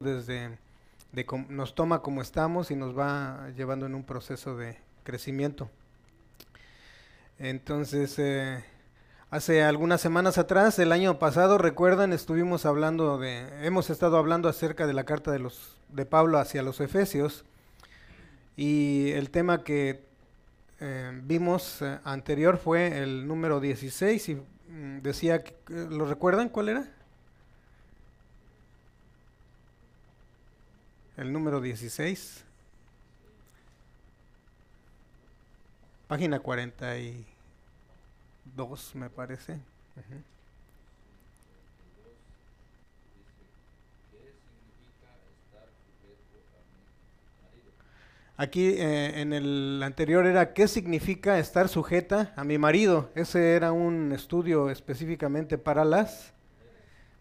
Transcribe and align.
desde 0.00 0.58
de 1.12 1.26
nos 1.48 1.74
toma 1.74 2.02
como 2.02 2.20
estamos 2.20 2.70
y 2.70 2.76
nos 2.76 2.96
va 2.96 3.48
llevando 3.56 3.86
en 3.86 3.94
un 3.94 4.04
proceso 4.04 4.54
de 4.54 4.76
crecimiento. 5.04 5.70
Entonces, 7.38 8.18
eh, 8.18 8.62
hace 9.30 9.62
algunas 9.62 10.02
semanas 10.02 10.36
atrás, 10.36 10.78
el 10.78 10.92
año 10.92 11.18
pasado, 11.18 11.56
recuerdan, 11.56 12.12
estuvimos 12.12 12.66
hablando 12.66 13.16
de, 13.16 13.66
hemos 13.66 13.88
estado 13.88 14.18
hablando 14.18 14.50
acerca 14.50 14.86
de 14.86 14.92
la 14.92 15.04
carta 15.04 15.32
de 15.32 15.38
los 15.38 15.78
de 15.88 16.04
Pablo 16.04 16.38
hacia 16.38 16.62
los 16.62 16.80
Efesios 16.80 17.46
y 18.56 19.12
el 19.12 19.30
tema 19.30 19.64
que 19.64 20.04
eh, 20.80 21.20
vimos 21.24 21.80
eh, 21.80 22.00
anterior 22.04 22.58
fue 22.58 23.02
el 23.02 23.26
número 23.26 23.60
16 23.60 24.28
y 24.28 24.34
mm, 24.34 25.00
decía, 25.00 25.42
¿lo 25.68 26.04
recuerdan 26.04 26.50
cuál 26.50 26.68
era? 26.68 26.95
El 31.16 31.32
número 31.32 31.60
16, 31.60 32.44
página 36.08 36.40
42 36.40 38.94
me 38.94 39.08
parece. 39.08 39.58
Aquí 48.38 48.66
eh, 48.66 49.22
en 49.22 49.32
el 49.32 49.80
anterior 49.82 50.26
era 50.26 50.52
qué 50.52 50.68
significa 50.68 51.38
estar 51.38 51.70
sujeta 51.70 52.34
a 52.36 52.44
mi 52.44 52.58
marido. 52.58 53.08
Ese 53.14 53.54
era 53.54 53.72
un 53.72 54.12
estudio 54.12 54.68
específicamente 54.68 55.56
para 55.56 55.86
las 55.86 56.34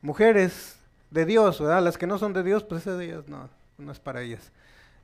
mujeres 0.02 0.78
de 1.12 1.26
Dios, 1.26 1.62
¿verdad? 1.62 1.82
Las 1.82 1.98
que 1.98 2.06
no 2.06 2.18
son 2.18 2.34
de 2.34 2.44
Dios, 2.44 2.66
pues 2.66 2.82
esas 2.82 2.98
de 2.98 3.06
ellas 3.06 3.30
no, 3.30 3.50
no 3.78 3.92
es 3.92 4.00
para 4.00 4.22
ellas. 4.22 4.52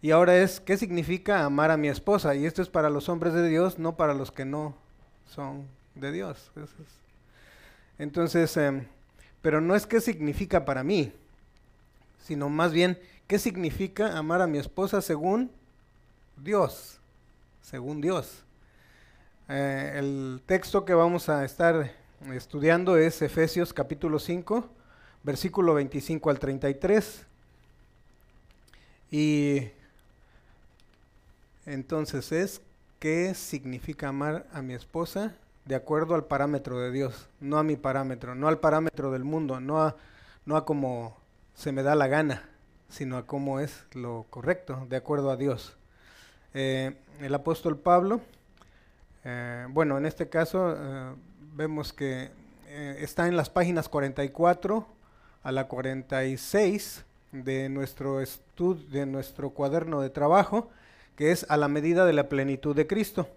Y 0.01 0.11
ahora 0.11 0.37
es, 0.37 0.59
¿qué 0.59 0.77
significa 0.77 1.45
amar 1.45 1.69
a 1.69 1.77
mi 1.77 1.87
esposa? 1.87 2.33
Y 2.35 2.45
esto 2.45 2.61
es 2.61 2.69
para 2.69 2.89
los 2.89 3.07
hombres 3.09 3.33
de 3.33 3.47
Dios, 3.47 3.77
no 3.77 3.95
para 3.95 4.13
los 4.13 4.31
que 4.31 4.45
no 4.45 4.75
son 5.27 5.67
de 5.95 6.11
Dios. 6.11 6.51
Entonces, 7.99 8.55
em, 8.57 8.85
pero 9.41 9.61
no 9.61 9.75
es 9.75 9.85
qué 9.85 10.01
significa 10.01 10.65
para 10.65 10.83
mí, 10.83 11.13
sino 12.23 12.49
más 12.49 12.71
bien, 12.71 12.97
¿qué 13.27 13.37
significa 13.37 14.17
amar 14.17 14.41
a 14.41 14.47
mi 14.47 14.57
esposa 14.57 15.01
según 15.01 15.51
Dios? 16.37 16.97
Según 17.61 18.01
Dios. 18.01 18.43
Eh, 19.49 19.93
el 19.97 20.41
texto 20.45 20.83
que 20.83 20.93
vamos 20.93 21.29
a 21.29 21.45
estar 21.45 21.91
estudiando 22.33 22.97
es 22.97 23.21
Efesios 23.21 23.73
capítulo 23.73 24.17
5, 24.17 24.67
versículo 25.23 25.75
25 25.75 26.29
al 26.29 26.39
33. 26.39 27.25
Y 29.11 29.69
entonces 31.65 32.31
es 32.31 32.61
qué 32.99 33.35
significa 33.35 34.07
amar 34.07 34.47
a 34.53 34.61
mi 34.61 34.73
esposa 34.73 35.35
de 35.65 35.75
acuerdo 35.75 36.15
al 36.15 36.25
parámetro 36.25 36.79
de 36.79 36.91
Dios, 36.91 37.29
no 37.39 37.57
a 37.57 37.63
mi 37.63 37.75
parámetro, 37.75 38.35
no 38.35 38.47
al 38.47 38.59
parámetro 38.59 39.11
del 39.11 39.23
mundo, 39.23 39.59
no 39.59 39.81
a, 39.81 39.95
no 40.45 40.55
a 40.55 40.65
como 40.65 41.17
se 41.53 41.71
me 41.71 41.83
da 41.83 41.93
la 41.95 42.07
gana, 42.07 42.49
sino 42.89 43.17
a 43.17 43.27
cómo 43.27 43.59
es 43.59 43.85
lo 43.93 44.25
correcto, 44.29 44.87
de 44.89 44.97
acuerdo 44.97 45.29
a 45.29 45.37
Dios. 45.37 45.75
Eh, 46.53 46.95
el 47.19 47.33
apóstol 47.35 47.77
Pablo, 47.77 48.21
eh, 49.23 49.67
bueno, 49.69 49.97
en 49.97 50.05
este 50.05 50.29
caso 50.29 50.75
eh, 50.75 51.13
vemos 51.53 51.93
que 51.93 52.31
está 52.99 53.27
en 53.27 53.35
las 53.35 53.49
páginas 53.49 53.89
44 53.89 54.87
a 55.43 55.51
la 55.51 55.67
46 55.67 57.03
de 57.31 57.69
nuestro 57.69 58.21
estudio, 58.21 58.85
de 58.89 59.05
nuestro 59.05 59.51
cuaderno 59.51 60.01
de 60.01 60.09
trabajo, 60.09 60.69
que 61.15 61.31
es 61.31 61.45
a 61.49 61.57
la 61.57 61.67
medida 61.67 62.05
de 62.05 62.13
la 62.13 62.29
plenitud 62.29 62.75
de 62.75 62.87
Cristo. 62.87 63.29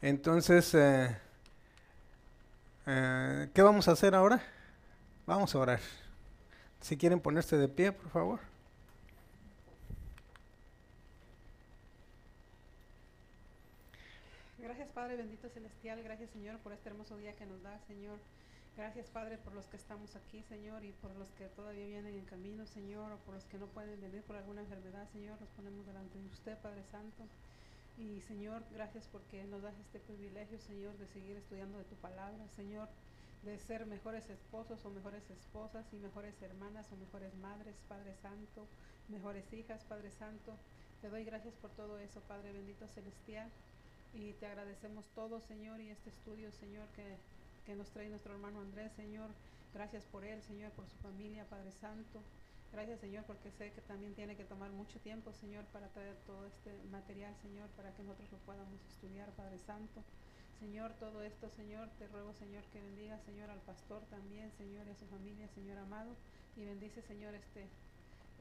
Entonces, 0.00 0.74
eh, 0.74 1.16
eh, 2.86 3.48
¿qué 3.54 3.62
vamos 3.62 3.88
a 3.88 3.92
hacer 3.92 4.14
ahora? 4.14 4.42
Vamos 5.26 5.54
a 5.54 5.58
orar. 5.58 5.80
Si 6.80 6.96
quieren 6.96 7.20
ponerse 7.20 7.56
de 7.56 7.68
pie, 7.68 7.92
por 7.92 8.10
favor. 8.10 8.40
Gracias 14.58 14.88
Padre 14.94 15.16
bendito 15.16 15.48
celestial, 15.48 16.02
gracias 16.02 16.30
Señor 16.30 16.58
por 16.58 16.72
este 16.72 16.88
hermoso 16.88 17.16
día 17.16 17.32
que 17.34 17.46
nos 17.46 17.62
da, 17.62 17.78
Señor. 17.86 18.18
Gracias, 18.74 19.10
Padre, 19.10 19.36
por 19.36 19.52
los 19.52 19.66
que 19.66 19.76
estamos 19.76 20.16
aquí, 20.16 20.42
Señor, 20.44 20.82
y 20.82 20.92
por 20.92 21.14
los 21.16 21.30
que 21.32 21.46
todavía 21.48 21.84
vienen 21.84 22.14
en 22.14 22.24
camino, 22.24 22.64
Señor, 22.64 23.12
o 23.12 23.18
por 23.18 23.34
los 23.34 23.44
que 23.44 23.58
no 23.58 23.66
pueden 23.66 24.00
venir 24.00 24.22
por 24.22 24.34
alguna 24.34 24.62
enfermedad, 24.62 25.06
Señor, 25.12 25.38
los 25.40 25.50
ponemos 25.50 25.84
delante 25.84 26.18
de 26.18 26.26
usted, 26.28 26.56
Padre 26.58 26.82
Santo. 26.90 27.24
Y, 27.98 28.22
Señor, 28.22 28.62
gracias 28.72 29.06
porque 29.12 29.44
nos 29.44 29.60
das 29.60 29.78
este 29.78 30.00
privilegio, 30.00 30.58
Señor, 30.58 30.96
de 30.96 31.06
seguir 31.08 31.36
estudiando 31.36 31.76
de 31.76 31.84
tu 31.84 31.96
palabra, 31.96 32.48
Señor, 32.56 32.88
de 33.42 33.58
ser 33.58 33.84
mejores 33.84 34.30
esposos 34.30 34.82
o 34.86 34.90
mejores 34.90 35.28
esposas 35.28 35.84
y 35.92 35.96
mejores 35.96 36.40
hermanas 36.40 36.90
o 36.92 36.96
mejores 36.96 37.34
madres, 37.34 37.76
Padre 37.88 38.14
Santo, 38.22 38.66
mejores 39.08 39.52
hijas, 39.52 39.84
Padre 39.84 40.10
Santo. 40.12 40.56
Te 41.02 41.10
doy 41.10 41.24
gracias 41.24 41.54
por 41.56 41.70
todo 41.72 41.98
eso, 41.98 42.22
Padre 42.22 42.52
bendito 42.52 42.88
celestial. 42.88 43.50
Y 44.14 44.32
te 44.34 44.46
agradecemos 44.46 45.04
todo, 45.14 45.40
Señor, 45.40 45.78
y 45.80 45.90
este 45.90 46.08
estudio, 46.08 46.50
Señor, 46.52 46.88
que 46.96 47.18
que 47.64 47.74
nos 47.74 47.90
trae 47.90 48.08
nuestro 48.08 48.34
hermano 48.34 48.60
Andrés, 48.60 48.92
Señor. 48.92 49.30
Gracias 49.74 50.04
por 50.06 50.24
él, 50.24 50.42
Señor, 50.42 50.70
por 50.72 50.86
su 50.86 50.96
familia, 50.96 51.46
Padre 51.48 51.70
Santo. 51.72 52.20
Gracias, 52.72 53.00
Señor, 53.00 53.24
porque 53.24 53.50
sé 53.50 53.70
que 53.72 53.80
también 53.82 54.14
tiene 54.14 54.36
que 54.36 54.44
tomar 54.44 54.70
mucho 54.70 54.98
tiempo, 55.00 55.32
Señor, 55.32 55.64
para 55.66 55.88
traer 55.88 56.16
todo 56.26 56.46
este 56.46 56.72
material, 56.90 57.34
Señor, 57.42 57.68
para 57.70 57.94
que 57.94 58.02
nosotros 58.02 58.32
lo 58.32 58.38
podamos 58.38 58.80
estudiar, 58.90 59.28
Padre 59.32 59.58
Santo. 59.58 60.02
Señor, 60.58 60.92
todo 60.94 61.22
esto, 61.22 61.50
Señor, 61.50 61.88
te 61.98 62.06
ruego, 62.08 62.32
Señor, 62.34 62.62
que 62.72 62.80
bendiga, 62.80 63.18
Señor, 63.26 63.50
al 63.50 63.60
pastor 63.60 64.02
también, 64.10 64.50
Señor, 64.52 64.86
y 64.86 64.90
a 64.90 64.94
su 64.94 65.06
familia, 65.06 65.48
Señor 65.48 65.78
amado. 65.78 66.14
Y 66.56 66.64
bendice, 66.64 67.02
Señor, 67.02 67.34
este, 67.34 67.66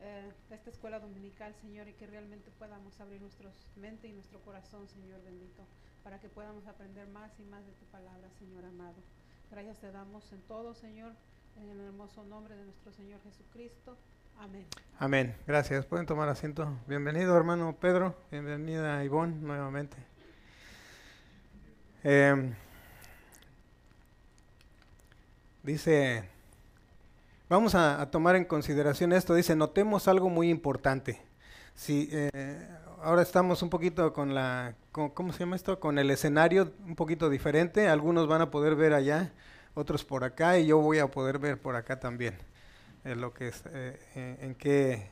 eh, 0.02 0.32
esta 0.50 0.70
escuela 0.70 1.00
dominical, 1.00 1.54
Señor, 1.62 1.88
y 1.88 1.94
que 1.94 2.08
realmente 2.08 2.52
podamos 2.60 3.00
abrir 3.00 3.22
nuestra 3.22 3.50
mente 3.76 4.08
y 4.08 4.14
nuestro 4.14 4.40
corazón, 4.42 4.88
Señor 4.88 5.22
bendito 5.24 5.66
para 6.04 6.20
que 6.20 6.30
podamos 6.30 6.66
aprender 6.68 7.08
más 7.08 7.32
y 7.40 7.44
más 7.44 7.66
de 7.66 7.72
tu 7.74 7.86
palabra, 7.86 8.30
Señor 8.40 8.66
amado. 8.66 8.96
Gracias 9.52 9.78
te 9.80 9.92
damos 9.92 10.32
en 10.32 10.42
todo, 10.42 10.74
Señor, 10.74 11.14
en 11.62 11.70
el 11.70 11.80
hermoso 11.80 12.24
nombre 12.24 12.56
de 12.56 12.64
nuestro 12.66 12.92
Señor 12.92 13.20
Jesucristo. 13.24 13.98
Amén. 14.40 14.66
Amén. 14.98 15.36
Gracias. 15.46 15.86
Pueden 15.86 16.06
tomar 16.06 16.30
asiento. 16.30 16.68
Bienvenido, 16.88 17.36
hermano 17.38 17.76
Pedro. 17.80 18.16
Bienvenida, 18.32 19.04
Ivonne, 19.04 19.36
nuevamente. 19.36 19.98
Em, 22.04 22.56
dice, 25.62 26.28
vamos 27.48 27.76
a, 27.76 28.10
tomar 28.10 28.36
en 28.36 28.46
consideración 28.46 29.14
esto. 29.14 29.36
Dice, 29.36 29.56
notemos 29.56 30.08
algo 30.08 30.30
muy 30.30 30.50
importante. 30.50 31.22
Si 31.76 32.10
eh, 32.12 32.68
ahora 33.04 33.22
estamos 33.22 33.62
un 33.62 33.70
poquito 33.70 34.14
con 34.14 34.34
la, 34.34 34.74
¿cómo 34.92 35.32
se 35.32 35.40
llama 35.40 35.56
esto? 35.56 35.80
Con 35.80 35.98
el 36.00 36.12
escenario 36.12 36.72
un 36.86 36.96
poquito 36.96 37.30
diferente. 37.30 37.88
Algunos 37.88 38.28
van 38.28 38.42
a 38.42 38.52
poder 38.52 38.76
ver 38.76 38.94
allá, 38.94 39.32
otros 39.74 40.04
por 40.04 40.24
acá 40.24 40.60
y 40.60 40.68
yo 40.68 40.80
voy 40.80 41.00
a 41.00 41.08
poder 41.08 41.40
ver 41.40 41.58
por 41.60 41.76
acá 41.76 42.00
también. 42.00 42.36
Eh, 43.06 43.16
lo 43.16 43.34
que 43.34 43.48
es, 43.48 43.64
eh, 43.68 44.00
eh, 44.16 44.38
en 44.42 44.56
qué, 44.56 45.08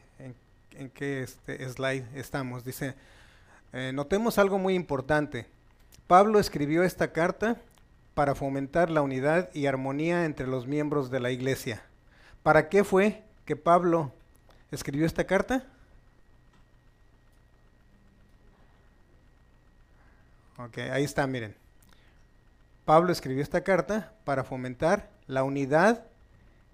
en, 0.78 0.90
qué 0.90 1.24
este 1.24 1.68
slide 1.70 2.06
estamos. 2.14 2.64
Dice, 2.64 2.96
notemos 3.94 4.38
algo 4.38 4.58
muy 4.58 4.76
importante. 4.76 5.48
Pablo 6.08 6.40
escribió 6.40 6.84
esta 6.84 7.12
carta 7.12 7.58
para 8.14 8.36
fomentar 8.36 8.90
la 8.90 9.02
unidad 9.02 9.50
y 9.54 9.68
armonía 9.68 10.26
entre 10.26 10.48
los 10.48 10.68
miembros 10.68 11.10
de 11.10 11.20
la 11.20 11.32
iglesia. 11.32 11.82
¿Para 12.44 12.68
qué 12.68 12.84
fue 12.84 13.24
que 13.46 13.56
Pablo 13.56 14.12
escribió 14.72 15.06
esta 15.06 15.26
carta? 15.26 15.66
Ok, 20.62 20.78
ahí 20.92 21.06
está, 21.06 21.26
miren. 21.26 21.56
Pablo 22.84 23.14
escribió 23.14 23.42
esta 23.42 23.64
carta 23.64 24.12
para 24.26 24.44
fomentar 24.44 25.10
la 25.26 25.44
unidad 25.44 26.04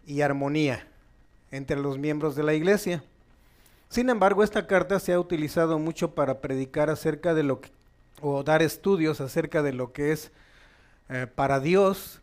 y 0.08 0.22
armonía 0.22 0.88
entre 1.52 1.78
los 1.78 2.00
miembros 2.00 2.36
de 2.36 2.42
la 2.42 2.56
iglesia. 2.56 3.04
Sin 3.90 4.10
embargo, 4.10 4.44
esta 4.44 4.66
carta 4.66 5.00
se 5.00 5.14
ha 5.14 5.20
utilizado 5.20 5.78
mucho 5.78 6.16
para 6.16 6.42
predicar 6.42 6.90
acerca 6.90 7.36
de 7.36 7.44
lo 7.44 7.62
que, 7.62 7.70
o 8.22 8.44
dar 8.44 8.64
estudios 8.64 9.22
acerca 9.22 9.62
de 9.62 9.74
lo 9.74 9.94
que 9.94 10.12
es 10.12 10.32
eh, 11.10 11.28
para 11.28 11.60
Dios 11.60 12.22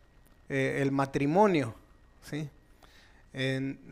eh, 0.49 0.81
el 0.83 0.91
matrimonio. 0.91 1.77
¿sí? 2.23 2.49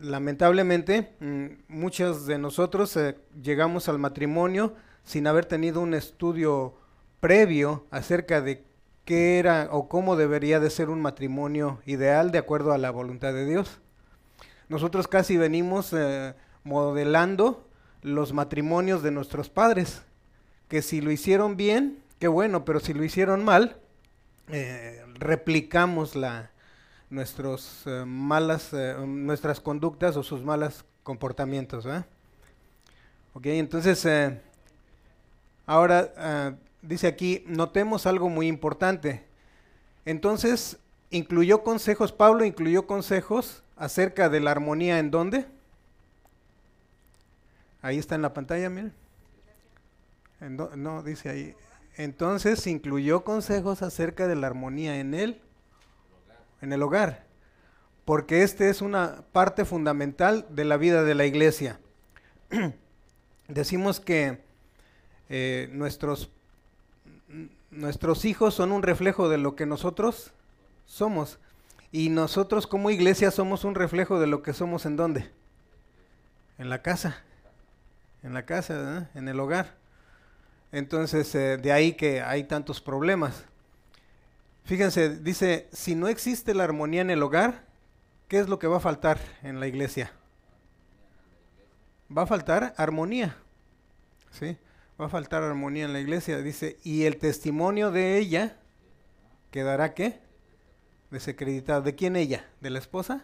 lamentablemente, 0.01 1.13
mm, 1.19 1.45
muchos 1.69 2.27
de 2.27 2.37
nosotros 2.37 2.95
eh, 2.97 3.15
llegamos 3.41 3.87
al 3.87 3.97
matrimonio 3.97 4.75
sin 5.03 5.25
haber 5.25 5.45
tenido 5.45 5.81
un 5.81 5.93
estudio 5.93 6.75
previo 7.21 7.85
acerca 7.91 8.41
de 8.41 8.65
qué 9.05 9.39
era 9.39 9.69
o 9.71 9.87
cómo 9.87 10.17
debería 10.17 10.59
de 10.59 10.69
ser 10.69 10.89
un 10.89 11.01
matrimonio 11.01 11.79
ideal 11.85 12.31
de 12.31 12.39
acuerdo 12.39 12.73
a 12.73 12.77
la 12.77 12.91
voluntad 12.91 13.33
de 13.33 13.45
Dios. 13.45 13.79
nosotros 14.67 15.07
casi 15.07 15.37
venimos 15.37 15.93
eh, 15.93 16.33
modelando 16.63 17.67
los 18.01 18.33
matrimonios 18.33 19.03
de 19.03 19.11
nuestros 19.11 19.49
padres, 19.49 20.01
que 20.67 20.81
si 20.81 21.01
lo 21.01 21.11
hicieron 21.11 21.57
bien, 21.57 21.99
qué 22.19 22.27
bueno, 22.27 22.65
pero 22.65 22.79
si 22.79 22.93
lo 22.93 23.03
hicieron 23.03 23.43
mal, 23.43 23.77
eh, 24.47 25.03
replicamos 25.15 26.15
la, 26.15 26.51
nuestros, 27.09 27.83
eh, 27.85 28.05
malas, 28.05 28.73
nuestras 29.05 29.59
conductas 29.59 30.15
o 30.15 30.23
sus 30.23 30.41
malos 30.43 30.85
comportamientos. 31.03 31.85
Ok, 33.33 33.45
entonces, 33.45 34.07
ahora 35.65 36.57
dice 36.81 37.07
aquí, 37.07 37.43
notemos 37.47 38.05
algo 38.05 38.29
muy 38.29 38.47
importante. 38.47 39.23
Entonces, 40.05 40.77
incluyó 41.09 41.63
consejos, 41.63 42.11
Pablo 42.11 42.45
incluyó 42.45 42.87
consejos 42.87 43.63
acerca 43.75 44.29
de 44.29 44.39
la 44.39 44.51
armonía 44.51 44.99
en 44.99 45.11
dónde? 45.11 45.45
Ahí 47.81 47.97
está 47.97 48.15
en 48.15 48.21
la 48.21 48.33
pantalla, 48.33 48.69
miren. 48.69 48.93
no, 50.39 51.03
dice 51.03 51.29
ahí. 51.29 51.55
Entonces 51.97 52.65
incluyó 52.67 53.23
consejos 53.23 53.81
acerca 53.81 54.27
de 54.27 54.35
la 54.35 54.47
armonía 54.47 54.99
en 54.99 55.13
él, 55.13 55.41
en 56.61 56.73
el 56.73 56.81
hogar, 56.83 57.25
porque 58.05 58.43
este 58.43 58.69
es 58.69 58.81
una 58.81 59.23
parte 59.31 59.65
fundamental 59.65 60.45
de 60.49 60.65
la 60.65 60.77
vida 60.77 61.03
de 61.03 61.15
la 61.15 61.25
iglesia. 61.25 61.79
Decimos 63.47 63.99
que 63.99 64.41
eh, 65.29 65.69
nuestros, 65.73 66.31
nuestros 67.71 68.25
hijos 68.25 68.53
son 68.53 68.71
un 68.71 68.83
reflejo 68.83 69.29
de 69.29 69.37
lo 69.37 69.55
que 69.55 69.65
nosotros 69.65 70.31
somos. 70.85 71.39
Y 71.91 72.09
nosotros 72.09 72.67
como 72.67 72.89
iglesia 72.89 73.31
somos 73.31 73.63
un 73.63 73.75
reflejo 73.75 74.19
de 74.19 74.27
lo 74.27 74.43
que 74.43 74.53
somos 74.53 74.85
en 74.85 74.95
dónde? 74.95 75.31
En 76.57 76.69
la 76.69 76.81
casa. 76.81 77.23
En 78.23 78.33
la 78.33 78.45
casa, 78.45 79.09
en 79.15 79.27
el 79.27 79.39
hogar. 79.39 79.75
Entonces, 80.71 81.33
eh, 81.35 81.57
de 81.57 81.71
ahí 81.71 81.93
que 81.93 82.21
hay 82.21 82.43
tantos 82.45 82.79
problemas. 82.79 83.43
Fíjense, 84.63 85.17
dice, 85.17 85.67
si 85.73 85.95
no 85.95 86.07
existe 86.07 86.53
la 86.53 86.63
armonía 86.63 87.01
en 87.01 87.09
el 87.09 87.23
hogar, 87.23 87.65
¿qué 88.27 88.39
es 88.39 88.47
lo 88.47 88.59
que 88.59 88.67
va 88.67 88.77
a 88.77 88.81
faltar 88.81 89.19
en 89.43 89.59
la 89.59 89.67
iglesia? 89.67 90.11
Va 92.15 92.23
a 92.23 92.27
faltar 92.27 92.73
armonía. 92.77 93.35
¿Sí? 94.31 94.57
Va 95.01 95.07
a 95.07 95.09
faltar 95.09 95.41
armonía 95.41 95.85
en 95.85 95.93
la 95.93 95.99
iglesia. 95.99 96.37
Dice, 96.37 96.77
y 96.83 97.05
el 97.05 97.17
testimonio 97.17 97.91
de 97.91 98.19
ella 98.19 98.57
quedará 99.49 99.95
qué? 99.95 100.19
desacreditada. 101.11 101.81
¿De 101.81 101.93
quién 101.93 102.15
ella? 102.15 102.45
¿De 102.61 102.69
la 102.69 102.79
esposa? 102.79 103.23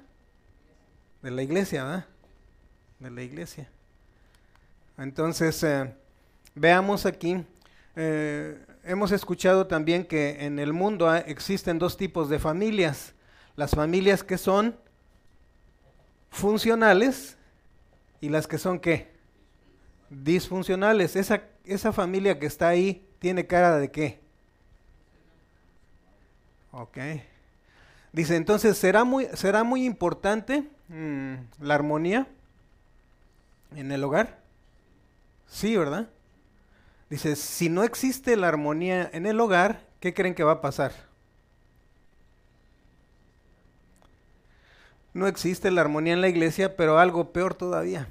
De 1.21 1.31
la 1.31 1.41
iglesia, 1.41 1.83
¿verdad? 1.83 2.05
De 2.99 3.09
la 3.09 3.23
iglesia. 3.23 3.69
Entonces, 4.97 5.63
eh, 5.63 5.93
veamos 6.53 7.05
aquí, 7.05 7.43
eh, 7.95 8.59
hemos 8.83 9.11
escuchado 9.11 9.67
también 9.67 10.05
que 10.05 10.45
en 10.45 10.59
el 10.59 10.73
mundo 10.73 11.13
existen 11.15 11.79
dos 11.79 11.97
tipos 11.97 12.29
de 12.29 12.39
familias. 12.39 13.13
Las 13.55 13.71
familias 13.71 14.23
que 14.23 14.37
son 14.37 14.75
funcionales 16.29 17.37
y 18.21 18.29
las 18.29 18.47
que 18.47 18.57
son 18.57 18.79
qué? 18.79 19.15
Disfuncionales. 20.09 21.15
Esa, 21.15 21.43
esa 21.67 21.93
familia 21.93 22.39
que 22.39 22.45
está 22.45 22.69
ahí 22.69 23.05
tiene 23.19 23.47
cara 23.47 23.77
de 23.77 23.91
qué? 23.91 24.19
Ok. 26.71 26.97
Dice, 28.11 28.35
entonces, 28.35 28.77
¿será 28.77 29.03
muy, 29.03 29.27
será 29.33 29.63
muy 29.63 29.85
importante 29.85 30.63
mm, 30.87 31.33
la 31.61 31.75
armonía 31.75 32.27
en 33.75 33.91
el 33.91 34.03
hogar? 34.03 34.39
Sí, 35.47 35.75
¿verdad? 35.77 36.09
Dice, 37.09 37.35
si 37.35 37.69
no 37.69 37.83
existe 37.83 38.35
la 38.35 38.47
armonía 38.47 39.09
en 39.13 39.25
el 39.25 39.39
hogar, 39.39 39.81
¿qué 39.99 40.13
creen 40.13 40.35
que 40.35 40.43
va 40.43 40.53
a 40.53 40.61
pasar? 40.61 40.91
No 45.13 45.27
existe 45.27 45.71
la 45.71 45.81
armonía 45.81 46.13
en 46.13 46.21
la 46.21 46.29
iglesia, 46.29 46.75
pero 46.75 46.99
algo 46.99 47.31
peor 47.31 47.55
todavía. 47.55 48.07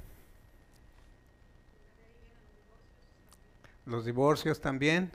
Los 3.87 4.03
divorcios 4.03 4.59
también. 4.59 5.11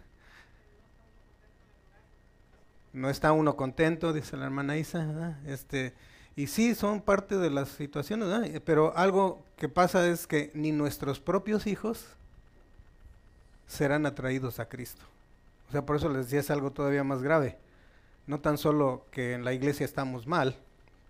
No 2.95 3.11
está 3.11 3.33
uno 3.33 3.55
contento, 3.55 4.13
dice 4.15 4.37
la 4.37 4.47
hermana 4.47 4.79
Isa. 4.79 5.39
Este, 5.47 5.95
y 6.37 6.47
sí, 6.47 6.75
son 6.75 7.03
parte 7.03 7.37
de 7.37 7.51
las 7.51 7.69
situaciones, 7.69 8.61
pero 8.65 8.97
algo 8.97 9.45
que 9.57 9.69
pasa 9.69 10.09
es 10.09 10.27
que 10.27 10.51
ni 10.55 10.73
nuestros 10.73 11.21
propios 11.21 11.67
hijos 11.67 12.07
serán 13.67 14.07
atraídos 14.07 14.59
a 14.59 14.69
Cristo. 14.69 15.03
O 15.69 15.73
sea, 15.73 15.85
por 15.85 15.97
eso 15.97 16.09
les 16.09 16.25
decía, 16.25 16.41
es 16.41 16.51
algo 16.51 16.71
todavía 16.71 17.05
más 17.05 17.23
grave. 17.23 17.59
No 18.27 18.41
tan 18.41 18.57
solo 18.57 19.07
que 19.11 19.35
en 19.35 19.45
la 19.45 19.53
iglesia 19.53 19.85
estamos 19.85 20.27
mal, 20.27 20.57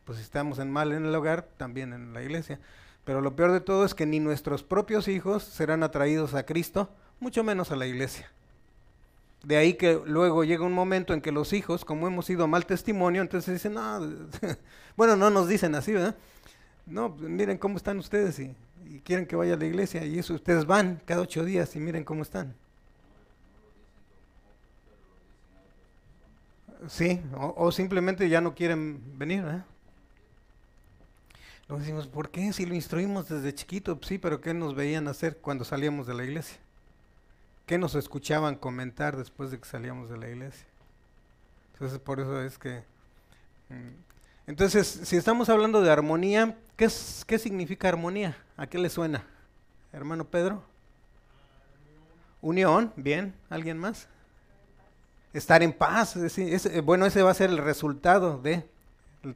pues 0.04 0.18
si 0.18 0.24
estamos 0.24 0.58
en 0.58 0.70
mal 0.70 0.92
en 0.92 1.06
el 1.06 1.14
hogar, 1.14 1.48
también 1.56 1.92
en 1.92 2.12
la 2.12 2.22
iglesia. 2.22 2.58
Pero 3.04 3.20
lo 3.20 3.36
peor 3.36 3.52
de 3.52 3.60
todo 3.60 3.84
es 3.84 3.94
que 3.94 4.06
ni 4.06 4.18
nuestros 4.18 4.64
propios 4.64 5.06
hijos 5.06 5.44
serán 5.44 5.84
atraídos 5.84 6.34
a 6.34 6.44
Cristo, 6.44 6.90
mucho 7.20 7.44
menos 7.44 7.70
a 7.70 7.76
la 7.76 7.86
iglesia. 7.86 8.30
De 9.44 9.56
ahí 9.56 9.74
que 9.74 10.00
luego 10.06 10.44
llega 10.44 10.64
un 10.64 10.72
momento 10.72 11.14
en 11.14 11.20
que 11.20 11.32
los 11.32 11.52
hijos, 11.52 11.84
como 11.84 12.06
hemos 12.06 12.26
sido 12.26 12.46
mal 12.46 12.64
testimonio, 12.64 13.22
entonces 13.22 13.54
dicen, 13.54 13.74
no, 13.74 14.00
bueno, 14.96 15.16
no 15.16 15.30
nos 15.30 15.48
dicen 15.48 15.74
así, 15.74 15.92
¿verdad? 15.92 16.16
No, 16.86 17.14
pues, 17.14 17.28
miren 17.28 17.58
cómo 17.58 17.76
están 17.76 17.98
ustedes 17.98 18.38
y, 18.38 18.54
quieren 19.04 19.26
que 19.26 19.36
vaya 19.36 19.54
a 19.54 19.56
la 19.56 19.64
iglesia 19.64 20.04
y 20.04 20.18
eso 20.18 20.34
ustedes 20.34 20.66
van 20.66 21.00
cada 21.06 21.22
ocho 21.22 21.44
días 21.44 21.74
y 21.74 21.80
miren 21.80 22.04
cómo 22.04 22.22
están. 22.22 22.54
Sí, 26.88 27.20
o, 27.34 27.70
simplemente 27.72 28.28
ya 28.28 28.40
no 28.40 28.54
quieren 28.54 29.00
venir, 29.16 29.42
¿verdad? 29.42 29.64
Nos 31.68 31.80
decimos, 31.80 32.06
¿por 32.06 32.30
qué? 32.30 32.52
Si 32.52 32.66
lo 32.66 32.74
instruimos 32.74 33.28
desde 33.28 33.54
chiquito, 33.54 33.98
sí, 34.02 34.18
pero 34.18 34.40
¿qué 34.40 34.52
nos 34.52 34.74
veían 34.74 35.08
hacer 35.08 35.38
cuando 35.38 35.64
salíamos 35.64 36.06
de 36.06 36.14
la 36.14 36.24
iglesia? 36.24 36.58
¿Qué 37.66 37.78
nos 37.78 37.94
escuchaban 37.94 38.56
comentar 38.56 39.16
después 39.16 39.50
de 39.50 39.58
que 39.58 39.68
salíamos 39.68 40.10
de 40.10 40.18
la 40.18 40.28
iglesia? 40.28 40.66
Entonces, 41.72 41.98
por 41.98 42.20
eso 42.20 42.40
es 42.42 42.58
que... 42.58 42.84
Mm, 43.68 43.94
entonces, 44.46 45.00
si 45.04 45.16
estamos 45.16 45.48
hablando 45.48 45.80
de 45.80 45.90
armonía, 45.90 46.58
¿qué, 46.76 46.86
es, 46.86 47.24
¿qué 47.26 47.38
significa 47.38 47.88
armonía? 47.88 48.36
¿A 48.56 48.66
qué 48.66 48.78
le 48.78 48.90
suena? 48.90 49.24
Hermano 49.92 50.24
Pedro. 50.24 50.64
Unión, 52.40 52.92
bien. 52.96 53.34
¿Alguien 53.48 53.78
más? 53.78 54.08
Estar 55.32 55.62
en 55.62 55.72
paz. 55.72 56.16
bueno, 56.82 57.06
ese 57.06 57.22
va 57.22 57.30
a 57.30 57.34
ser 57.34 57.50
el 57.50 57.58
resultado 57.58 58.38
de 58.38 58.68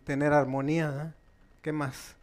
tener 0.05 0.33
armonía. 0.33 1.15
¿Qué 1.63 1.73
más? 1.73 2.17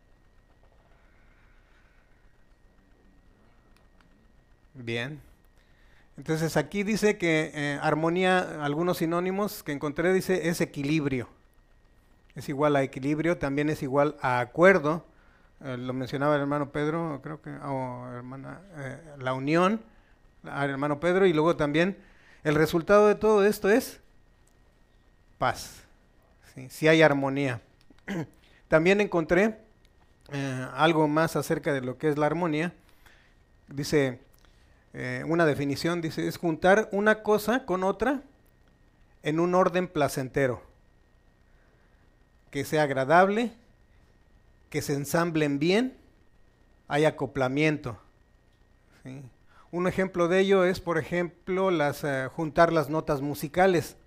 Bien. 4.73 5.32
Entonces 6.17 6.57
aquí 6.57 6.83
dice 6.83 7.17
que 7.17 7.51
eh, 7.53 7.79
armonía, 7.81 8.63
algunos 8.63 8.97
sinónimos 8.97 9.63
que 9.63 9.71
encontré, 9.71 10.13
dice 10.13 10.47
es 10.49 10.61
equilibrio. 10.61 11.27
Es 12.35 12.49
igual 12.49 12.75
a 12.75 12.83
equilibrio, 12.83 13.37
también 13.37 13.69
es 13.69 13.81
igual 13.81 14.15
a 14.21 14.39
acuerdo. 14.39 15.05
Eh, 15.63 15.77
lo 15.77 15.93
mencionaba 15.93 16.35
el 16.35 16.41
hermano 16.41 16.71
Pedro, 16.71 17.19
creo 17.23 17.41
que, 17.41 17.49
o 17.49 18.07
hermana, 18.11 18.61
eh, 18.77 18.99
la 19.17 19.33
unión, 19.33 19.81
al 20.43 20.69
hermano 20.69 20.99
Pedro, 20.99 21.25
y 21.25 21.33
luego 21.33 21.55
también 21.55 21.97
el 22.43 22.55
resultado 22.55 23.07
de 23.07 23.15
todo 23.15 23.45
esto 23.45 23.69
es 23.69 23.99
paz. 25.39 25.83
Si 26.69 26.87
hay 26.87 27.01
armonía. 27.01 27.59
también 28.67 29.01
encontré 29.01 29.57
algo 30.75 31.07
más 31.07 31.35
acerca 31.35 31.73
de 31.73 31.81
lo 31.81 31.97
que 31.97 32.09
es 32.09 32.17
la 32.17 32.25
armonía. 32.27 32.73
Dice, 33.67 34.19
eh, 34.93 35.23
una 35.27 35.45
definición, 35.45 36.01
dice, 36.01 36.27
es 36.27 36.37
juntar 36.37 36.87
una 36.91 37.23
cosa 37.23 37.65
con 37.65 37.83
otra 37.83 38.21
en 39.23 39.39
un 39.39 39.55
orden 39.55 39.87
placentero, 39.87 40.61
que 42.51 42.63
sea 42.65 42.83
agradable, 42.83 43.53
que 44.69 44.81
se 44.81 44.93
ensamblen 44.93 45.59
bien, 45.59 45.97
hay 46.87 47.05
acoplamiento. 47.05 47.97
Un 49.71 49.87
ejemplo 49.87 50.27
de 50.27 50.39
ello 50.39 50.63
es, 50.63 50.79
por 50.79 50.97
ejemplo, 50.97 51.71
las, 51.71 52.03
eh, 52.03 52.29
juntar 52.31 52.71
las 52.71 52.89
notas 52.89 53.21
musicales. 53.21 53.97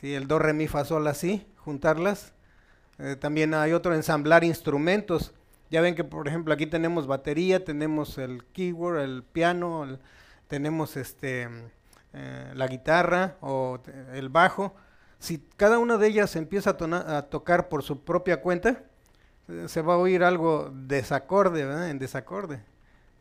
¿sí? 0.00 0.14
El 0.14 0.28
do, 0.28 0.38
re, 0.38 0.52
mi, 0.52 0.68
fa, 0.68 0.84
sol, 0.84 1.06
así, 1.06 1.46
juntarlas. 1.56 2.32
Eh, 2.98 3.16
también 3.18 3.54
hay 3.54 3.72
otro, 3.72 3.94
ensamblar 3.94 4.44
instrumentos. 4.44 5.32
Ya 5.70 5.80
ven 5.80 5.94
que, 5.94 6.04
por 6.04 6.28
ejemplo, 6.28 6.54
aquí 6.54 6.66
tenemos 6.66 7.06
batería, 7.06 7.64
tenemos 7.64 8.18
el 8.18 8.44
keyboard, 8.52 9.00
el 9.00 9.22
piano, 9.24 9.98
tenemos 10.48 10.96
este, 10.96 11.48
eh, 12.12 12.52
la 12.54 12.66
guitarra 12.68 13.36
o 13.40 13.78
el 14.12 14.28
bajo. 14.28 14.74
Si 15.18 15.38
cada 15.56 15.78
una 15.78 15.96
de 15.96 16.06
ellas 16.06 16.36
empieza 16.36 16.76
a, 16.78 17.22
tocar 17.22 17.68
por 17.68 17.82
su 17.82 18.04
propia 18.04 18.40
cuenta, 18.40 18.82
eh, 19.48 19.64
se 19.66 19.82
va 19.82 19.94
a 19.94 19.98
oír 19.98 20.22
algo 20.22 20.70
desacorde. 20.72 21.90
En 21.90 21.98
desacorde, 21.98 22.60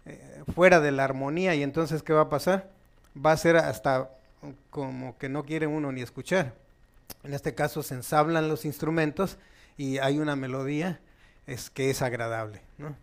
eh, 0.05 0.43
fuera 0.53 0.79
de 0.79 0.91
la 0.91 1.03
armonía, 1.03 1.55
y 1.55 1.63
entonces, 1.63 2.03
¿qué 2.03 2.13
va 2.13 2.21
a 2.21 2.29
pasar? 2.29 2.69
Va 3.17 3.31
a 3.31 3.37
ser 3.37 3.57
hasta 3.57 4.11
como 4.69 5.17
que 5.17 5.29
no 5.29 5.43
quiere 5.43 5.65
uno 5.65 5.91
ni 5.91 6.01
escuchar. 6.01 6.53
En 7.23 7.33
este 7.33 7.55
caso 7.55 7.81
se 7.81 7.95
ensablan 7.95 8.49
los 8.49 8.65
instrumentos 8.65 9.37
y 9.77 9.97
hay 9.97 10.19
una 10.19 10.35
melodía 10.35 10.99
es 11.47 11.69
que 11.69 11.89
es 11.89 12.01
agradable. 12.01 12.61
¿no? 12.77 12.95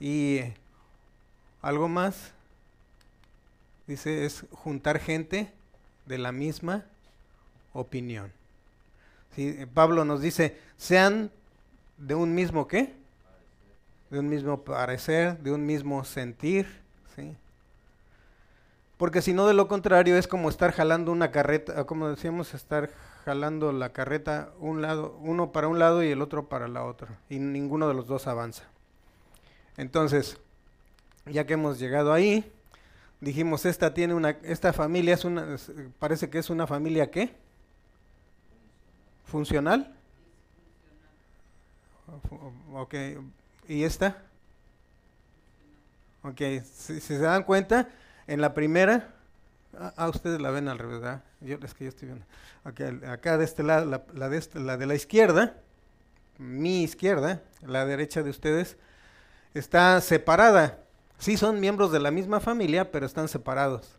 Y 0.00 0.40
algo 1.60 1.88
más, 1.88 2.32
dice, 3.86 4.24
es 4.24 4.44
juntar 4.50 4.98
gente 4.98 5.52
de 6.06 6.18
la 6.18 6.32
misma 6.32 6.84
opinión. 7.72 8.32
¿Sí? 9.34 9.66
Pablo 9.72 10.04
nos 10.04 10.20
dice, 10.20 10.58
sean 10.76 11.30
de 11.96 12.14
un 12.14 12.34
mismo 12.34 12.66
qué? 12.66 12.94
De 14.10 14.18
un 14.18 14.28
mismo 14.28 14.62
parecer, 14.62 15.38
de 15.38 15.52
un 15.52 15.64
mismo 15.64 16.04
sentir. 16.04 16.66
¿sí? 17.16 17.34
Porque 18.98 19.22
si 19.22 19.32
no, 19.32 19.46
de 19.46 19.54
lo 19.54 19.68
contrario, 19.68 20.16
es 20.16 20.28
como 20.28 20.48
estar 20.48 20.72
jalando 20.72 21.12
una 21.12 21.30
carreta, 21.30 21.84
como 21.84 22.08
decíamos, 22.08 22.54
estar 22.54 22.90
jalando 23.24 23.72
la 23.72 23.92
carreta 23.92 24.50
un 24.58 24.82
lado, 24.82 25.16
uno 25.20 25.52
para 25.52 25.68
un 25.68 25.78
lado 25.78 26.02
y 26.02 26.10
el 26.10 26.22
otro 26.22 26.48
para 26.48 26.68
la 26.68 26.84
otra, 26.84 27.18
y 27.28 27.38
ninguno 27.38 27.88
de 27.88 27.94
los 27.94 28.06
dos 28.06 28.26
avanza. 28.26 28.64
Entonces, 29.76 30.38
ya 31.26 31.46
que 31.46 31.54
hemos 31.54 31.78
llegado 31.78 32.12
ahí, 32.12 32.50
dijimos 33.20 33.64
esta 33.64 33.94
tiene 33.94 34.14
una, 34.14 34.30
esta 34.42 34.72
familia 34.72 35.14
es 35.14 35.24
una, 35.24 35.56
parece 35.98 36.28
que 36.28 36.38
es 36.38 36.50
una 36.50 36.66
familia 36.66 37.10
qué? 37.10 37.34
Funcional. 39.26 39.94
Ok, 42.74 42.94
¿y 43.68 43.84
esta? 43.84 44.22
Ok, 46.22 46.40
si, 46.64 47.00
se 47.00 47.18
dan 47.18 47.44
cuenta, 47.44 47.88
en 48.26 48.40
la 48.40 48.54
primera, 48.54 49.14
ah, 49.78 49.92
ah, 49.96 50.08
ustedes 50.08 50.40
la 50.40 50.50
ven 50.50 50.68
al 50.68 50.78
revés, 50.78 51.00
¿verdad? 51.00 51.22
Yo, 51.40 51.58
es 51.62 51.74
que 51.74 51.84
yo 51.84 51.90
estoy 51.90 52.08
viendo. 52.08 52.26
acá 53.08 53.38
de 53.38 53.44
este 53.44 53.62
lado, 53.62 54.04
la, 54.12 54.28
de 54.28 54.36
este, 54.36 54.60
la 54.60 54.76
de 54.76 54.86
la 54.86 54.94
izquierda, 54.94 55.54
mi 56.38 56.82
izquierda, 56.82 57.42
la 57.66 57.84
derecha 57.84 58.22
de 58.22 58.30
ustedes, 58.30 58.76
está 59.54 60.00
separada. 60.00 60.78
Sí 61.18 61.36
son 61.36 61.60
miembros 61.60 61.92
de 61.92 62.00
la 62.00 62.10
misma 62.10 62.40
familia, 62.40 62.90
pero 62.90 63.06
están 63.06 63.28
separados. 63.28 63.96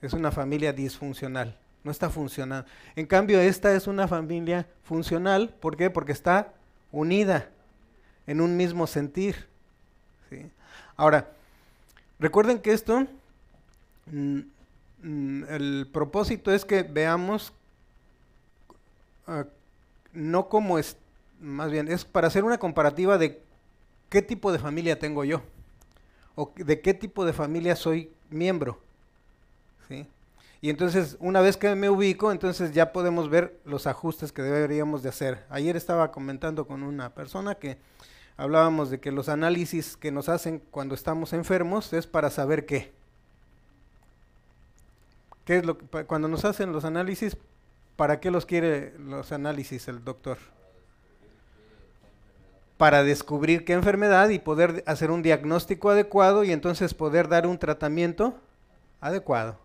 Es 0.00 0.12
una 0.12 0.30
familia 0.30 0.72
disfuncional, 0.72 1.58
no 1.82 1.90
está 1.90 2.10
funcionando. 2.10 2.68
En 2.96 3.06
cambio, 3.06 3.40
esta 3.40 3.74
es 3.74 3.86
una 3.86 4.08
familia 4.08 4.66
funcional, 4.82 5.54
¿por 5.60 5.76
qué? 5.76 5.90
Porque 5.90 6.12
está 6.12 6.52
unida 6.92 7.48
en 8.26 8.40
un 8.40 8.56
mismo 8.56 8.86
sentir. 8.86 9.46
Ahora, 10.96 11.28
recuerden 12.18 12.58
que 12.58 12.72
esto, 12.72 13.06
mm, 14.06 14.40
el 15.04 15.88
propósito 15.92 16.52
es 16.52 16.64
que 16.64 16.82
veamos 16.82 17.52
uh, 19.26 19.44
no 20.14 20.48
como 20.48 20.78
es, 20.78 20.96
más 21.40 21.70
bien, 21.70 21.88
es 21.88 22.04
para 22.04 22.28
hacer 22.28 22.44
una 22.44 22.58
comparativa 22.58 23.18
de 23.18 23.42
qué 24.08 24.22
tipo 24.22 24.52
de 24.52 24.58
familia 24.58 24.98
tengo 24.98 25.24
yo 25.24 25.42
o 26.36 26.52
de 26.56 26.80
qué 26.80 26.94
tipo 26.94 27.24
de 27.24 27.32
familia 27.32 27.76
soy 27.76 28.10
miembro. 28.30 28.78
¿sí? 29.88 30.06
Y 30.60 30.70
entonces, 30.70 31.16
una 31.20 31.40
vez 31.40 31.56
que 31.56 31.74
me 31.74 31.90
ubico, 31.90 32.32
entonces 32.32 32.72
ya 32.72 32.92
podemos 32.92 33.28
ver 33.28 33.60
los 33.64 33.86
ajustes 33.86 34.32
que 34.32 34.42
deberíamos 34.42 35.02
de 35.02 35.10
hacer. 35.10 35.44
Ayer 35.50 35.76
estaba 35.76 36.10
comentando 36.10 36.66
con 36.66 36.82
una 36.82 37.10
persona 37.14 37.56
que 37.56 37.76
hablábamos 38.36 38.88
de 38.90 39.00
que 39.00 39.12
los 39.12 39.28
análisis 39.28 39.96
que 39.96 40.10
nos 40.10 40.28
hacen 40.28 40.62
cuando 40.70 40.94
estamos 40.94 41.32
enfermos 41.32 41.92
es 41.92 42.06
para 42.06 42.30
saber 42.30 42.64
qué. 42.64 42.92
¿Qué 45.44 45.58
es 45.58 45.66
lo 45.66 45.78
cuando 46.06 46.28
nos 46.28 46.44
hacen 46.44 46.72
los 46.72 46.84
análisis, 46.84 47.36
¿para 47.96 48.20
qué 48.20 48.30
los 48.30 48.46
quiere 48.46 48.94
los 48.98 49.32
análisis 49.32 49.88
el 49.88 50.04
doctor? 50.04 50.38
para 52.76 53.04
descubrir 53.04 53.64
qué 53.64 53.72
enfermedad 53.72 54.28
y 54.30 54.38
poder 54.38 54.82
hacer 54.86 55.10
un 55.10 55.22
diagnóstico 55.22 55.90
adecuado 55.90 56.44
y 56.44 56.52
entonces 56.52 56.92
poder 56.94 57.28
dar 57.28 57.46
un 57.46 57.58
tratamiento 57.58 58.38
adecuado. 59.00 59.58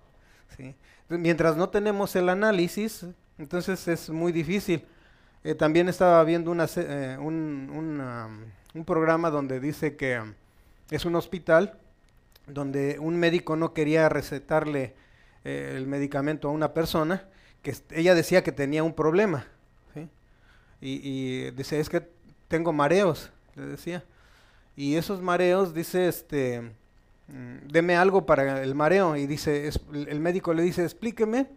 Mientras 1.10 1.56
no 1.56 1.70
tenemos 1.70 2.16
el 2.16 2.30
análisis, 2.30 3.06
entonces 3.38 3.88
es 3.88 4.10
muy 4.10 4.32
difícil. 4.32 4.86
Eh, 5.44 5.56
también 5.56 5.90
estaba 5.90 6.24
viendo 6.24 6.52
una, 6.52 6.68
eh, 6.76 7.18
un, 7.20 8.02
un, 8.74 8.86
programa 8.86 9.30
donde 9.30 9.60
dice 9.60 9.96
que 9.96 10.20
um, 10.20 10.34
es 10.92 11.06
un 11.06 11.16
hospital 11.16 11.80
donde 12.46 13.00
un 13.00 13.18
médico 13.18 13.56
no 13.56 13.74
quería 13.74 14.10
recetarle 14.10 14.96
eh, 15.44 15.74
el 15.76 15.88
medicamento 15.88 16.50
a 16.50 16.52
una 16.52 16.74
persona 16.74 17.28
que 17.62 17.76
ella 17.92 18.16
decía 18.16 18.44
que 18.44 18.52
tenía 18.52 18.84
un 18.84 18.94
problema. 18.94 19.46
Y, 20.82 21.52
dice, 21.52 21.80
es 21.80 21.90
que 21.90 22.08
tengo 22.48 22.72
mareos, 22.72 23.32
le 23.56 23.66
decía. 23.66 24.04
Y 24.76 24.96
esos 24.96 25.22
mareos, 25.22 25.74
dice, 25.74 26.08
este, 26.08 26.62
mm, 27.28 27.68
deme 27.68 27.98
algo 27.98 28.26
para 28.26 28.64
el 28.64 28.76
mareo. 28.76 29.18
Y 29.18 29.28
dice, 29.28 29.70
el 29.94 30.20
médico 30.22 30.54
le 30.54 30.64
dice, 30.64 30.84
explíqueme 30.84 31.48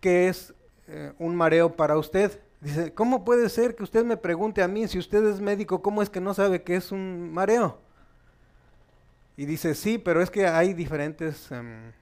qué 0.00 0.28
es 0.28 0.52
eh, 0.88 1.12
un 1.18 1.36
mareo 1.36 1.76
para 1.76 1.96
usted. 1.96 2.40
Dice, 2.60 2.92
¿cómo 2.92 3.24
puede 3.24 3.48
ser 3.48 3.76
que 3.76 3.84
usted 3.84 4.04
me 4.04 4.16
pregunte 4.16 4.62
a 4.62 4.68
mí, 4.68 4.88
si 4.88 4.98
usted 4.98 5.24
es 5.26 5.40
médico, 5.40 5.80
cómo 5.80 6.02
es 6.02 6.10
que 6.10 6.20
no 6.20 6.34
sabe 6.34 6.62
qué 6.62 6.76
es 6.76 6.90
un 6.90 7.32
mareo? 7.32 7.80
Y 9.36 9.46
dice, 9.46 9.74
sí, 9.74 9.96
pero 9.96 10.20
es 10.20 10.30
que 10.30 10.46
hay 10.46 10.74
diferentes 10.74 11.50
em, 11.52 11.92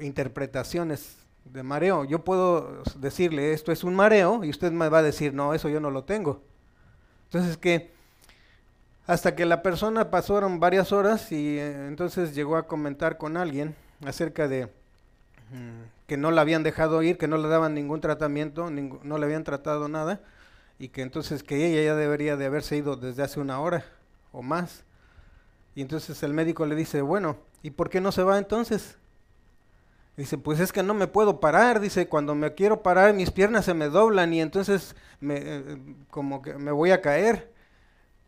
interpretaciones 0.00 1.16
de 1.44 1.62
mareo. 1.62 2.04
Yo 2.04 2.24
puedo 2.24 2.82
decirle, 2.96 3.52
esto 3.52 3.72
es 3.72 3.84
un 3.84 3.94
mareo, 3.94 4.44
y 4.44 4.50
usted 4.50 4.72
me 4.72 4.88
va 4.88 4.98
a 4.98 5.02
decir, 5.02 5.34
no, 5.34 5.54
eso 5.54 5.68
yo 5.68 5.80
no 5.80 5.90
lo 5.90 6.04
tengo. 6.04 6.42
Entonces 7.24 7.56
que 7.56 7.94
hasta 9.06 9.36
que 9.36 9.46
la 9.46 9.62
persona 9.62 10.10
pasaron 10.10 10.58
varias 10.58 10.92
horas 10.92 11.30
y 11.30 11.58
eh, 11.58 11.86
entonces 11.86 12.34
llegó 12.34 12.56
a 12.56 12.66
comentar 12.66 13.18
con 13.18 13.36
alguien 13.36 13.76
acerca 14.04 14.48
de 14.48 14.66
mm, 14.66 16.06
que 16.08 16.16
no 16.16 16.32
la 16.32 16.40
habían 16.40 16.64
dejado 16.64 17.02
ir, 17.02 17.16
que 17.16 17.28
no 17.28 17.36
le 17.38 17.48
daban 17.48 17.74
ningún 17.74 18.00
tratamiento, 18.00 18.68
no 18.70 19.18
le 19.18 19.24
habían 19.24 19.44
tratado 19.44 19.88
nada 19.88 20.20
y 20.78 20.88
que 20.88 21.02
entonces 21.02 21.42
que 21.42 21.66
ella 21.66 21.82
ya 21.84 21.94
debería 21.94 22.36
de 22.36 22.46
haberse 22.46 22.76
ido 22.76 22.96
desde 22.96 23.22
hace 23.22 23.38
una 23.38 23.60
hora 23.60 23.84
o 24.32 24.42
más. 24.42 24.84
Y 25.74 25.82
entonces 25.82 26.22
el 26.22 26.34
médico 26.34 26.66
le 26.66 26.74
dice, 26.74 27.00
bueno, 27.00 27.36
¿y 27.62 27.70
por 27.70 27.90
qué 27.90 28.00
no 28.00 28.10
se 28.10 28.22
va 28.22 28.38
entonces? 28.38 28.98
Dice, 30.16 30.38
pues 30.38 30.60
es 30.60 30.72
que 30.72 30.82
no 30.82 30.94
me 30.94 31.06
puedo 31.06 31.40
parar, 31.40 31.78
dice, 31.78 32.08
cuando 32.08 32.34
me 32.34 32.54
quiero 32.54 32.82
parar 32.82 33.12
mis 33.12 33.30
piernas 33.30 33.66
se 33.66 33.74
me 33.74 33.90
doblan 33.90 34.32
y 34.32 34.40
entonces 34.40 34.96
me, 35.20 35.36
eh, 35.36 35.78
como 36.10 36.40
que 36.40 36.54
me 36.54 36.72
voy 36.72 36.90
a 36.90 37.02
caer. 37.02 37.52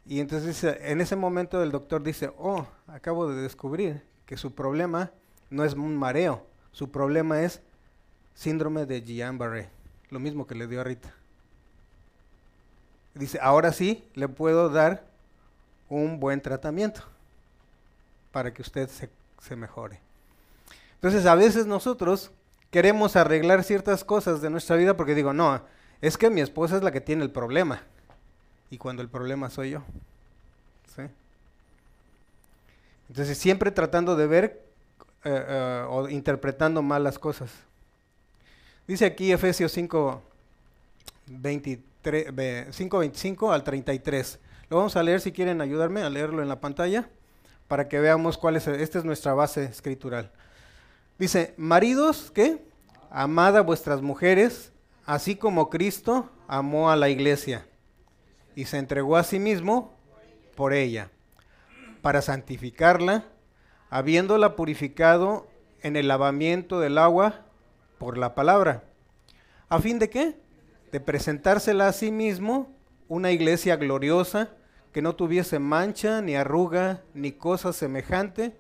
Y 0.05 0.21
entonces 0.21 0.65
en 0.65 1.01
ese 1.01 1.17
momento 1.17 1.63
el 1.63 1.71
doctor 1.71 2.03
dice, 2.03 2.31
oh, 2.37 2.67
acabo 2.87 3.29
de 3.29 3.41
descubrir 3.41 4.03
que 4.27 4.37
su 4.37 4.55
problema 4.55 5.13
no 5.49 5.65
es 5.65 5.73
un 5.73 5.97
mareo, 5.97 6.47
su 6.73 6.91
problema 6.91 7.41
es 7.43 7.63
síndrome 8.35 8.85
de 8.85 9.03
Guillain-Barré, 9.03 9.69
lo 10.11 10.21
mismo 10.21 10.47
que 10.47 10.55
le 10.55 10.67
dio 10.67 10.83
a 10.83 10.85
Rita. 10.85 11.15
Dice, 13.15 13.39
ahora 13.41 13.73
sí 13.73 14.05
le 14.15 14.29
puedo 14.29 14.69
dar 14.69 15.07
un 15.89 16.21
buen 16.21 16.43
tratamiento 16.43 17.03
para 18.31 18.53
que 18.53 18.61
usted 18.61 18.89
se, 18.89 19.09
se 19.41 19.57
mejore. 19.57 20.08
Entonces 20.99 21.27
a 21.27 21.37
veces 21.37 21.67
nosotros 21.67 22.33
queremos 22.71 23.17
arreglar 23.17 23.63
ciertas 23.63 24.05
cosas 24.05 24.41
de 24.41 24.51
nuestra 24.51 24.77
vida 24.77 24.97
porque 24.97 25.15
digo, 25.15 25.33
no, 25.33 25.63
es 26.01 26.19
que 26.19 26.29
mi 26.29 26.41
esposa 26.41 26.77
es 26.77 26.83
la 26.83 26.91
que 26.91 27.01
tiene 27.01 27.23
el 27.23 27.31
problema. 27.31 27.83
Y 28.71 28.79
cuando 28.79 29.03
el 29.03 29.09
problema 29.09 29.49
soy 29.49 29.71
yo. 29.71 29.85
¿Sí? 30.95 31.03
Entonces 33.09 33.39
siempre 33.39 33.71
tratando 33.71 34.17
de 34.17 34.27
ver 34.27 34.67
eh, 35.25 35.45
eh, 35.49 35.85
o 35.89 36.09
interpretando 36.09 36.83
mal 36.83 37.05
las 37.05 37.19
cosas. 37.19 37.51
Dice 38.87 39.07
aquí 39.07 39.33
Efesios 39.33 39.73
5, 39.73 40.23
25 41.27 43.53
al 43.53 43.65
33. 43.65 44.39
Lo 44.71 44.79
vamos 44.79 44.97
a 44.97 45.03
leer 45.03 45.21
si 45.21 45.33
quieren 45.33 45.61
ayudarme 45.61 46.03
a 46.03 46.11
leerlo 46.11 46.43
en 46.43 46.49
la 46.49 46.61
pantalla 46.61 47.09
para 47.69 47.89
que 47.89 48.01
veamos 48.01 48.39
cuál 48.39 48.57
es, 48.57 48.67
esta 48.67 48.99
es 48.99 49.05
nuestra 49.05 49.35
base 49.35 49.65
escritural. 49.65 50.31
Dice, 51.19 51.53
maridos, 51.57 52.31
¿qué? 52.33 52.65
Amad 53.11 53.57
a 53.57 53.63
vuestras 53.63 54.03
mujeres, 54.03 54.73
así 55.05 55.35
como 55.35 55.69
Cristo 55.69 56.31
amó 56.47 56.91
a 56.91 56.97
la 56.97 57.09
iglesia 57.09 57.67
y 58.55 58.67
se 58.67 58.79
entregó 58.79 59.17
a 59.17 59.25
sí 59.25 59.41
mismo 59.41 59.97
por 60.55 60.73
ella, 60.73 61.11
para 62.03 62.23
santificarla, 62.23 63.25
habiéndola 63.91 64.55
purificado 64.55 65.49
en 65.83 65.97
el 65.97 66.07
lavamiento 66.07 66.79
del 66.79 66.99
agua 66.99 67.47
por 67.99 68.17
la 68.17 68.37
palabra. 68.37 68.85
¿A 69.69 69.81
fin 69.81 69.99
de 69.99 70.11
qué? 70.11 70.37
De 70.93 71.01
presentársela 71.01 71.89
a 71.89 71.93
sí 71.93 72.13
mismo 72.13 72.73
una 73.09 73.33
iglesia 73.33 73.75
gloriosa 73.75 74.51
que 74.93 75.03
no 75.03 75.17
tuviese 75.17 75.59
mancha, 75.59 76.23
ni 76.23 76.37
arruga, 76.37 77.03
ni 77.13 77.33
cosa 77.33 77.73
semejante, 77.73 78.57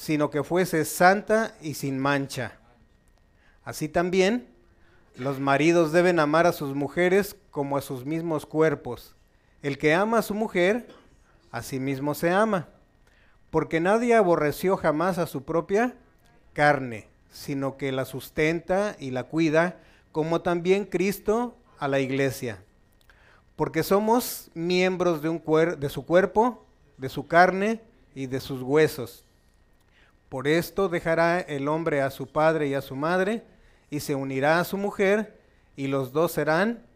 sino 0.00 0.30
que 0.30 0.42
fuese 0.42 0.86
santa 0.86 1.54
y 1.60 1.74
sin 1.74 1.98
mancha. 1.98 2.52
Así 3.64 3.86
también, 3.86 4.48
los 5.14 5.40
maridos 5.40 5.92
deben 5.92 6.18
amar 6.20 6.46
a 6.46 6.52
sus 6.52 6.74
mujeres 6.74 7.36
como 7.50 7.76
a 7.76 7.82
sus 7.82 8.06
mismos 8.06 8.46
cuerpos. 8.46 9.14
El 9.60 9.76
que 9.76 9.92
ama 9.92 10.16
a 10.16 10.22
su 10.22 10.32
mujer, 10.32 10.88
a 11.50 11.62
sí 11.62 11.78
mismo 11.78 12.14
se 12.14 12.30
ama, 12.30 12.68
porque 13.50 13.78
nadie 13.78 14.14
aborreció 14.14 14.78
jamás 14.78 15.18
a 15.18 15.26
su 15.26 15.42
propia 15.42 15.94
carne, 16.54 17.06
sino 17.30 17.76
que 17.76 17.92
la 17.92 18.06
sustenta 18.06 18.96
y 18.98 19.10
la 19.10 19.24
cuida, 19.24 19.80
como 20.12 20.40
también 20.40 20.86
Cristo 20.86 21.54
a 21.78 21.88
la 21.88 22.00
iglesia. 22.00 22.62
Porque 23.54 23.82
somos 23.82 24.50
miembros 24.54 25.20
de, 25.20 25.28
un 25.28 25.42
de 25.78 25.88
su 25.90 26.06
cuerpo, 26.06 26.64
de 26.96 27.10
su 27.10 27.26
carne 27.26 27.82
y 28.14 28.28
de 28.28 28.40
sus 28.40 28.62
huesos. 28.62 29.26
Por 30.30 30.46
esto 30.46 30.88
dejará 30.88 31.40
el 31.40 31.66
hombre 31.66 32.02
a 32.02 32.10
su 32.10 32.28
padre 32.28 32.68
y 32.68 32.74
a 32.74 32.80
su 32.80 32.94
madre, 32.94 33.42
y 33.90 33.98
se 33.98 34.14
unirá 34.14 34.60
a 34.60 34.64
su 34.64 34.78
mujer, 34.78 35.40
y 35.74 35.88
los 35.88 36.12
dos 36.12 36.30
serán 36.30 36.86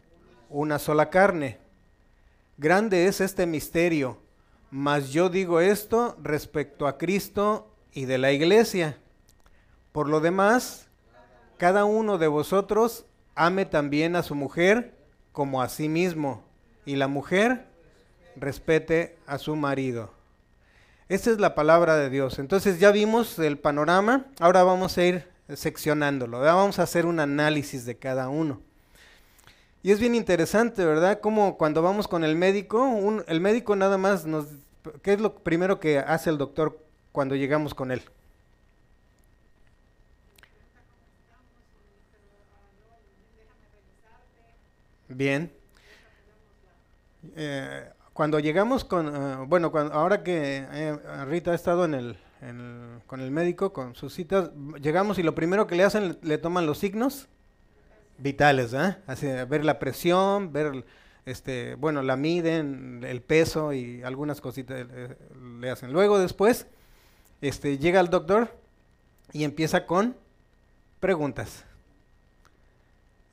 una 0.49 0.79
sola 0.79 1.09
carne. 1.09 1.59
Grande 2.57 3.07
es 3.07 3.19
este 3.19 3.45
misterio, 3.45 4.17
mas 4.71 5.11
yo 5.11 5.29
digo 5.29 5.59
esto 5.59 6.15
respecto 6.23 6.87
a 6.87 6.97
Cristo 6.97 7.67
y 7.91 8.05
de 8.05 8.17
la 8.17 8.31
iglesia. 8.31 8.97
Por 9.91 10.07
lo 10.07 10.21
demás, 10.21 10.87
cada 11.57 11.83
uno 11.83 12.17
de 12.17 12.27
vosotros 12.27 13.05
ame 13.35 13.65
también 13.65 14.15
a 14.15 14.23
su 14.23 14.33
mujer 14.33 14.95
como 15.33 15.61
a 15.61 15.67
sí 15.67 15.89
mismo, 15.89 16.41
y 16.85 16.95
la 16.95 17.09
mujer 17.09 17.65
respete 18.37 19.17
a 19.27 19.37
su 19.39 19.57
marido. 19.57 20.14
Esta 21.07 21.29
es 21.29 21.39
la 21.39 21.53
palabra 21.53 21.97
de 21.97 22.09
Dios. 22.09 22.39
Entonces 22.39 22.79
ya 22.79 22.91
vimos 22.91 23.37
el 23.37 23.59
panorama, 23.59 24.25
ahora 24.39 24.63
vamos 24.63 24.97
a 24.97 25.03
ir 25.03 25.27
seccionándolo, 25.53 26.39
vamos 26.39 26.79
a 26.79 26.83
hacer 26.83 27.05
un 27.05 27.19
análisis 27.19 27.85
de 27.85 27.95
cada 27.95 28.29
uno. 28.29 28.61
Y 29.83 29.91
es 29.91 29.99
bien 29.99 30.15
interesante, 30.15 30.83
¿verdad? 30.83 31.19
Como 31.19 31.57
cuando 31.57 31.83
vamos 31.83 32.07
con 32.07 32.23
el 32.23 32.35
médico, 32.35 33.23
el 33.27 33.39
médico 33.39 33.75
nada 33.75 33.99
más 33.99 34.25
nos... 34.25 34.47
¿Qué 35.03 35.13
es 35.13 35.21
lo 35.21 35.35
primero 35.35 35.79
que 35.79 35.99
hace 35.99 36.31
el 36.31 36.39
doctor 36.39 36.79
cuando 37.11 37.35
llegamos 37.35 37.75
con 37.75 37.91
él? 37.91 38.01
Bien. 45.07 45.51
Eh, 47.35 47.89
cuando 48.15 48.39
llegamos 48.39 48.85
con, 48.85 49.13
eh, 49.13 49.45
bueno, 49.45 49.73
ahora 49.91 50.23
que 50.23 50.65
eh, 50.71 50.97
Rita 51.25 51.51
ha 51.51 51.53
estado 51.53 51.83
en 51.83 51.93
el, 51.93 52.17
con 53.07 53.19
el 53.19 53.29
médico, 53.29 53.73
con 53.73 53.93
sus 53.93 54.13
citas, 54.13 54.51
llegamos 54.81 55.19
y 55.19 55.23
lo 55.23 55.35
primero 55.35 55.67
que 55.67 55.75
le 55.75 55.83
hacen, 55.83 56.17
le, 56.21 56.37
toman 56.37 56.65
los 56.65 56.77
signos 56.77 57.27
vitales, 58.17 58.73
¿eh? 58.73 58.95
Así, 59.05 59.27
ver 59.27 59.65
la 59.65 59.79
presión, 59.79 60.53
ver, 60.53 60.85
este, 61.25 61.75
bueno, 61.75 62.03
la 62.03 62.15
miden, 62.15 63.03
el 63.05 63.21
peso 63.21 63.73
y 63.73 64.01
algunas 64.03 64.39
cositas 64.39 64.87
le 65.59 65.69
hacen. 65.69 65.91
Luego 65.91 66.17
después, 66.17 66.67
este, 67.41 67.77
llega 67.79 67.99
el 67.99 68.09
doctor 68.09 68.47
y 69.33 69.43
empieza 69.43 69.85
con 69.85 70.15
preguntas. 71.01 71.65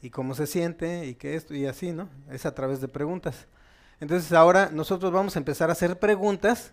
Y 0.02 0.10
cómo 0.10 0.34
se 0.34 0.48
siente 0.48 1.06
y 1.06 1.14
qué 1.14 1.36
esto 1.36 1.54
y 1.54 1.66
así, 1.66 1.92
¿no? 1.92 2.08
Es 2.32 2.46
a 2.46 2.54
través 2.56 2.80
de 2.80 2.88
preguntas. 2.88 3.46
Entonces 4.02 4.32
ahora 4.32 4.68
nosotros 4.72 5.12
vamos 5.12 5.36
a 5.36 5.38
empezar 5.38 5.68
a 5.68 5.74
hacer 5.74 5.96
preguntas 5.96 6.72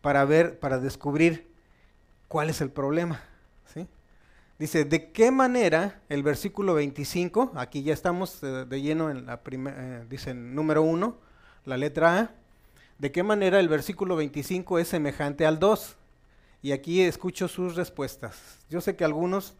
para 0.00 0.24
ver, 0.24 0.58
para 0.58 0.80
descubrir 0.80 1.46
cuál 2.26 2.50
es 2.50 2.60
el 2.60 2.70
problema. 2.70 3.22
Dice, 4.58 4.84
¿de 4.84 5.12
qué 5.12 5.30
manera 5.30 6.00
el 6.08 6.24
versículo 6.24 6.74
25, 6.74 7.52
aquí 7.54 7.84
ya 7.84 7.92
estamos 7.92 8.40
de, 8.40 8.80
lleno 8.80 9.10
en 9.10 9.26
la 9.26 9.42
primera, 9.42 9.76
eh, 9.78 10.06
dice 10.10 10.34
número 10.34 10.82
1, 10.82 11.16
la 11.66 11.76
letra 11.76 12.18
A, 12.18 12.30
¿de 12.98 13.12
qué 13.12 13.22
manera 13.22 13.60
el 13.60 13.68
versículo 13.68 14.16
25 14.16 14.80
es 14.80 14.88
semejante 14.88 15.46
al 15.46 15.60
2? 15.60 15.94
Y 16.62 16.72
aquí 16.72 17.02
escucho 17.02 17.46
sus 17.46 17.76
respuestas. 17.76 18.58
Yo 18.70 18.80
sé 18.80 18.96
que 18.96 19.04
algunos 19.04 19.54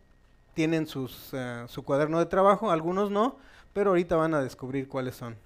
tienen 0.54 0.88
sus, 0.88 1.28
eh, 1.34 1.66
su 1.68 1.84
cuaderno 1.84 2.18
de 2.18 2.26
trabajo, 2.26 2.72
algunos 2.72 3.12
no, 3.12 3.36
pero 3.74 3.90
ahorita 3.90 4.16
van 4.16 4.34
a 4.34 4.40
descubrir 4.40 4.88
cuáles 4.88 5.14
son. 5.14 5.45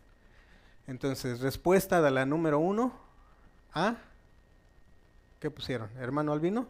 Entonces, 0.90 1.38
respuesta 1.38 2.03
de 2.03 2.11
la 2.11 2.26
número 2.26 2.59
uno 2.59 2.92
a... 3.72 3.94
¿Qué 5.38 5.48
pusieron? 5.48 5.88
¿Hermano 6.00 6.33
Albino? 6.33 6.66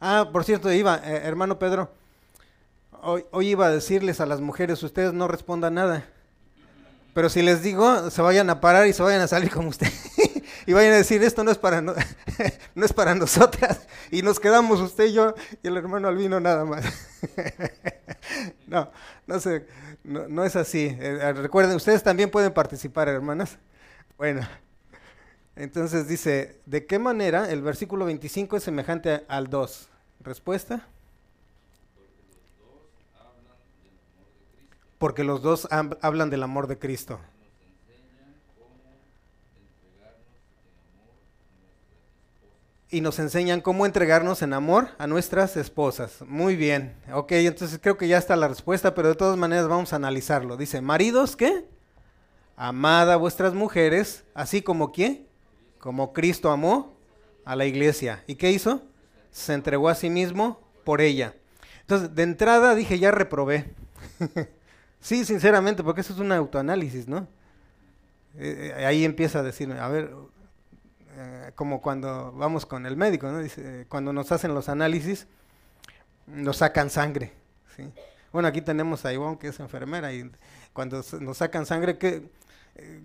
Ah, 0.00 0.30
por 0.32 0.44
cierto, 0.44 0.72
iba, 0.72 0.96
eh, 0.96 1.20
hermano 1.24 1.58
Pedro, 1.58 1.90
hoy, 3.02 3.26
hoy 3.30 3.50
iba 3.50 3.66
a 3.66 3.70
decirles 3.70 4.22
a 4.22 4.26
las 4.26 4.40
mujeres, 4.40 4.82
ustedes 4.82 5.12
no 5.12 5.28
respondan 5.28 5.74
nada. 5.74 6.06
Pero 7.12 7.28
si 7.28 7.42
les 7.42 7.62
digo, 7.62 8.10
se 8.10 8.22
vayan 8.22 8.48
a 8.48 8.62
parar 8.62 8.86
y 8.86 8.94
se 8.94 9.02
vayan 9.02 9.20
a 9.20 9.28
salir 9.28 9.50
como 9.50 9.68
usted. 9.68 9.88
Y 10.68 10.74
vayan 10.74 10.92
a 10.92 10.96
decir, 10.96 11.22
esto 11.22 11.42
no 11.44 11.50
es 11.50 11.56
para 11.56 11.80
no, 11.80 11.94
no 12.74 12.84
es 12.84 12.92
para 12.92 13.14
nosotras. 13.14 13.88
Y 14.10 14.20
nos 14.20 14.38
quedamos 14.38 14.78
usted 14.80 15.06
y 15.06 15.14
yo 15.14 15.34
y 15.62 15.66
el 15.66 15.78
hermano 15.78 16.08
Albino 16.08 16.40
nada 16.40 16.66
más. 16.66 16.84
no, 18.66 18.90
no. 19.26 19.36
No, 20.04 20.44
es 20.44 20.56
así. 20.56 20.94
Eh, 21.00 21.32
recuerden, 21.32 21.74
ustedes 21.74 22.02
también 22.02 22.30
pueden 22.30 22.52
participar, 22.52 23.08
hermanas. 23.08 23.56
Bueno, 24.18 24.46
entonces 25.56 26.06
dice, 26.06 26.60
¿de 26.66 26.84
qué 26.84 26.98
manera 26.98 27.50
el 27.50 27.62
versículo 27.62 28.04
25 28.04 28.58
es 28.58 28.62
semejante 28.62 29.24
al 29.26 29.48
2? 29.48 29.88
¿Respuesta? 30.20 30.86
Porque 34.98 35.24
los 35.24 35.40
dos 35.40 35.66
hablan 35.70 36.28
del 36.28 36.42
amor 36.42 36.66
de 36.66 36.78
Cristo. 36.78 37.20
Y 42.90 43.00
nos 43.00 43.18
enseñan 43.18 43.60
cómo 43.60 43.84
entregarnos 43.84 44.42
en 44.42 44.52
amor 44.52 44.90
a 44.98 45.06
nuestras 45.06 45.56
esposas. 45.56 46.22
Muy 46.26 46.56
bien, 46.56 46.96
ok, 47.12 47.32
entonces 47.32 47.78
creo 47.82 47.98
que 47.98 48.08
ya 48.08 48.18
está 48.18 48.34
la 48.36 48.48
respuesta, 48.48 48.94
pero 48.94 49.08
de 49.08 49.14
todas 49.14 49.36
maneras 49.36 49.68
vamos 49.68 49.92
a 49.92 49.96
analizarlo. 49.96 50.56
Dice, 50.56 50.80
maridos, 50.80 51.36
¿qué? 51.36 51.66
Amad 52.56 53.12
a 53.12 53.16
vuestras 53.16 53.54
mujeres, 53.54 54.24
así 54.34 54.62
como 54.62 54.90
quién? 54.92 55.26
Como 55.78 56.12
Cristo 56.12 56.50
amó 56.50 56.96
a 57.44 57.54
la 57.56 57.66
iglesia. 57.66 58.24
¿Y 58.26 58.36
qué 58.36 58.50
hizo? 58.50 58.82
Se 59.30 59.52
entregó 59.52 59.88
a 59.88 59.94
sí 59.94 60.10
mismo 60.10 60.60
por 60.84 61.00
ella. 61.00 61.34
Entonces, 61.82 62.14
de 62.14 62.22
entrada 62.22 62.74
dije, 62.74 62.98
ya 62.98 63.10
reprobé. 63.10 63.74
sí, 65.00 65.24
sinceramente, 65.24 65.84
porque 65.84 66.00
eso 66.00 66.14
es 66.14 66.18
un 66.18 66.32
autoanálisis, 66.32 67.06
¿no? 67.06 67.28
Eh, 68.38 68.74
eh, 68.76 68.84
ahí 68.86 69.04
empieza 69.04 69.40
a 69.40 69.42
decirme, 69.42 69.78
a 69.78 69.88
ver, 69.88 70.10
eh, 71.20 71.50
como 71.56 71.82
cuando 71.82 72.30
vamos 72.30 72.64
con 72.64 72.86
el 72.86 72.96
médico, 72.96 73.26
¿no? 73.26 73.40
Dice, 73.40 73.86
cuando 73.88 74.12
nos 74.12 74.30
hacen 74.30 74.54
los 74.54 74.68
análisis, 74.68 75.26
nos 76.28 76.58
sacan 76.58 76.90
sangre. 76.90 77.32
¿sí? 77.74 77.92
Bueno, 78.32 78.46
aquí 78.46 78.62
tenemos 78.62 79.04
a 79.04 79.12
Ivonne, 79.12 79.36
que 79.36 79.48
es 79.48 79.58
enfermera, 79.58 80.12
y 80.12 80.30
cuando 80.72 81.02
nos 81.20 81.36
sacan 81.36 81.66
sangre, 81.66 81.98
que 81.98 82.30
eh, 82.76 83.00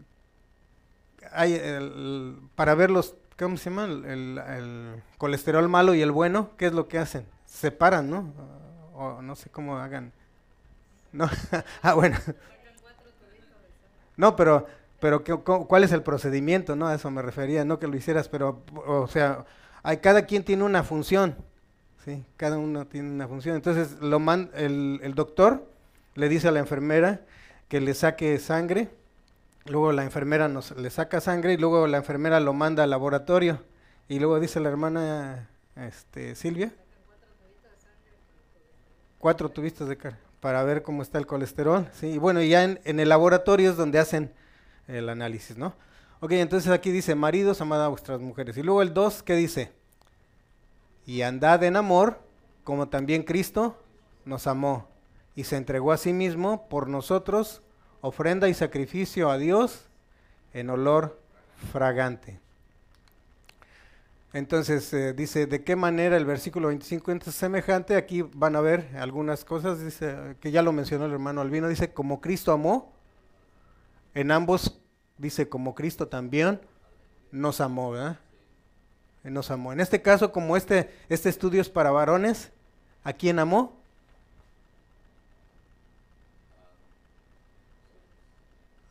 hay 1.32 1.60
para 2.54 2.76
ver 2.76 2.92
los, 2.92 3.16
¿cómo 3.36 3.58
se 3.58 3.72
llama? 3.72 3.86
El, 3.86 5.02
colesterol 5.18 5.68
malo 5.68 5.96
y 5.96 6.04
el 6.04 6.12
bueno, 6.12 6.52
¿qué 6.58 6.68
es 6.68 6.74
lo 6.74 6.88
que 6.88 7.00
hacen? 7.00 7.26
Separan, 7.48 8.12
¿no? 8.12 8.32
O, 8.94 9.24
no 9.24 9.36
sé 9.36 9.50
cómo 9.50 9.78
hagan. 9.80 10.12
No, 11.12 11.28
ah, 11.82 11.96
bueno. 11.96 12.18
No, 14.18 14.36
pero 14.36 14.68
pero 15.04 15.22
¿cuál 15.44 15.84
es 15.84 15.92
el 15.92 16.02
procedimiento? 16.02 16.78
No, 16.78 16.88
a 16.88 16.96
eso 16.96 17.12
me 17.12 17.22
refería, 17.22 17.66
no 17.66 17.78
que 17.78 17.88
lo 17.88 17.98
hicieras, 17.98 18.30
pero, 18.30 18.64
o 18.88 19.06
sea, 19.06 19.44
hay, 19.84 19.98
cada 19.98 20.26
quien 20.26 20.46
tiene 20.46 20.64
una 20.64 20.82
función, 20.82 21.36
¿sí? 22.06 22.24
Cada 22.38 22.58
uno 22.58 22.88
tiene 22.88 23.12
una 23.12 23.28
función. 23.28 23.58
Entonces, 23.58 24.00
lo 24.00 24.22
man, 24.22 24.50
el, 24.56 25.02
el 25.04 25.14
doctor 25.14 25.68
le 26.16 26.30
dice 26.30 26.48
a 26.48 26.52
la 26.52 26.60
enfermera 26.60 27.20
que 27.68 27.82
le 27.82 27.94
saque 27.96 28.40
sangre, 28.40 28.88
luego 29.66 29.92
la 29.92 30.06
enfermera 30.06 30.48
nos, 30.48 30.72
le 30.72 30.90
saca 30.90 31.20
sangre 31.20 31.52
y 31.52 31.58
luego 31.58 31.86
la 31.86 31.98
enfermera 31.98 32.40
lo 32.40 32.54
manda 32.54 32.86
al 32.86 32.90
laboratorio. 32.90 33.60
Y 34.08 34.20
luego 34.20 34.40
dice 34.40 34.62
la 34.62 34.70
hermana 34.70 35.50
este, 35.76 36.34
Silvia, 36.36 36.72
cuatro 39.20 39.50
tubitos 39.50 39.90
de 39.90 39.98
cara 39.98 40.18
para 40.40 40.64
ver 40.64 40.82
cómo 40.82 41.02
está 41.02 41.18
el 41.18 41.28
colesterol. 41.28 41.90
¿sí? 41.92 42.08
Y 42.08 42.18
bueno, 42.20 42.42
ya 42.42 42.64
en, 42.64 42.80
en 42.86 43.02
el 43.02 43.10
laboratorio 43.10 43.70
es 43.70 43.76
donde 43.76 44.00
hacen 44.00 44.32
el 44.88 45.10
análisis, 45.10 45.58
¿no? 45.58 45.74
Ok, 46.20 46.32
entonces 46.32 46.72
aquí 46.72 46.92
dice, 46.92 47.16
maridos, 47.16 47.60
amad 47.60 47.84
a 47.84 47.90
vuestras 47.90 48.22
mujeres. 48.22 48.56
Y 48.58 48.64
luego 48.64 48.82
el 48.82 48.94
2, 48.94 49.24
¿qué 49.24 49.36
dice? 49.36 49.72
Y 51.06 51.22
andad 51.22 51.64
en 51.64 51.76
amor, 51.76 52.22
como 52.64 52.88
también 52.88 53.24
Cristo 53.24 53.78
nos 54.26 54.48
amó 54.48 54.88
y 55.36 55.44
se 55.44 55.58
entregó 55.58 55.92
a 55.92 55.98
sí 55.98 56.14
mismo 56.14 56.70
por 56.70 56.88
nosotros, 56.88 57.62
ofrenda 58.02 58.48
y 58.48 58.54
sacrificio 58.54 59.30
a 59.30 59.38
Dios 59.38 59.86
en 60.54 60.70
olor 60.70 61.20
fragante. 61.72 62.40
Entonces 64.32 64.92
eh, 64.94 65.14
dice, 65.14 65.46
¿de 65.46 65.64
qué 65.64 65.76
manera 65.76 66.18
el 66.18 66.26
versículo 66.26 66.70
25 66.70 67.12
es 67.12 67.36
semejante? 67.36 67.96
Aquí 67.96 68.22
van 68.22 68.56
a 68.56 68.62
ver 68.62 68.90
algunas 68.98 69.46
cosas, 69.46 69.84
dice, 69.84 70.38
que 70.40 70.52
ya 70.52 70.64
lo 70.64 70.72
mencionó 70.72 71.06
el 71.06 71.12
hermano 71.12 71.42
Albino, 71.42 71.68
dice, 71.68 71.94
como 71.94 72.20
Cristo 72.20 72.52
amó, 72.52 72.93
en 74.14 74.32
ambos 74.32 74.80
dice, 75.18 75.50
como 75.50 75.76
Cristo 75.76 76.08
también 76.08 76.60
nos 77.32 77.62
amó, 77.62 77.92
¿verdad? 77.92 78.20
Nos 79.24 79.52
amó. 79.52 79.72
En 79.72 79.80
este 79.80 80.02
caso, 80.02 80.32
como 80.32 80.58
este, 80.58 80.94
este 81.10 81.30
estudio 81.30 81.62
es 81.62 81.70
para 81.70 81.92
varones, 81.92 82.52
¿a 83.04 83.14
quién 83.14 83.40
amó? 83.40 83.78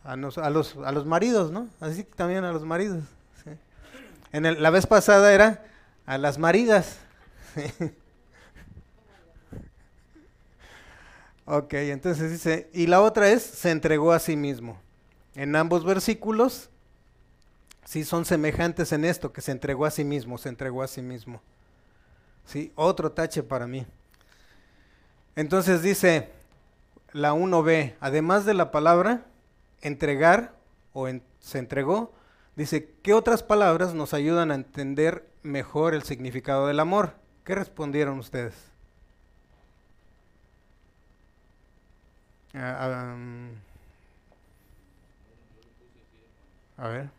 A, 0.05 0.17
los, 0.17 0.39
a 0.39 0.51
los 0.51 1.07
maridos, 1.07 1.53
¿no? 1.53 1.69
Así 1.79 2.03
también 2.03 2.45
a 2.45 2.53
los 2.53 2.65
maridos. 2.65 3.05
En 4.33 4.63
la 4.63 4.71
vez 4.71 4.87
pasada 4.87 5.35
era 5.35 5.63
a 6.07 6.17
las 6.17 6.39
maridas. 6.39 6.97
ok, 11.45 11.75
entonces 11.75 12.31
dice, 12.31 12.71
y 12.73 12.87
la 12.87 13.03
otra 13.03 13.29
es, 13.29 13.43
se 13.43 13.71
entregó 13.71 14.11
a 14.11 14.19
sí 14.19 14.35
mismo. 14.35 14.81
En 15.35 15.57
ambos 15.57 15.85
versículos, 15.85 16.71
sí 17.85 18.05
son 18.05 18.25
semejantes 18.25 18.93
en 18.93 19.05
esto, 19.05 19.33
que 19.33 19.41
se 19.41 19.53
entregó 19.53 19.87
a 19.87 19.91
sí 19.91 20.05
mismo, 20.05 20.39
se 20.39 20.49
entregó 20.49 20.83
a 20.83 20.89
sí 20.89 21.03
mismo. 21.03 21.41
Sí, 22.45 22.73
otro 22.75 23.13
tache 23.13 23.43
para 23.43 23.67
mí. 23.67 23.87
Entonces 25.37 25.83
dice 25.83 26.31
la 27.13 27.33
1b, 27.33 27.95
además 28.01 28.45
de 28.45 28.55
la 28.55 28.71
palabra 28.71 29.25
entregar 29.81 30.55
o 30.93 31.09
se 31.41 31.59
entregó, 31.59 32.13
Dice, 32.57 32.91
¿qué 33.03 33.15
otras 33.15 33.43
palabras 33.43 33.95
nos 33.95 34.13
ayudan 34.13 34.51
a 34.51 34.55
entender 34.55 35.27
mejor 35.43 35.95
el 35.95 36.03
significado 36.03 36.67
del 36.67 36.81
amor? 36.81 37.15
¿Qué 37.45 37.55
respondieron 37.55 38.19
ustedes? 38.19 38.55
Ah, 42.55 43.07
a 46.83 46.89
ver. 46.89 47.11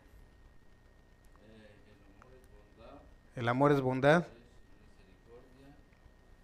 El 3.34 3.48
amor 3.48 3.72
es 3.72 3.80
bondad. 3.80 4.26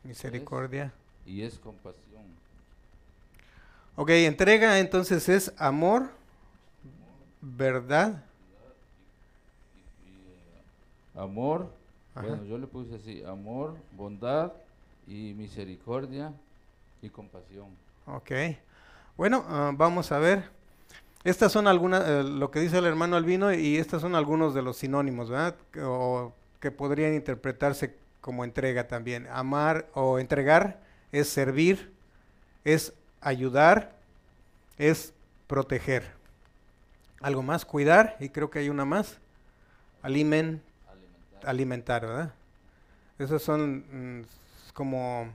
Misericordia. 0.03 0.93
Y 1.27 1.43
es 1.43 1.59
compasión. 1.59 2.25
Ok, 3.97 4.11
entrega 4.11 4.79
entonces 4.79 5.29
es 5.29 5.53
amor, 5.59 6.11
verdad 7.41 8.25
amor, 11.15 11.71
bueno, 12.15 12.45
yo 12.45 12.57
le 12.57 12.67
puse 12.67 12.95
así, 12.95 13.23
amor, 13.25 13.77
bondad 13.93 14.53
y 15.07 15.35
misericordia 15.35 16.33
y 17.03 17.11
compasión. 17.11 17.69
Ok. 18.07 18.31
Bueno, 19.17 19.45
ah, 19.47 19.73
vamos 19.75 20.11
a 20.13 20.19
ver. 20.19 20.60
Estas 21.23 21.53
son 21.53 21.67
algunas, 21.67 22.09
eh, 22.09 22.23
lo 22.23 22.51
que 22.51 22.61
dice 22.61 22.79
el 22.79 22.87
hermano 22.87 23.17
Albino, 23.17 23.53
y 23.53 23.77
estos 23.77 24.01
son 24.01 24.15
algunos 24.15 24.55
de 24.55 24.63
los 24.63 24.79
sinónimos, 24.79 25.29
¿verdad? 25.29 25.57
O 25.83 26.33
que 26.61 26.71
podrían 26.71 27.15
interpretarse 27.15 27.97
como 28.21 28.45
entrega 28.45 28.89
también. 28.89 29.27
Amar 29.31 29.89
o 29.95 30.19
entregar 30.19 30.81
es 31.13 31.29
servir, 31.29 31.93
es 32.65 32.95
ayudar, 33.21 33.97
es 34.79 35.13
proteger. 35.47 36.11
Algo 37.21 37.43
más, 37.43 37.67
cuidar, 37.67 38.17
y 38.19 38.31
creo 38.31 38.51
que 38.51 38.61
hay 38.61 38.71
una 38.71 38.87
más. 38.87 39.19
Alimentar 40.03 40.71
alimentar, 41.45 42.03
¿verdad? 42.03 42.33
Esas 43.19 43.43
son 43.43 44.21
mm, 44.21 44.25
como 44.73 45.33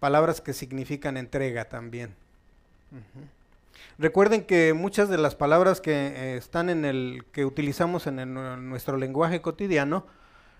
palabras 0.00 0.40
que 0.40 0.52
significan 0.52 1.16
entrega 1.16 1.68
también. 1.68 2.14
Recuerden 3.98 4.44
que 4.44 4.74
muchas 4.74 5.08
de 5.08 5.18
las 5.18 5.34
palabras 5.34 5.80
que 5.80 5.92
eh, 5.92 6.36
están 6.36 6.68
en 6.70 6.84
el 6.84 7.24
que 7.32 7.44
utilizamos 7.44 8.06
en, 8.06 8.34
nuestro 8.68 8.96
lenguaje 8.96 9.40
cotidiano 9.40 10.06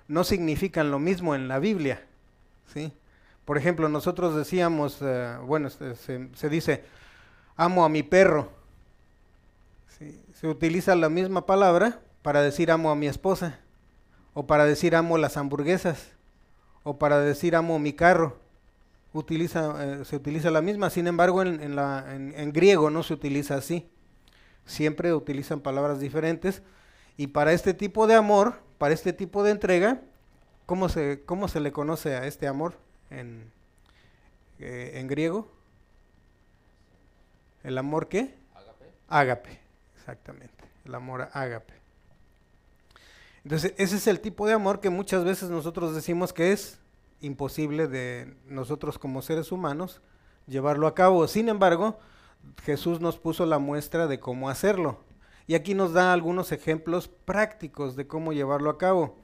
no 0.08 0.24
significan 0.24 0.90
lo 0.90 0.98
mismo 0.98 1.34
en 1.34 1.48
la 1.48 1.58
Biblia, 1.58 2.04
¿sí? 2.72 2.92
Por 3.44 3.58
ejemplo, 3.58 3.88
nosotros 3.88 4.34
decíamos, 4.34 4.98
eh, 5.02 5.36
bueno, 5.42 5.68
este, 5.68 5.94
se, 5.94 6.48
dice, 6.48 6.84
amo 7.56 7.84
a 7.84 7.88
mi 7.88 8.02
perro. 8.02 8.50
Se 10.34 10.46
utiliza 10.46 10.94
la 10.94 11.08
misma 11.08 11.46
palabra 11.46 12.00
para 12.22 12.42
decir 12.42 12.70
amo 12.70 12.90
a 12.90 12.96
mi 12.96 13.06
esposa 13.06 13.60
o 14.36 14.46
para 14.46 14.66
decir 14.66 14.94
amo 14.94 15.16
las 15.16 15.38
hamburguesas, 15.38 16.10
o 16.82 16.98
para 16.98 17.20
decir 17.20 17.56
amo 17.56 17.78
mi 17.78 17.94
carro. 17.94 18.36
Utiliza, 19.16 19.74
eh, 19.82 20.04
se 20.04 20.16
utiliza 20.16 20.50
la 20.50 20.60
misma, 20.60 20.90
sin 20.90 21.06
embargo 21.06 21.40
en, 21.40 21.74
la, 21.74 22.04
en, 22.14 22.52
griego 22.52 22.90
no 22.90 23.02
se 23.02 23.14
utiliza 23.14 23.56
así. 23.56 23.88
Siempre 24.66 25.14
utilizan 25.14 25.60
palabras 25.60 26.00
diferentes. 26.00 26.62
Y 27.16 27.28
para 27.28 27.52
este 27.52 27.72
tipo 27.72 28.06
de 28.06 28.14
amor, 28.14 28.60
para 28.76 28.92
este 28.92 29.14
tipo 29.14 29.42
de 29.42 29.52
entrega, 29.52 30.02
¿cómo 30.66 30.90
se, 30.90 31.22
cómo 31.24 31.48
se 31.48 31.60
le 31.60 31.72
conoce 31.72 32.14
a 32.14 32.26
este 32.26 32.46
amor 32.46 32.74
en, 33.08 33.50
eh, 34.58 34.92
en 34.96 35.06
griego? 35.06 35.50
¿El 37.64 37.78
amor 37.78 38.08
qué? 38.08 38.34
Ágape. 38.54 38.84
Ágape, 39.08 39.60
exactamente. 39.96 40.64
El 40.84 40.94
amor 40.94 41.30
ágape. 41.32 41.72
Entonces, 43.44 43.72
ese 43.78 43.96
es 43.96 44.06
el 44.08 44.20
tipo 44.20 44.46
de 44.46 44.52
amor 44.52 44.80
que 44.80 44.90
muchas 44.90 45.24
veces 45.24 45.48
nosotros 45.48 45.94
decimos 45.94 46.34
que 46.34 46.52
es 46.52 46.78
imposible 47.20 47.88
de 47.88 48.34
nosotros 48.48 48.98
como 48.98 49.22
seres 49.22 49.52
humanos 49.52 50.00
llevarlo 50.46 50.86
a 50.86 50.94
cabo. 50.94 51.26
Sin 51.28 51.48
embargo, 51.48 51.98
Jesús 52.64 53.00
nos 53.00 53.18
puso 53.18 53.46
la 53.46 53.58
muestra 53.58 54.06
de 54.06 54.20
cómo 54.20 54.48
hacerlo. 54.48 55.00
Y 55.46 55.54
aquí 55.54 55.74
nos 55.74 55.92
da 55.92 56.12
algunos 56.12 56.52
ejemplos 56.52 57.08
prácticos 57.08 57.96
de 57.96 58.06
cómo 58.06 58.32
llevarlo 58.32 58.70
a 58.70 58.78
cabo. 58.78 59.16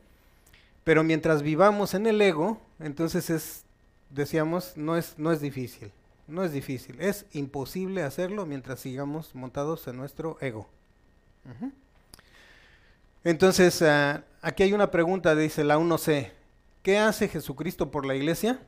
Pero 0.85 1.03
mientras 1.05 1.43
vivamos 1.43 1.95
en 1.95 2.07
el 2.07 2.21
ego, 2.21 2.61
entonces 2.79 3.31
es, 3.31 3.65
decíamos, 4.11 4.77
no 4.77 4.97
es, 4.97 5.15
no 5.19 5.33
es 5.33 5.41
difícil. 5.41 5.93
No 6.29 6.45
es 6.45 6.53
difícil. 6.53 7.01
Es 7.01 7.27
imposible 7.33 8.03
hacerlo 8.03 8.47
mientras 8.47 8.81
sigamos 8.81 9.35
montados 9.35 9.87
en 9.89 9.97
nuestro 9.97 10.39
ego. 10.41 10.69
Entonces, 13.25 13.83
ah, 13.83 14.25
aquí 14.41 14.63
hay 14.63 14.73
una 14.73 14.91
pregunta, 14.91 15.35
dice 15.35 15.65
la 15.65 15.79
1C. 15.79 16.31
¿Qué 16.83 16.99
hace 16.99 17.29
Jesucristo 17.29 17.93
por 17.93 18.05
la 18.05 18.17
iglesia? 18.17 18.59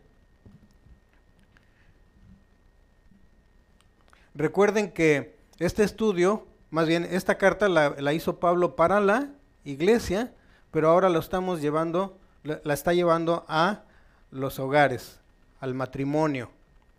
Recuerden 4.37 4.92
que 4.92 5.37
este 5.59 5.83
estudio, 5.83 6.46
más 6.70 6.87
bien 6.87 7.05
esta 7.11 7.38
carta 7.38 7.68
la, 7.68 8.12
hizo 8.12 8.38
Pablo 8.38 8.77
para 8.77 9.00
la 9.00 9.31
iglesia, 9.64 10.33
pero 10.70 10.90
ahora 10.90 11.09
lo 11.09 11.18
estamos 11.18 11.61
llevando, 11.61 12.16
la 12.44 12.74
está 12.74 12.92
llevando 12.92 13.44
a 13.48 13.83
los 14.31 14.61
hogares, 14.61 15.18
al 15.59 15.74
matrimonio, 15.74 16.50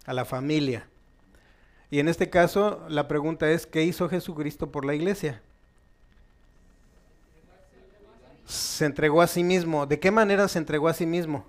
a 0.05 0.13
la 0.13 0.25
familia. 0.25 0.87
Y 1.89 1.99
en 1.99 2.09
este 2.09 2.29
caso 2.29 2.85
la 2.89 3.07
pregunta 3.07 3.49
es, 3.49 3.65
¿qué 3.65 3.83
hizo 3.83 4.09
Jesucristo 4.09 4.69
por 4.69 4.83
la 4.83 4.95
iglesia? 4.95 5.41
Se 8.45 8.85
entregó 8.85 9.21
a 9.21 9.27
sí 9.27 9.43
mismo. 9.43 9.85
¿De 9.85 9.99
qué 9.99 10.11
manera 10.11 10.47
se 10.47 10.59
entregó 10.59 10.87
a 10.87 10.93
sí 10.93 11.05
mismo? 11.05 11.45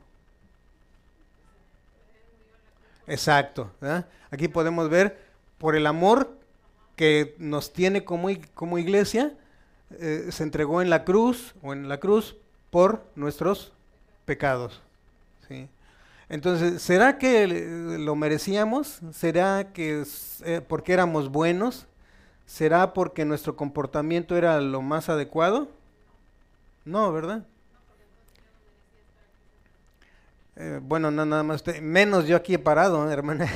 Exacto. 3.06 3.70
Aquí 4.30 4.48
podemos 4.48 4.88
ver 4.88 5.18
por 5.58 5.76
el 5.76 5.86
amor 5.86 6.36
que 6.96 7.34
nos 7.38 7.72
tiene 7.72 8.04
como, 8.04 8.28
como 8.54 8.78
iglesia, 8.78 9.34
eh, 9.90 10.28
se 10.30 10.42
entregó 10.42 10.82
en 10.82 10.90
la 10.90 11.04
cruz 11.04 11.54
o 11.62 11.72
en 11.72 11.88
la 11.88 12.00
cruz 12.00 12.36
por 12.70 13.04
nuestros 13.14 13.72
pecados. 14.24 14.82
Entonces, 16.28 16.82
¿será 16.82 17.18
que 17.18 17.46
lo 17.46 18.16
merecíamos? 18.16 19.00
¿Será 19.12 19.72
que 19.72 20.02
eh, 20.44 20.60
porque 20.66 20.92
éramos 20.92 21.30
buenos? 21.30 21.86
¿Será 22.46 22.92
porque 22.94 23.24
nuestro 23.24 23.54
comportamiento 23.54 24.36
era 24.36 24.60
lo 24.60 24.82
más 24.82 25.08
adecuado? 25.08 25.68
No, 26.86 27.12
¿verdad? 27.12 27.44
Eh, 30.56 30.80
bueno, 30.82 31.10
no, 31.10 31.26
nada 31.26 31.42
más 31.42 31.62
menos 31.82 32.26
yo 32.26 32.36
aquí 32.36 32.54
he 32.54 32.58
parado, 32.58 33.10
hermana. 33.10 33.46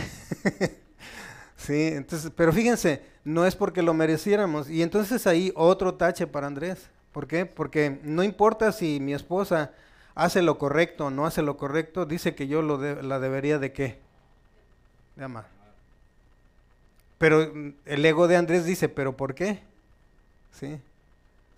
sí, 1.56 1.88
entonces, 1.94 2.30
pero 2.36 2.52
fíjense, 2.52 3.02
no 3.24 3.46
es 3.46 3.56
porque 3.56 3.80
lo 3.80 3.94
mereciéramos. 3.94 4.68
Y 4.68 4.82
entonces 4.82 5.26
ahí 5.26 5.50
otro 5.54 5.94
tache 5.94 6.26
para 6.26 6.46
Andrés. 6.46 6.90
¿Por 7.12 7.26
qué? 7.26 7.46
Porque 7.46 8.00
no 8.02 8.22
importa 8.22 8.70
si 8.72 9.00
mi 9.00 9.14
esposa 9.14 9.70
hace 10.14 10.42
lo 10.42 10.58
correcto 10.58 11.06
o 11.06 11.10
no 11.10 11.24
hace 11.24 11.40
lo 11.40 11.56
correcto, 11.56 12.04
dice 12.04 12.34
que 12.34 12.48
yo 12.48 12.60
lo 12.60 12.76
la 13.02 13.18
debería 13.18 13.58
de 13.58 13.72
qué? 13.72 13.98
De 15.16 15.24
amar. 15.24 15.46
Pero 17.16 17.50
mm, 17.54 17.70
el 17.86 18.04
ego 18.04 18.28
de 18.28 18.36
Andrés 18.36 18.66
dice, 18.66 18.90
¿pero 18.90 19.16
por 19.16 19.34
qué? 19.34 19.62
¿Sí? 20.52 20.80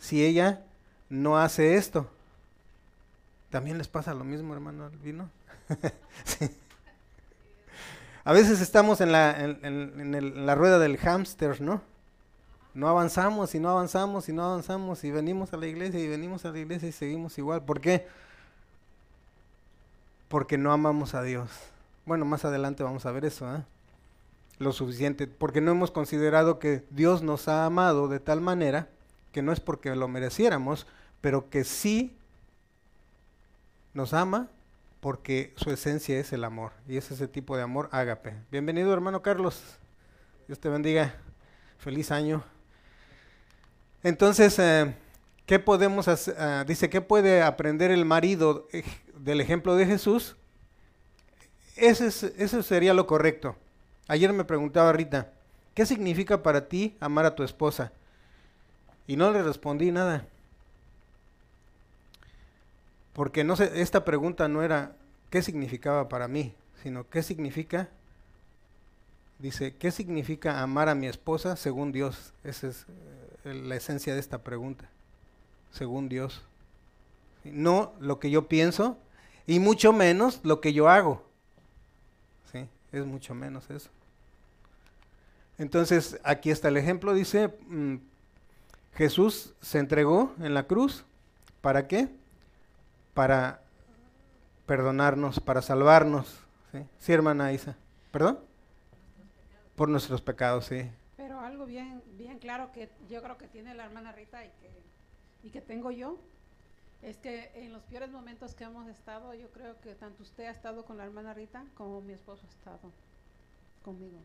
si 0.03 0.25
ella 0.25 0.61
no 1.13 1.37
hace 1.37 1.77
esto? 1.77 2.09
También 3.51 3.77
les 3.77 3.87
pasa 3.87 4.15
lo 4.15 4.25
mismo, 4.25 4.55
hermano 4.55 4.87
Albino. 4.87 5.29
sí. 6.25 6.51
A 8.25 8.33
veces 8.33 8.63
estamos 8.63 9.03
en 9.03 9.13
la, 9.13 9.39
en, 9.39 10.47
la 10.47 10.55
rueda 10.55 10.79
del 10.79 10.97
hámster, 10.97 11.61
¿no? 11.61 11.83
No 12.73 12.89
avanzamos 12.89 13.55
y 13.55 13.61
no 13.61 13.69
avanzamos 13.69 14.31
y 14.31 14.33
no 14.33 14.43
avanzamos 14.43 15.05
y 15.05 15.11
venimos 15.11 15.53
a 15.53 15.59
la 15.59 15.67
iglesia 15.67 16.01
y 16.01 16.09
venimos 16.09 16.47
a 16.47 16.51
la 16.51 16.61
iglesia 16.61 16.89
y 16.89 16.93
seguimos 16.93 17.37
igual. 17.37 17.63
¿Por 17.63 17.83
qué? 17.83 18.07
Porque 20.29 20.57
no 20.57 20.73
amamos 20.73 21.15
a 21.15 21.23
Dios. 21.23 21.51
Bueno, 22.07 22.25
más 22.25 22.47
adelante 22.47 22.85
vamos 22.85 23.05
a 23.05 23.13
ver 23.13 23.27
eso, 23.27 23.55
¿eh? 23.55 23.63
Lo 24.59 24.73
suficiente, 24.73 25.27
porque 25.27 25.61
no 25.61 25.73
hemos 25.73 25.91
considerado 25.91 26.59
que 26.59 26.85
Dios 26.89 27.21
nos 27.21 27.49
ha 27.49 27.67
amado 27.67 28.09
de 28.09 28.19
tal 28.19 28.41
manera 28.41 28.89
que 29.31 29.43
no 29.43 29.53
es 29.53 29.61
porque 29.61 29.95
lo 29.95 30.09
mereciéramos, 30.09 30.87
pero 31.23 31.49
que 31.49 31.65
sí 31.65 32.19
nos 33.95 34.13
ama 34.13 34.49
porque 35.01 35.55
su 35.57 35.71
esencia 35.71 36.19
es 36.19 36.33
el 36.33 36.45
amor 36.45 36.73
y 36.87 36.97
es 36.97 37.11
ese 37.11 37.29
tipo 37.29 37.57
de 37.57 37.63
amor 37.63 37.89
ágape. 37.93 38.35
Bienvenido 38.51 38.93
hermano 38.93 39.23
Carlos, 39.23 39.63
Dios 40.47 40.59
te 40.59 40.69
bendiga, 40.69 41.15
feliz 41.79 42.11
año. 42.11 42.45
Entonces, 44.03 44.59
eh, 44.59 44.95
¿qué 45.47 45.61
podemos 45.61 46.09
hacer? 46.09 46.35
Ah, 46.39 46.65
dice, 46.67 46.91
¿qué 46.91 47.01
puede 47.01 47.41
aprender 47.43 47.93
el 47.93 48.05
marido 48.05 48.67
del 49.17 49.41
ejemplo 49.41 49.77
de 49.77 49.87
Jesús? 49.87 50.37
Ese, 51.77 52.07
eso 52.37 52.63
sería 52.65 52.95
lo 52.95 53.07
correcto. 53.07 53.57
Ayer 54.09 54.33
me 54.33 54.45
preguntaba 54.45 54.93
Rita, 54.93 55.33
¿qué 55.73 55.87
significa 55.87 56.43
para 56.43 56.69
ti 56.69 56.97
amar 56.99 57.27
a 57.27 57.37
tu 57.37 57.45
esposa? 57.45 57.93
Y 59.07 59.15
no 59.15 59.31
le 59.31 59.43
respondí 59.43 59.93
nada. 59.93 60.27
Porque 63.13 63.47
esta 63.75 64.05
pregunta 64.05 64.49
no 64.49 64.63
era 64.63 64.97
qué 65.31 65.43
significaba 65.43 66.09
para 66.09 66.29
mí, 66.29 66.55
sino 66.83 67.09
qué 67.09 67.23
significa, 67.23 67.89
dice, 69.39 69.77
¿qué 69.77 69.91
significa 69.91 70.63
amar 70.63 70.89
a 70.89 70.95
mi 70.95 71.07
esposa 71.07 71.57
según 71.57 71.93
Dios? 71.93 72.33
Esa 72.43 72.69
es 72.69 72.87
eh, 73.45 73.55
la 73.55 73.77
esencia 73.77 74.15
de 74.15 74.21
esta 74.21 74.39
pregunta, 74.39 74.89
según 75.71 76.09
Dios. 76.09 76.43
No 77.45 77.93
lo 78.01 78.19
que 78.19 78.31
yo 78.31 78.49
pienso 78.49 78.99
y 79.47 79.59
mucho 79.59 79.93
menos 79.93 80.41
lo 80.43 80.61
que 80.61 80.73
yo 80.73 80.89
hago. 80.89 81.25
¿Sí? 82.51 82.67
Es 82.93 83.05
mucho 83.05 83.35
menos 83.35 83.69
eso. 83.71 83.91
Entonces, 85.59 86.19
aquí 86.25 86.51
está 86.51 86.69
el 86.69 86.77
ejemplo, 86.77 87.13
dice, 87.13 87.55
mm, 87.69 87.97
Jesús 88.95 89.55
se 89.61 89.79
entregó 89.79 90.35
en 90.41 90.55
la 90.55 90.67
cruz, 90.67 91.05
¿para 91.61 91.87
qué? 91.87 92.09
Para 93.15 93.63
perdonarnos, 94.67 95.41
para 95.41 95.63
salvarnos. 95.63 96.41
¿sí? 96.99 97.13
hermana 97.13 97.53
Isa. 97.53 97.77
¿Perdón? 98.11 98.39
Por 99.77 99.89
nuestros 99.89 100.21
pecados, 100.21 100.67
sí. 100.67 100.91
Pero 101.17 101.41
algo 101.41 101.67
bien, 101.67 102.03
bien 102.17 102.39
claro 102.39 102.73
que 102.73 102.91
yo 103.09 103.23
creo 103.23 103.39
que 103.39 103.49
tiene 103.49 103.75
la 103.75 103.85
hermana 103.85 104.13
Rita 104.13 104.45
y 104.45 104.49
que, 104.49 104.71
y 105.45 105.51
que 105.51 105.61
tengo 105.61 105.91
yo, 105.91 106.19
es 107.03 107.17
que 107.17 107.51
en 107.55 107.73
los 107.73 107.83
peores 107.83 108.11
momentos 108.11 108.55
que 108.55 108.65
hemos 108.65 108.87
estado, 108.89 109.35
yo 109.35 109.51
creo 109.51 109.81
que 109.81 109.95
tanto 109.95 110.23
usted 110.23 110.45
ha 110.45 110.51
estado 110.51 110.85
con 110.85 110.97
la 110.97 111.05
hermana 111.05 111.35
Rita 111.35 111.65
como 111.75 112.01
mi 112.01 112.13
esposo 112.13 112.47
ha 112.47 112.51
estado 112.51 112.93
conmigo. 113.83 114.19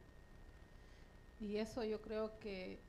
Y 1.40 1.58
eso 1.58 1.84
yo 1.84 2.02
creo 2.02 2.38
que, 2.40 2.80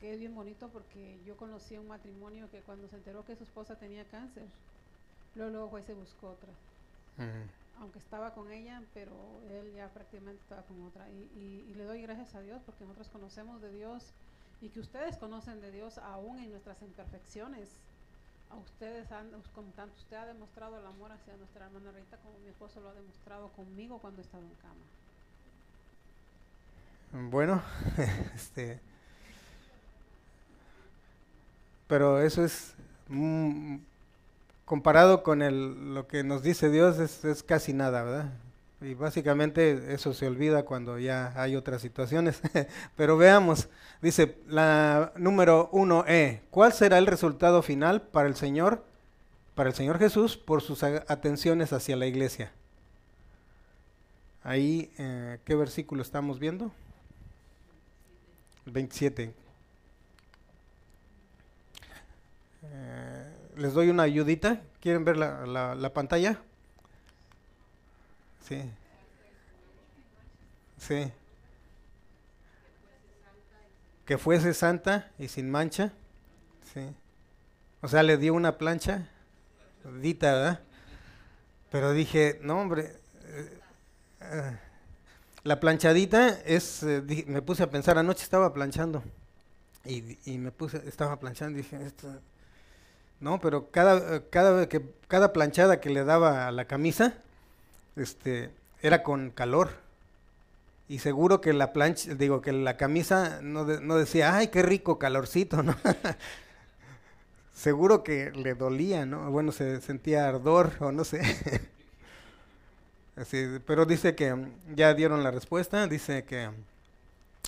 que 0.00 0.12
es 0.14 0.18
bien 0.18 0.34
bonito 0.34 0.68
porque 0.68 1.18
yo 1.24 1.36
conocí 1.36 1.76
un 1.76 1.88
matrimonio 1.88 2.50
que 2.50 2.60
cuando 2.60 2.88
se 2.88 2.96
enteró 2.96 3.24
que 3.24 3.36
su 3.36 3.44
esposa 3.44 3.76
tenía 3.76 4.04
cáncer, 4.04 4.46
Luego, 5.36 5.50
luego 5.50 5.82
se 5.82 5.94
buscó 5.94 6.30
otra. 6.30 6.52
Aunque 7.78 7.98
estaba 7.98 8.32
con 8.34 8.50
ella, 8.50 8.82
pero 8.94 9.12
él 9.50 9.72
ya 9.74 9.88
prácticamente 9.88 10.40
estaba 10.42 10.62
con 10.62 10.82
otra. 10.82 11.08
Y, 11.10 11.74
le 11.76 11.84
doy 11.84 12.02
gracias 12.02 12.34
a 12.34 12.40
Dios 12.40 12.62
porque 12.64 12.84
nosotros 12.84 13.08
conocemos 13.08 13.60
de 13.60 13.70
Dios 13.70 14.12
y 14.62 14.70
que 14.70 14.80
ustedes 14.80 15.18
conocen 15.18 15.60
de 15.60 15.70
Dios 15.70 15.98
aún 15.98 16.38
en 16.38 16.50
nuestras 16.50 16.80
imperfecciones. 16.82 17.68
A 18.48 18.56
ustedes, 18.56 19.10
han, 19.12 19.28
como 19.54 19.72
tanto 19.72 19.94
usted 19.98 20.16
ha 20.16 20.24
demostrado 20.24 20.78
el 20.78 20.86
amor 20.86 21.12
hacia 21.12 21.36
nuestra 21.36 21.66
hermana 21.66 21.90
Rita 21.90 22.16
como 22.18 22.38
mi 22.38 22.48
esposo 22.48 22.80
lo 22.80 22.90
ha 22.90 22.94
demostrado 22.94 23.48
conmigo 23.48 23.98
cuando 23.98 24.22
he 24.22 24.24
estado 24.24 24.44
en 24.44 24.54
cama. 24.54 24.84
Bueno, 27.30 27.62
este, 28.34 28.80
pero 31.88 32.20
eso 32.20 32.44
es 32.44 32.74
comparado 34.66 35.22
con 35.22 35.40
el, 35.40 35.94
lo 35.94 36.06
que 36.06 36.24
nos 36.24 36.42
dice 36.42 36.68
Dios 36.68 36.98
es, 36.98 37.42
casi 37.44 37.72
nada, 37.72 38.02
¿verdad? 38.02 38.32
Y 38.82 38.92
básicamente 38.92 39.94
eso 39.94 40.12
se 40.12 40.26
olvida 40.26 40.64
cuando 40.64 40.98
ya 40.98 41.32
hay 41.40 41.56
otras 41.56 41.80
situaciones. 41.80 42.42
Pero 42.96 43.16
veamos, 43.16 43.68
dice 44.02 44.36
la 44.46 45.12
número 45.16 45.70
1E, 45.70 46.40
¿cuál 46.50 46.74
será 46.74 46.98
el 46.98 47.06
resultado 47.06 47.62
final 47.62 48.02
para 48.02 48.28
el 48.28 48.34
Señor, 48.34 48.84
para 49.54 49.70
el 49.70 49.74
Señor 49.74 49.98
Jesús, 49.98 50.36
por 50.36 50.60
sus 50.60 50.82
atenciones 50.82 51.72
hacia 51.72 51.96
la 51.96 52.06
iglesia? 52.06 52.52
Ahí, 54.42 54.90
eh, 54.98 55.38
¿qué 55.44 55.54
versículo 55.54 56.02
estamos 56.02 56.38
viendo? 56.38 56.70
27. 58.66 59.32
Eh, 62.62 63.15
les 63.56 63.72
doy 63.74 63.90
una 63.90 64.04
ayudita. 64.04 64.60
¿Quieren 64.80 65.04
ver 65.04 65.16
la, 65.16 65.74
la, 65.74 65.92
pantalla? 65.92 66.38
Sí. 68.46 68.62
Sí. 70.78 71.12
Que 74.04 74.18
fuese 74.18 74.54
santa 74.54 75.10
y 75.18 75.28
sin 75.28 75.50
mancha. 75.50 75.92
Sí. 76.72 76.94
O 77.80 77.88
sea, 77.88 78.02
le 78.02 78.16
dio 78.16 78.34
una 78.34 78.58
plancha, 78.58 79.08
dita, 80.00 80.32
¿verdad? 80.32 80.60
Pero 81.70 81.92
dije, 81.92 82.38
no, 82.42 82.60
hombre, 82.60 82.96
eh, 83.24 83.60
eh, 84.20 84.58
la 85.42 85.60
planchadita 85.60 86.40
es, 86.44 86.82
eh, 86.82 87.02
me 87.26 87.42
puse 87.42 87.62
a 87.62 87.70
pensar, 87.70 87.98
anoche 87.98 88.22
estaba 88.22 88.52
planchando 88.52 89.02
y, 89.84 90.18
y 90.24 90.38
me 90.38 90.50
puse, 90.52 90.82
estaba 90.88 91.18
planchando 91.18 91.58
dije, 91.58 91.84
esto, 91.84 92.20
¿no? 93.20 93.40
Pero 93.40 93.70
cada, 93.70 94.28
cada, 94.28 94.68
que, 94.68 94.82
cada 95.08 95.32
planchada 95.32 95.80
que 95.80 95.90
le 95.90 96.04
daba 96.04 96.48
a 96.48 96.52
la 96.52 96.66
camisa, 96.66 97.14
este, 97.96 98.50
era 98.82 99.02
con 99.02 99.30
calor. 99.30 99.70
Y 100.88 101.00
seguro 101.00 101.40
que 101.40 101.52
la 101.52 101.72
plancha, 101.72 102.14
digo, 102.14 102.42
que 102.42 102.52
la 102.52 102.76
camisa 102.76 103.40
no, 103.42 103.64
no 103.64 103.96
decía, 103.96 104.36
ay, 104.36 104.48
qué 104.48 104.62
rico 104.62 104.98
calorcito, 104.98 105.62
¿no? 105.62 105.76
seguro 107.54 108.04
que 108.04 108.30
le 108.32 108.54
dolía, 108.54 109.06
¿no? 109.06 109.30
Bueno, 109.30 109.50
se 109.50 109.80
sentía 109.80 110.28
ardor 110.28 110.72
o 110.78 110.92
no 110.92 111.04
sé. 111.04 111.22
pero 113.66 113.86
dice 113.86 114.14
que 114.14 114.36
ya 114.74 114.92
dieron 114.94 115.24
la 115.24 115.30
respuesta, 115.30 115.86
dice 115.86 116.24
que 116.24 116.50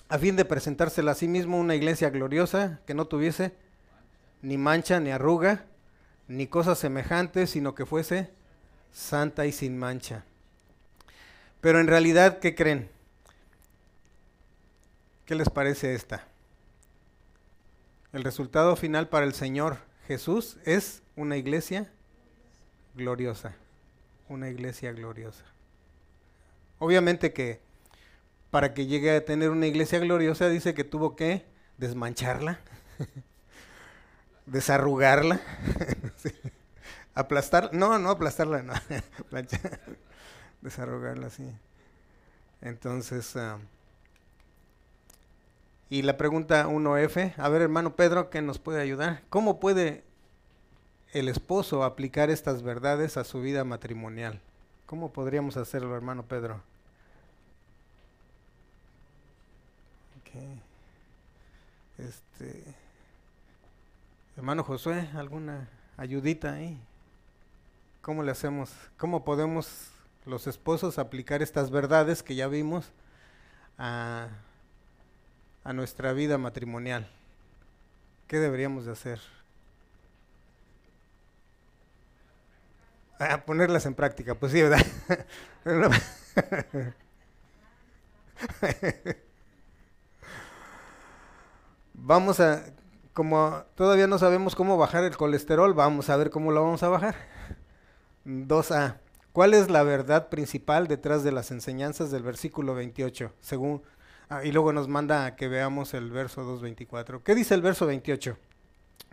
a 0.09 0.17
fin 0.17 0.35
de 0.35 0.45
presentársela 0.45 1.11
a 1.11 1.15
sí 1.15 1.27
mismo 1.27 1.59
una 1.59 1.75
iglesia 1.75 2.09
gloriosa 2.09 2.79
que 2.87 2.95
no 2.95 3.05
tuviese 3.05 3.53
ni 4.41 4.57
mancha, 4.57 4.99
ni 4.99 5.11
arruga, 5.11 5.65
ni 6.27 6.47
cosa 6.47 6.75
semejante, 6.75 7.47
sino 7.47 7.75
que 7.75 7.85
fuese 7.85 8.29
santa 8.91 9.45
y 9.45 9.51
sin 9.51 9.77
mancha. 9.77 10.23
Pero 11.61 11.79
en 11.79 11.87
realidad, 11.87 12.39
¿qué 12.39 12.55
creen? 12.55 12.89
¿Qué 15.25 15.35
les 15.35 15.49
parece 15.49 15.93
esta? 15.93 16.25
El 18.13 18.23
resultado 18.23 18.75
final 18.75 19.07
para 19.09 19.25
el 19.25 19.33
Señor 19.33 19.77
Jesús 20.07 20.57
es 20.65 21.03
una 21.15 21.37
iglesia 21.37 21.91
gloriosa. 22.95 23.53
Una 24.27 24.49
iglesia 24.49 24.91
gloriosa. 24.91 25.43
Obviamente 26.79 27.33
que 27.33 27.59
para 28.49 28.73
que 28.73 28.87
llegue 28.87 29.15
a 29.15 29.25
tener 29.25 29.51
una 29.51 29.67
iglesia 29.67 29.99
gloriosa 29.99 30.49
dice 30.49 30.73
que 30.73 30.83
tuvo 30.83 31.15
que 31.15 31.45
desmancharla. 31.77 32.59
desarrugarla, 34.49 35.39
aplastar, 37.15 37.73
no, 37.73 37.99
no 37.99 38.09
aplastarla, 38.09 38.63
no, 38.63 38.73
desarrugarla, 40.61 41.29
sí. 41.29 41.49
Entonces, 42.61 43.35
ah, 43.35 43.57
y 45.89 46.03
la 46.03 46.17
pregunta 46.17 46.67
1F, 46.67 47.33
a 47.37 47.49
ver 47.49 47.61
hermano 47.61 47.95
Pedro, 47.95 48.29
¿qué 48.29 48.41
nos 48.41 48.59
puede 48.59 48.81
ayudar? 48.81 49.23
¿Cómo 49.29 49.59
puede 49.59 50.03
el 51.13 51.27
esposo 51.27 51.83
aplicar 51.83 52.29
estas 52.29 52.61
verdades 52.61 53.17
a 53.17 53.23
su 53.23 53.41
vida 53.41 53.63
matrimonial? 53.63 54.39
¿Cómo 54.85 55.11
podríamos 55.11 55.57
hacerlo, 55.57 55.95
hermano 55.95 56.23
Pedro? 56.23 56.61
Este 61.97 62.78
Hermano 64.39 64.63
Josué, 64.63 65.07
¿alguna 65.15 65.67
ayudita 65.97 66.53
ahí? 66.53 66.79
¿Cómo 68.01 68.23
le 68.23 68.31
hacemos? 68.31 68.71
¿Cómo 68.95 69.25
podemos 69.25 69.91
los 70.25 70.47
esposos 70.47 70.97
aplicar 70.97 71.41
estas 71.41 71.71
verdades 71.71 72.23
que 72.23 72.35
ya 72.35 72.47
vimos 72.47 72.89
a, 73.77 74.29
nuestra 75.65 76.13
vida 76.13 76.37
matrimonial? 76.37 77.05
¿Qué 78.27 78.37
deberíamos 78.37 78.85
de 78.85 78.93
hacer? 78.93 79.19
A 83.19 83.41
ponerlas 83.41 83.85
en 83.85 83.93
práctica, 83.93 84.35
pues 84.35 84.53
sí, 84.53 84.61
¿verdad? 84.61 84.85
vamos 91.93 92.39
a, 92.39 92.63
como 93.13 93.63
todavía 93.75 94.07
no 94.07 94.17
sabemos 94.17 94.55
cómo 94.55 94.77
bajar 94.77 95.03
el 95.03 95.17
colesterol, 95.17 95.73
vamos 95.73 96.09
a 96.09 96.17
ver 96.17 96.29
cómo 96.29 96.51
lo 96.51 96.63
vamos 96.63 96.83
a 96.83 96.89
bajar. 96.89 97.15
2a. 98.25 98.97
¿Cuál 99.33 99.53
es 99.53 99.69
la 99.69 99.83
verdad 99.83 100.29
principal 100.29 100.87
detrás 100.87 101.23
de 101.23 101.31
las 101.31 101.51
enseñanzas 101.51 102.11
del 102.11 102.23
versículo 102.23 102.75
28? 102.75 103.33
Según, 103.41 103.81
ah, 104.29 104.43
y 104.43 104.51
luego 104.51 104.73
nos 104.73 104.87
manda 104.87 105.25
a 105.25 105.35
que 105.35 105.47
veamos 105.47 105.93
el 105.93 106.11
verso 106.11 106.43
2.24. 106.43 107.21
¿Qué 107.23 107.35
dice 107.35 107.53
el 107.53 107.61
verso 107.61 107.85
28? 107.85 108.37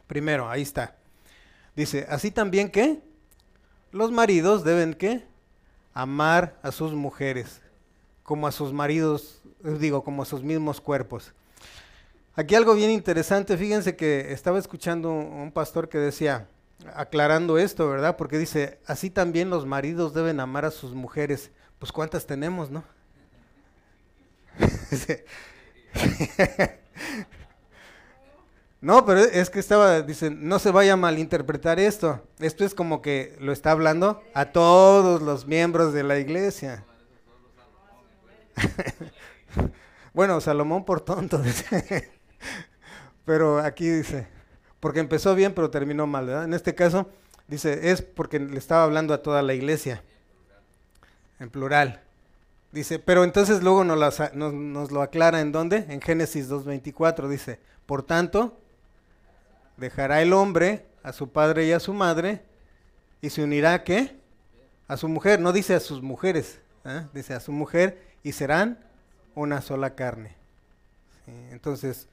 Primero, 0.06 0.48
ahí 0.48 0.62
está. 0.62 0.96
Dice, 1.74 2.06
así 2.08 2.30
también 2.30 2.70
que 2.70 3.02
los 3.92 4.10
maridos 4.10 4.64
deben 4.64 4.94
que 4.94 5.24
amar 5.92 6.58
a 6.62 6.72
sus 6.72 6.92
mujeres 6.92 7.60
como 8.26 8.48
a 8.48 8.52
sus 8.52 8.72
maridos, 8.72 9.40
digo, 9.62 10.02
como 10.02 10.22
a 10.22 10.26
sus 10.26 10.42
mismos 10.42 10.80
cuerpos. 10.80 11.32
Aquí 12.38 12.54
algo 12.54 12.74
bien 12.74 12.90
interesante, 12.90 13.56
fíjense 13.56 13.96
que 13.96 14.32
estaba 14.32 14.58
escuchando 14.58 15.10
un 15.10 15.50
pastor 15.50 15.88
que 15.88 15.96
decía, 15.96 16.48
aclarando 16.94 17.56
esto, 17.56 17.88
¿verdad? 17.88 18.18
Porque 18.18 18.36
dice, 18.36 18.78
así 18.86 19.08
también 19.08 19.48
los 19.48 19.64
maridos 19.64 20.12
deben 20.12 20.38
amar 20.40 20.66
a 20.66 20.70
sus 20.70 20.92
mujeres. 20.94 21.50
Pues 21.78 21.92
cuántas 21.92 22.26
tenemos, 22.26 22.70
¿no? 22.70 22.84
no, 28.82 29.06
pero 29.06 29.20
es 29.20 29.48
que 29.48 29.58
estaba, 29.58 30.02
dice, 30.02 30.30
no 30.30 30.58
se 30.58 30.70
vaya 30.70 30.92
a 30.92 30.96
malinterpretar 30.96 31.80
esto. 31.80 32.22
Esto 32.38 32.66
es 32.66 32.74
como 32.74 33.00
que 33.00 33.34
lo 33.40 33.52
está 33.52 33.70
hablando 33.70 34.22
a 34.34 34.46
todos 34.46 35.22
los 35.22 35.46
miembros 35.46 35.94
de 35.94 36.02
la 36.02 36.18
iglesia. 36.18 36.84
bueno, 40.12 40.38
Salomón 40.42 40.84
por 40.84 41.00
tonto. 41.00 41.42
Pero 43.24 43.58
aquí 43.58 43.88
dice, 43.88 44.28
porque 44.80 45.00
empezó 45.00 45.34
bien 45.34 45.52
pero 45.52 45.70
terminó 45.70 46.06
mal. 46.06 46.28
En 46.28 46.54
este 46.54 46.74
caso 46.74 47.10
dice, 47.48 47.90
es 47.90 48.02
porque 48.02 48.38
le 48.38 48.58
estaba 48.58 48.84
hablando 48.84 49.12
a 49.14 49.22
toda 49.22 49.42
la 49.42 49.54
iglesia, 49.54 50.02
en 51.40 51.50
plural. 51.50 52.00
Dice, 52.72 52.98
pero 52.98 53.24
entonces 53.24 53.62
luego 53.62 53.84
nos, 53.84 54.20
nos, 54.34 54.90
lo 54.90 55.02
aclara 55.02 55.40
en 55.40 55.52
dónde? 55.52 55.86
En 55.88 56.00
Génesis 56.00 56.50
2.24 56.50 57.28
dice, 57.28 57.58
por 57.86 58.02
tanto, 58.02 58.58
dejará 59.76 60.22
el 60.22 60.32
hombre 60.32 60.86
a 61.02 61.12
su 61.12 61.30
padre 61.30 61.66
y 61.66 61.72
a 61.72 61.80
su 61.80 61.94
madre 61.94 62.42
y 63.20 63.30
se 63.30 63.42
unirá 63.42 63.82
qué? 63.82 64.16
A 64.88 64.96
su 64.96 65.08
mujer, 65.08 65.40
no 65.40 65.52
dice 65.52 65.74
a 65.74 65.80
sus 65.80 66.02
mujeres, 66.02 66.60
¿eh? 66.84 67.06
dice 67.12 67.34
a 67.34 67.40
su 67.40 67.50
mujer 67.50 68.00
y 68.22 68.32
serán 68.32 68.78
una 69.34 69.62
sola 69.62 69.94
carne. 69.94 70.36
Entonces, 71.50 72.08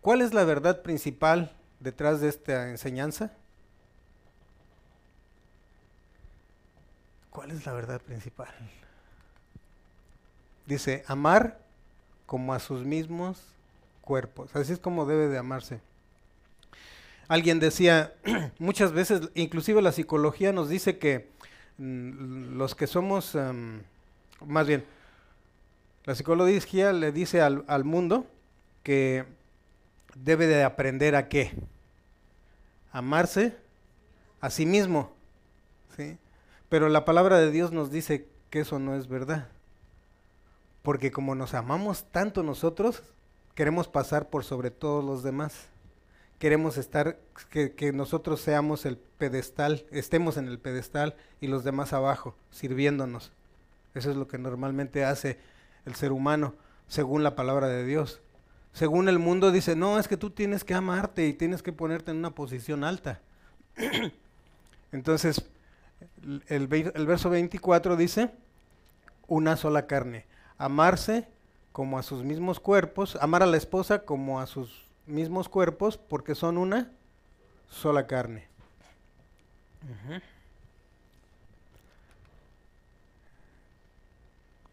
¿Cuál 0.00 0.22
es 0.22 0.32
la 0.32 0.44
verdad 0.44 0.82
principal 0.82 1.52
detrás 1.78 2.20
de 2.20 2.28
esta 2.28 2.70
enseñanza? 2.70 3.32
¿Cuál 7.28 7.50
es 7.50 7.66
la 7.66 7.72
verdad 7.72 8.00
principal? 8.00 8.48
Dice, 10.66 11.04
amar 11.06 11.60
como 12.24 12.54
a 12.54 12.60
sus 12.60 12.84
mismos 12.84 13.42
cuerpos. 14.00 14.54
Así 14.56 14.72
es 14.72 14.78
como 14.78 15.04
debe 15.04 15.28
de 15.28 15.36
amarse. 15.36 15.80
Alguien 17.28 17.60
decía, 17.60 18.14
muchas 18.58 18.92
veces, 18.92 19.28
inclusive 19.34 19.82
la 19.82 19.92
psicología 19.92 20.52
nos 20.52 20.70
dice 20.70 20.98
que 20.98 21.28
mm, 21.76 22.56
los 22.56 22.74
que 22.74 22.86
somos, 22.86 23.36
más 24.46 24.66
bien, 24.66 24.84
la 26.04 26.14
psicología 26.14 26.92
le 26.94 27.12
dice 27.12 27.42
al 27.42 27.84
mundo 27.84 28.26
que 28.82 29.26
debe 30.14 30.46
de 30.46 30.64
aprender 30.64 31.14
a 31.14 31.28
qué? 31.28 31.52
Amarse 32.92 33.56
a 34.40 34.50
sí 34.50 34.66
mismo. 34.66 35.12
¿sí? 35.96 36.18
Pero 36.68 36.88
la 36.88 37.04
palabra 37.04 37.38
de 37.38 37.50
Dios 37.50 37.72
nos 37.72 37.90
dice 37.90 38.26
que 38.50 38.60
eso 38.60 38.78
no 38.78 38.94
es 38.94 39.08
verdad. 39.08 39.48
Porque 40.82 41.10
como 41.10 41.34
nos 41.34 41.54
amamos 41.54 42.04
tanto 42.10 42.42
nosotros, 42.42 43.02
queremos 43.54 43.88
pasar 43.88 44.28
por 44.28 44.44
sobre 44.44 44.70
todos 44.70 45.04
los 45.04 45.22
demás. 45.22 45.68
Queremos 46.38 46.78
estar, 46.78 47.18
que, 47.50 47.72
que 47.72 47.92
nosotros 47.92 48.40
seamos 48.40 48.86
el 48.86 48.96
pedestal, 48.96 49.84
estemos 49.90 50.38
en 50.38 50.48
el 50.48 50.58
pedestal 50.58 51.14
y 51.40 51.48
los 51.48 51.64
demás 51.64 51.92
abajo, 51.92 52.34
sirviéndonos. 52.50 53.32
Eso 53.94 54.10
es 54.10 54.16
lo 54.16 54.26
que 54.26 54.38
normalmente 54.38 55.04
hace 55.04 55.38
el 55.84 55.94
ser 55.94 56.12
humano, 56.12 56.54
según 56.88 57.22
la 57.22 57.34
palabra 57.34 57.68
de 57.68 57.84
Dios. 57.84 58.22
Según 58.72 59.08
el 59.08 59.18
mundo 59.18 59.50
dice, 59.50 59.76
no, 59.76 59.98
es 59.98 60.08
que 60.08 60.16
tú 60.16 60.30
tienes 60.30 60.64
que 60.64 60.74
amarte 60.74 61.26
y 61.26 61.32
tienes 61.32 61.62
que 61.62 61.72
ponerte 61.72 62.10
en 62.10 62.18
una 62.18 62.30
posición 62.30 62.84
alta. 62.84 63.20
Entonces, 64.92 65.44
el, 66.48 66.68
el, 66.94 67.06
verso 67.06 67.30
24 67.30 67.96
dice, 67.96 68.30
una 69.26 69.56
sola 69.56 69.86
carne. 69.86 70.24
Amarse 70.58 71.26
como 71.72 71.98
a 71.98 72.02
sus 72.02 72.24
mismos 72.24 72.60
cuerpos, 72.60 73.16
amar 73.20 73.42
a 73.42 73.46
la 73.46 73.56
esposa 73.56 74.04
como 74.04 74.40
a 74.40 74.46
sus 74.46 74.84
mismos 75.06 75.48
cuerpos, 75.48 75.96
porque 75.96 76.34
son 76.34 76.58
una 76.58 76.90
sola 77.68 78.06
carne. 78.06 78.48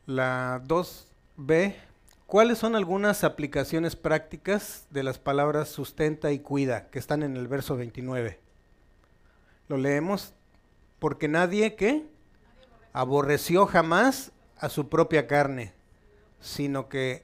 La 0.06 0.62
2b 0.66 1.76
¿Cuáles 2.28 2.58
son 2.58 2.76
algunas 2.76 3.24
aplicaciones 3.24 3.96
prácticas 3.96 4.86
de 4.90 5.02
las 5.02 5.18
palabras 5.18 5.70
sustenta 5.70 6.34
y 6.34 6.40
cuida 6.40 6.90
que 6.90 7.00
están 7.00 7.24
en 7.24 7.38
el 7.38 7.48
verso 7.48 7.78
29? 7.78 8.38
Lo 9.70 9.78
leemos. 9.78 10.34
Porque 11.00 11.30
nadie 11.30 11.76
que 11.76 12.06
aborreció 12.92 13.66
jamás 13.66 14.34
a 14.58 14.68
su 14.68 14.90
propia 14.90 15.26
carne, 15.26 15.72
sino 16.42 16.90
que 16.90 17.24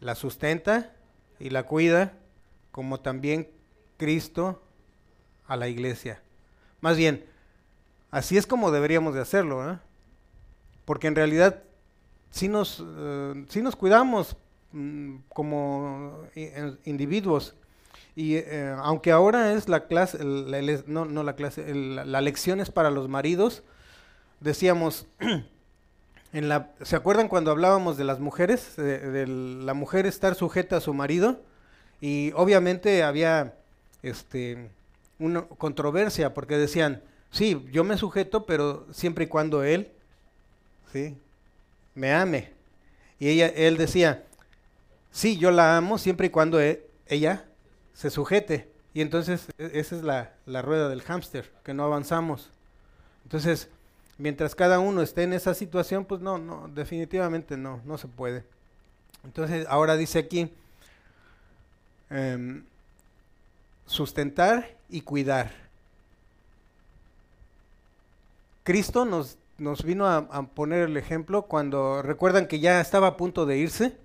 la 0.00 0.16
sustenta 0.16 0.96
y 1.38 1.50
la 1.50 1.62
cuida, 1.62 2.14
como 2.72 2.98
también 2.98 3.48
Cristo 3.98 4.64
a 5.46 5.56
la 5.56 5.68
iglesia. 5.68 6.20
Más 6.80 6.96
bien, 6.96 7.24
así 8.10 8.36
es 8.36 8.48
como 8.48 8.72
deberíamos 8.72 9.14
de 9.14 9.20
hacerlo, 9.20 9.70
¿eh? 9.70 9.78
porque 10.86 11.06
en 11.06 11.14
realidad 11.14 11.62
si 12.34 12.48
nos, 12.48 12.82
eh, 12.84 13.62
nos 13.62 13.76
cuidamos 13.76 14.36
mm, 14.72 15.18
como 15.28 16.18
individuos. 16.84 17.54
Y 18.16 18.34
eh, 18.34 18.74
aunque 18.78 19.12
ahora 19.12 19.52
es 19.52 19.68
la 19.68 19.86
clase, 19.86 20.18
no, 20.86 21.04
no, 21.04 21.22
la 21.22 21.36
clase, 21.36 21.72
la 21.72 22.20
lección 22.20 22.60
es 22.60 22.70
para 22.72 22.90
los 22.90 23.08
maridos, 23.08 23.62
decíamos, 24.40 25.06
en 26.32 26.48
la, 26.48 26.72
¿se 26.82 26.96
acuerdan 26.96 27.28
cuando 27.28 27.52
hablábamos 27.52 27.96
de 27.96 28.04
las 28.04 28.18
mujeres? 28.18 28.74
De, 28.76 29.26
la 29.28 29.74
mujer 29.74 30.04
estar 30.04 30.34
sujeta 30.34 30.78
a 30.78 30.80
su 30.80 30.92
marido. 30.92 31.40
Y 32.00 32.32
obviamente 32.34 33.04
había 33.04 33.54
este, 34.02 34.70
una 35.20 35.42
controversia 35.42 36.34
porque 36.34 36.58
decían, 36.58 37.00
sí, 37.30 37.64
yo 37.70 37.84
me 37.84 37.96
sujeto, 37.96 38.44
pero 38.44 38.88
siempre 38.92 39.26
y 39.26 39.28
cuando 39.28 39.62
él, 39.62 39.92
¿sí? 40.92 41.16
Me 41.94 42.12
ame. 42.12 42.52
Y 43.18 43.28
ella, 43.28 43.46
él 43.48 43.76
decía, 43.76 44.24
sí, 45.10 45.36
yo 45.38 45.50
la 45.50 45.76
amo 45.76 45.98
siempre 45.98 46.26
y 46.26 46.30
cuando 46.30 46.60
e, 46.60 46.86
ella 47.06 47.44
se 47.94 48.10
sujete. 48.10 48.68
Y 48.92 49.00
entonces 49.00 49.46
e, 49.58 49.70
esa 49.74 49.96
es 49.96 50.02
la, 50.02 50.32
la 50.46 50.62
rueda 50.62 50.88
del 50.88 51.02
hámster, 51.02 51.50
que 51.64 51.74
no 51.74 51.84
avanzamos. 51.84 52.50
Entonces, 53.24 53.68
mientras 54.18 54.54
cada 54.54 54.78
uno 54.78 55.02
esté 55.02 55.22
en 55.22 55.32
esa 55.32 55.54
situación, 55.54 56.04
pues 56.04 56.20
no, 56.20 56.38
no, 56.38 56.68
definitivamente 56.68 57.56
no, 57.56 57.80
no 57.84 57.98
se 57.98 58.08
puede. 58.08 58.44
Entonces, 59.24 59.66
ahora 59.68 59.96
dice 59.96 60.18
aquí, 60.18 60.52
em, 62.10 62.64
sustentar 63.86 64.76
y 64.88 65.00
cuidar. 65.00 65.52
Cristo 68.62 69.04
nos 69.04 69.36
nos 69.58 69.84
vino 69.84 70.06
a, 70.06 70.28
poner 70.48 70.88
el 70.88 70.96
ejemplo 70.96 71.42
cuando 71.42 72.02
recuerdan 72.02 72.46
que 72.46 72.60
ya 72.60 72.80
estaba 72.80 73.08
a 73.08 73.16
punto 73.16 73.46
de 73.46 73.58
irse 73.58 73.96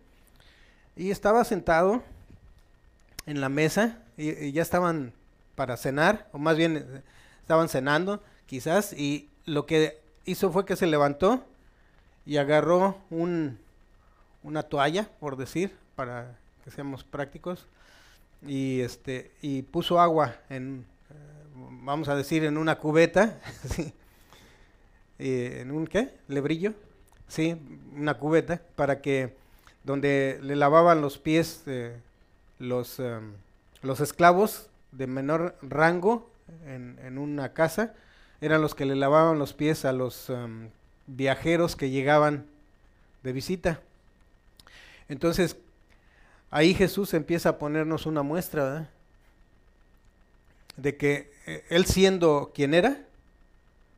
y 0.95 1.11
estaba 1.11 1.43
sentado 1.43 2.03
en 3.25 3.41
la 3.41 3.49
mesa 3.49 3.99
y, 4.17 4.51
ya 4.51 4.61
estaban 4.61 5.13
para 5.55 5.77
cenar, 5.77 6.29
o 6.31 6.37
más 6.37 6.55
bien 6.57 6.77
eh, 6.77 7.01
estaban 7.41 7.69
cenando, 7.69 8.23
quizás, 8.45 8.93
y 8.93 9.29
lo 9.45 9.65
que 9.65 9.99
hizo 10.25 10.51
fue 10.51 10.65
que 10.65 10.75
se 10.75 10.87
levantó 10.87 11.43
y 12.25 12.37
agarró 12.37 12.97
un, 13.09 13.59
una 14.43 14.63
toalla, 14.63 15.09
por 15.19 15.35
decir, 15.35 15.75
para 15.95 16.37
que 16.63 16.71
seamos 16.71 17.03
prácticos, 17.03 17.65
y 18.45 18.79
este 18.81 19.31
y 19.41 19.63
puso 19.63 19.99
agua 19.99 20.35
en, 20.49 20.85
eh, 21.09 21.13
vamos 21.83 22.07
a 22.07 22.15
decir, 22.15 22.43
en 22.45 22.57
una 22.57 22.77
cubeta. 22.77 23.39
Eh, 25.20 25.59
en 25.61 25.72
un 25.72 25.86
qué, 25.86 26.13
lebrillo, 26.30 26.74
sí, 27.28 27.57
una 27.93 28.15
cubeta, 28.15 28.61
para 28.76 29.01
que 29.01 29.36
donde 29.84 30.39
le 30.41 30.55
lavaban 30.55 31.01
los 31.01 31.17
pies 31.17 31.63
eh, 31.65 31.97
los, 32.57 32.99
em, 32.99 33.34
los 33.82 33.99
esclavos 33.99 34.70
de 34.91 35.07
menor 35.07 35.57
rango 35.61 36.30
en, 36.65 36.97
en, 37.03 37.17
una 37.17 37.53
casa, 37.53 37.93
eran 38.41 38.61
los 38.61 38.76
que 38.76 38.86
le 38.86 38.95
lavaban 38.95 39.39
los 39.39 39.53
pies 39.53 39.86
a 39.86 39.91
los 39.91 40.30
um, 40.30 40.70
viajeros 41.07 41.76
que 41.76 41.89
llegaban 41.89 42.45
de 43.24 43.34
visita. 43.34 43.82
Entonces, 45.09 45.57
ahí 46.49 46.74
Jesús 46.74 47.13
empieza 47.13 47.49
a 47.49 47.57
ponernos 47.57 48.05
una 48.05 48.24
muestra 48.24 48.89
de 50.78 50.95
que 50.95 51.32
eh, 51.45 51.65
él 51.70 51.86
siendo 51.86 52.51
quien 52.53 52.74
era, 52.74 53.05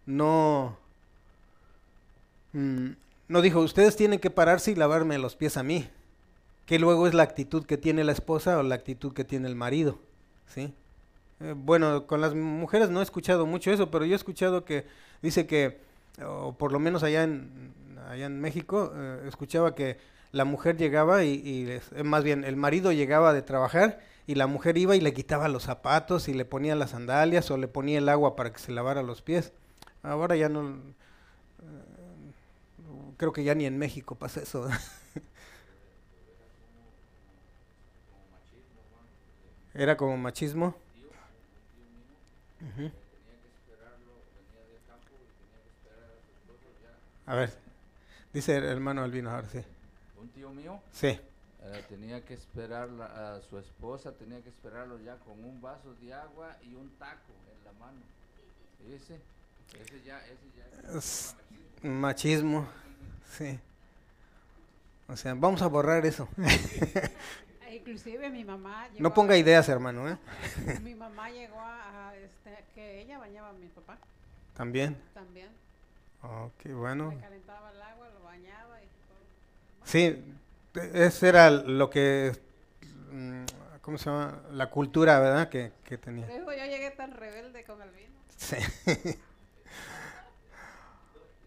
no, 0.05 0.77
mm, 2.53 2.89
no 3.27 3.41
dijo, 3.41 3.59
ustedes 3.59 3.95
tienen 3.95 4.19
que 4.19 4.29
pararse 4.29 4.71
y 4.71 4.75
lavarme 4.75 5.17
los 5.17 5.35
pies 5.35 5.57
a 5.57 5.63
mí, 5.63 5.87
que 6.65 6.79
luego 6.79 7.07
es 7.07 7.13
la 7.13 7.23
actitud 7.23 7.65
que 7.65 7.77
tiene 7.77 8.03
la 8.03 8.11
esposa 8.11 8.57
o 8.57 8.63
la 8.63 8.75
actitud 8.75 9.13
que 9.13 9.23
tiene 9.23 9.47
el 9.47 9.55
marido, 9.55 9.99
¿sí? 10.47 10.73
Eh, 11.41 11.53
bueno, 11.55 12.05
con 12.05 12.21
las 12.21 12.35
mujeres 12.35 12.89
no 12.89 12.99
he 12.99 13.03
escuchado 13.03 13.45
mucho 13.45 13.71
eso, 13.71 13.89
pero 13.89 14.05
yo 14.05 14.13
he 14.13 14.15
escuchado 14.15 14.63
que 14.63 14.85
dice 15.21 15.47
que, 15.47 15.79
o 16.23 16.53
por 16.53 16.71
lo 16.71 16.79
menos 16.79 17.03
allá 17.03 17.23
en, 17.23 17.73
allá 18.09 18.27
en 18.27 18.39
México, 18.39 18.91
eh, 18.95 19.23
escuchaba 19.27 19.73
que 19.73 19.97
la 20.31 20.45
mujer 20.45 20.77
llegaba 20.77 21.23
y, 21.23 21.67
eh, 21.67 22.03
más 22.03 22.23
bien 22.23 22.43
el 22.43 22.55
marido 22.55 22.91
llegaba 22.91 23.33
de 23.33 23.41
trabajar 23.41 23.99
y 24.27 24.35
la 24.35 24.47
mujer 24.47 24.77
iba 24.77 24.95
y 24.95 25.01
le 25.01 25.13
quitaba 25.13 25.47
los 25.47 25.63
zapatos 25.63 26.27
y 26.27 26.33
le 26.33 26.45
ponía 26.45 26.75
las 26.75 26.91
sandalias 26.91 27.49
o 27.51 27.57
le 27.57 27.67
ponía 27.67 27.97
el 27.97 28.09
agua 28.09 28.35
para 28.35 28.53
que 28.53 28.59
se 28.59 28.71
lavara 28.71 29.03
los 29.03 29.21
pies. 29.21 29.51
Ahora 30.03 30.35
ya 30.35 30.47
no, 30.47 30.79
creo 33.21 33.31
que 33.33 33.43
ya 33.43 33.53
ni 33.53 33.67
en 33.67 33.77
México 33.77 34.15
pasa 34.15 34.41
eso. 34.41 34.67
Era 39.75 39.95
como 39.95 40.17
machismo. 40.17 40.73
A 47.25 47.35
ver, 47.35 47.53
dice 48.33 48.57
el 48.57 48.65
hermano 48.65 49.03
Albino, 49.03 49.29
ahora 49.29 49.47
sí. 49.47 49.59
Un 50.19 50.29
tío 50.29 50.49
mío 50.51 50.79
Sí, 50.91 51.07
eh, 51.07 51.85
tenía 51.87 52.23
que 52.25 52.33
esperar 52.33 52.89
la- 52.89 53.35
a 53.35 53.41
su 53.41 53.57
esposa, 53.57 54.11
tenía 54.13 54.41
que 54.41 54.49
esperarlo 54.49 54.99
ya 54.99 55.17
con 55.17 55.43
un 55.43 55.61
vaso 55.61 55.93
de 56.01 56.13
agua 56.13 56.57
y 56.63 56.73
un 56.75 56.89
taco 56.97 57.31
en 57.57 57.65
la 57.65 57.71
mano. 57.79 57.99
Ese, 58.89 59.19
ese 59.79 60.01
ya, 60.03 60.19
ese 60.25 60.91
ya. 60.91 60.97
es 60.97 61.35
machismo, 61.83 62.67
sí. 63.37 63.59
O 65.07 65.17
sea, 65.17 65.33
vamos 65.33 65.61
a 65.61 65.67
borrar 65.67 66.05
eso. 66.05 66.27
E 67.67 67.75
Inclusive 67.75 68.29
mi 68.29 68.43
mamá 68.45 68.87
llegó 68.89 69.01
No 69.01 69.13
ponga 69.13 69.33
a- 69.33 69.37
ideas, 69.37 69.67
hermano, 69.69 70.07
¿eh? 70.09 70.17
Mi 70.81 70.93
mamá 70.95 71.29
llegó 71.29 71.59
a, 71.59 72.09
a, 72.09 72.15
este, 72.15 72.63
que 72.75 73.01
ella 73.01 73.17
bañaba 73.17 73.49
a 73.49 73.53
mi 73.53 73.67
papá 73.67 73.97
También. 74.55 74.97
también. 75.13 75.49
Ok, 76.21 76.71
bueno. 76.73 77.11
Le 77.11 77.19
calentaba 77.19 77.71
el 77.71 77.81
agua, 77.81 78.07
lo 78.09 78.23
bañaba 78.23 78.81
y 78.81 78.85
todo. 78.85 79.17
Sí, 79.85 80.23
e- 80.75 80.91
ese 81.05 81.27
era 81.29 81.49
lo 81.49 81.89
que, 81.89 82.31
mm, 83.11 83.43
¿cómo 83.81 83.97
se 83.97 84.05
llama? 84.09 84.41
La 84.51 84.69
cultura, 84.69 85.19
¿verdad? 85.19 85.49
Que, 85.49 85.71
que 85.83 85.97
tenía. 85.97 86.27
Luego 86.27 86.51
yo 86.53 86.65
llegué 86.65 86.91
tan 86.91 87.11
rebelde 87.11 87.63
con 87.63 87.81
el 87.81 87.89
vino. 87.91 88.11
Sí. 88.37 88.57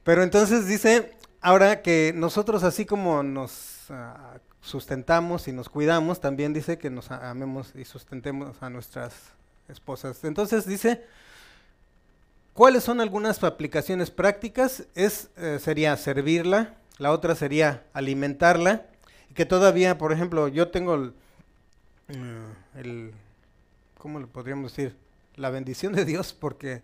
Pero 0.05 0.23
entonces 0.23 0.67
dice, 0.67 1.13
ahora 1.45 1.83
que 1.83 2.13
nosotros 2.17 2.65
así 2.65 2.87
como 2.87 3.23
nos 3.23 3.91
ah, 3.91 4.39
sustentamos 4.63 5.47
y 5.47 5.53
nos 5.53 5.69
cuidamos, 5.69 6.19
también 6.19 6.55
dice 6.55 6.79
que 6.79 6.89
nos 6.89 7.11
amemos 7.11 7.73
y 7.75 7.85
sustentemos 7.85 8.63
a 8.63 8.71
nuestras 8.71 9.15
esposas. 9.69 10.25
Entonces 10.25 10.67
dice, 10.67 11.05
¿cuáles 12.55 12.83
son 12.83 13.03
algunas 13.03 13.45
aplicaciones 13.45 14.11
prácticas? 14.11 14.85
Es, 14.95 15.29
eh, 15.37 15.59
sería 15.61 15.95
servirla, 15.99 16.77
la 16.97 17.13
otra 17.13 17.35
sería 17.35 17.85
alimentarla, 17.93 18.87
y 19.31 19.35
que 19.35 19.45
todavía, 19.45 19.99
por 19.99 20.13
ejemplo, 20.13 20.49
yo 20.49 20.69
tengo 20.69 20.95
el, 20.95 21.13
el 22.75 23.13
¿cómo 23.99 24.19
le 24.19 24.27
podríamos 24.27 24.75
decir? 24.75 24.97
La 25.37 25.51
bendición 25.51 25.93
de 25.93 26.07
Dios, 26.07 26.33
porque 26.33 26.81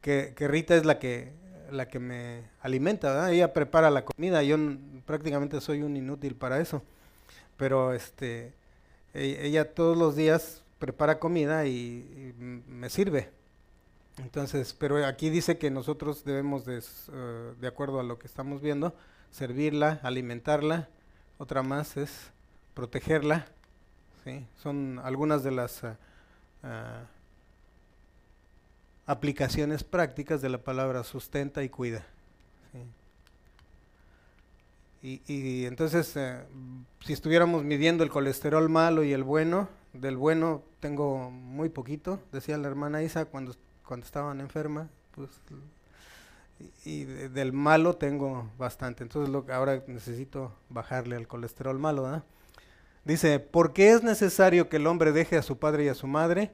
que, 0.00 0.34
que 0.34 0.48
Rita 0.48 0.74
es 0.74 0.84
la 0.84 0.98
que 0.98 1.40
la 1.72 1.88
que 1.88 1.98
me 1.98 2.44
alimenta. 2.60 3.30
Ella 3.32 3.52
prepara 3.52 3.90
la 3.90 4.04
comida, 4.04 4.42
yo 4.42 4.56
prácticamente 5.06 5.60
soy 5.60 5.82
un 5.82 5.96
inútil 5.96 6.34
para 6.34 6.60
eso, 6.60 6.82
pero 7.56 7.92
este, 7.92 8.52
e- 9.14 9.46
ella 9.46 9.74
todos 9.74 9.96
los 9.96 10.16
días 10.16 10.62
prepara 10.78 11.18
comida 11.18 11.66
y, 11.66 12.34
me 12.66 12.90
sirve. 12.90 13.30
Entonces, 14.18 14.74
pero 14.74 15.04
aquí 15.06 15.30
dice 15.30 15.56
que 15.56 15.70
nosotros 15.70 16.24
debemos, 16.24 16.64
de, 16.64 16.78
eh, 16.78 17.54
de 17.60 17.66
acuerdo 17.66 18.00
a 18.00 18.02
lo 18.02 18.18
que 18.18 18.26
estamos 18.26 18.60
viendo, 18.60 18.94
servirla, 19.30 20.00
alimentarla. 20.02 20.88
Otra 21.38 21.62
más 21.62 21.96
es 21.96 22.30
protegerla. 22.74 23.46
¿sí? 24.24 24.46
Son 24.62 25.00
algunas 25.02 25.42
de 25.42 25.50
las 25.50 25.84
ah, 25.84 25.96
ah, 26.62 27.04
aplicaciones 29.06 29.84
prácticas 29.84 30.40
de 30.42 30.48
la 30.48 30.58
palabra 30.58 31.04
sustenta 31.04 31.62
y 31.62 31.68
cuida. 31.68 32.04
Y, 35.04 35.64
entonces, 35.66 36.12
eh, 36.16 36.38
si 37.04 37.12
estuviéramos 37.12 37.64
midiendo 37.64 38.04
el 38.04 38.10
colesterol 38.10 38.68
malo 38.68 39.02
y 39.02 39.12
el 39.12 39.24
bueno, 39.24 39.68
del 39.92 40.16
bueno 40.16 40.62
tengo 40.78 41.28
muy 41.30 41.68
poquito, 41.70 42.20
decía 42.30 42.56
la 42.56 42.68
hermana 42.68 43.02
Isa 43.02 43.24
cuando, 43.24 43.56
cuando 43.84 44.06
estaban 44.06 44.40
enferma, 44.40 44.88
pues, 45.16 45.28
y, 46.84 47.00
y 47.00 47.04
de- 47.04 47.28
del 47.30 47.52
malo 47.52 47.94
tengo 47.96 48.48
bastante. 48.58 49.02
Entonces, 49.02 49.28
lo, 49.28 49.44
ahora 49.52 49.82
necesito 49.88 50.52
bajarle 50.68 51.16
al 51.16 51.26
colesterol 51.26 51.80
malo. 51.80 52.22
Dice, 53.04 53.40
¿por 53.40 53.72
qué 53.72 53.90
es 53.90 54.04
necesario 54.04 54.68
que 54.68 54.76
el 54.76 54.86
hombre 54.86 55.10
deje 55.10 55.36
a 55.36 55.42
su 55.42 55.58
padre 55.58 55.86
y 55.86 55.88
a 55.88 55.94
su 55.96 56.06
madre? 56.06 56.52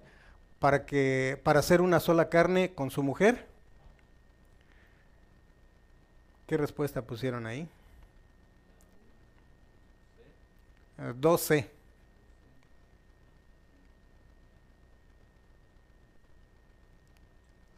Para 0.59 0.87
que 0.87 1.41
para 1.45 1.61
hacer 1.61 1.81
una 1.81 2.01
sola 2.01 2.29
carne 2.29 2.73
con 2.75 2.91
su 2.91 3.03
mujer. 3.03 3.47
¿Qué 6.47 6.57
respuesta 6.57 7.03
pusieron 7.03 7.47
ahí? 7.47 7.69
Eh, 10.99 11.13
12. 11.17 11.71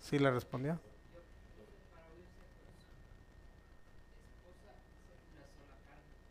¿Sí 0.00 0.18
la 0.18 0.30
respondió? 0.30 0.78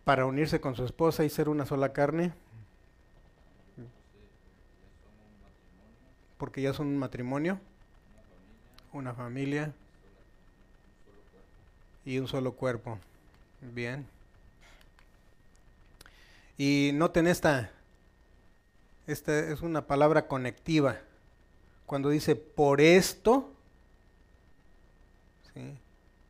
Para 0.03 0.25
unirse 0.25 0.59
con 0.59 0.75
su 0.75 0.83
esposa 0.83 1.23
y 1.23 1.29
ser 1.29 1.49
una 1.49 1.65
sola 1.65 1.93
carne. 1.93 2.33
Porque 6.39 6.61
ya 6.61 6.73
son 6.73 6.87
un 6.87 6.97
matrimonio, 6.97 7.59
una 8.93 9.13
familia 9.13 9.73
y 12.05 12.17
un 12.17 12.27
solo 12.27 12.53
cuerpo. 12.53 12.97
Bien. 13.61 14.07
Y 16.57 16.91
noten 16.93 17.27
esta, 17.27 17.69
esta 19.05 19.37
es 19.37 19.61
una 19.61 19.85
palabra 19.85 20.27
conectiva. 20.27 20.97
Cuando 21.85 22.09
dice 22.09 22.37
por 22.37 22.79
esto, 22.79 23.51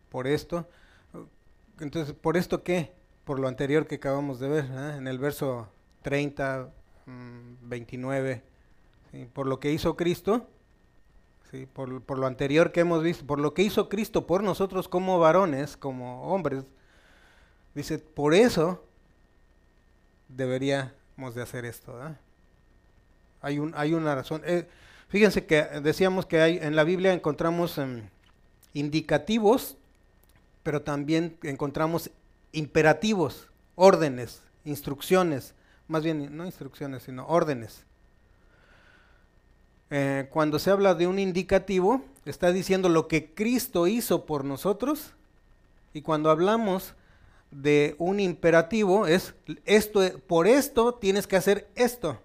por 0.09 0.25
esto, 0.25 0.67
entonces, 1.79 2.15
¿por 2.15 2.35
esto 2.35 2.63
qué? 2.63 2.91
Por 3.25 3.37
lo 3.37 3.47
anterior 3.47 3.85
que 3.85 3.95
acabamos 3.95 4.39
de 4.39 4.47
ver, 4.49 4.65
en 4.97 5.07
el 5.07 5.19
verso 5.19 5.69
30, 6.01 6.67
mm, 7.05 7.69
29. 7.69 8.49
Por 9.33 9.47
lo 9.47 9.59
que 9.59 9.71
hizo 9.71 9.95
Cristo, 9.95 10.47
¿sí? 11.51 11.65
por, 11.65 12.01
por 12.01 12.17
lo 12.17 12.27
anterior 12.27 12.71
que 12.71 12.81
hemos 12.81 13.03
visto, 13.03 13.25
por 13.25 13.39
lo 13.39 13.53
que 13.53 13.63
hizo 13.63 13.89
Cristo 13.89 14.27
por 14.27 14.43
nosotros 14.43 14.87
como 14.87 15.19
varones, 15.19 15.77
como 15.77 16.23
hombres, 16.33 16.63
dice, 17.75 17.99
por 17.99 18.33
eso 18.33 18.83
deberíamos 20.27 21.35
de 21.35 21.41
hacer 21.41 21.65
esto. 21.65 21.93
¿verdad? 21.93 22.19
Hay, 23.41 23.59
un, 23.59 23.73
hay 23.75 23.93
una 23.93 24.15
razón. 24.15 24.41
Eh, 24.45 24.67
Fíjense 25.09 25.47
que 25.47 25.63
decíamos 25.81 26.27
que 26.27 26.39
hay, 26.39 26.59
en 26.61 26.75
la 26.75 26.83
Biblia 26.83 27.13
encontramos 27.13 27.79
em, 27.79 28.03
indicativos, 28.73 29.75
pero 30.61 30.83
también 30.83 31.35
encontramos 31.41 32.11
imperativos, 32.51 33.47
órdenes, 33.73 34.43
instrucciones, 34.65 35.55
más 35.87 36.03
bien 36.03 36.37
no 36.37 36.45
instrucciones, 36.45 37.03
sino 37.03 37.25
órdenes. 37.25 37.85
Eh, 39.91 40.27
cuando 40.29 40.59
se 40.59 40.69
habla 40.69 40.93
de 40.93 41.07
un 41.07 41.19
indicativo, 41.19 42.03
está 42.25 42.51
diciendo 42.51 42.89
lo 42.89 43.07
que 43.07 43.33
Cristo 43.33 43.87
hizo 43.87 44.25
por 44.25 44.45
nosotros, 44.45 45.13
y 45.93 46.01
cuando 46.01 46.29
hablamos 46.29 46.93
de 47.51 47.95
un 47.97 48.19
imperativo 48.19 49.07
es 49.07 49.33
esto, 49.65 50.01
por 50.27 50.45
esto 50.45 50.93
tienes 50.93 51.25
que 51.25 51.35
hacer 51.35 51.67
esto. 51.75 52.19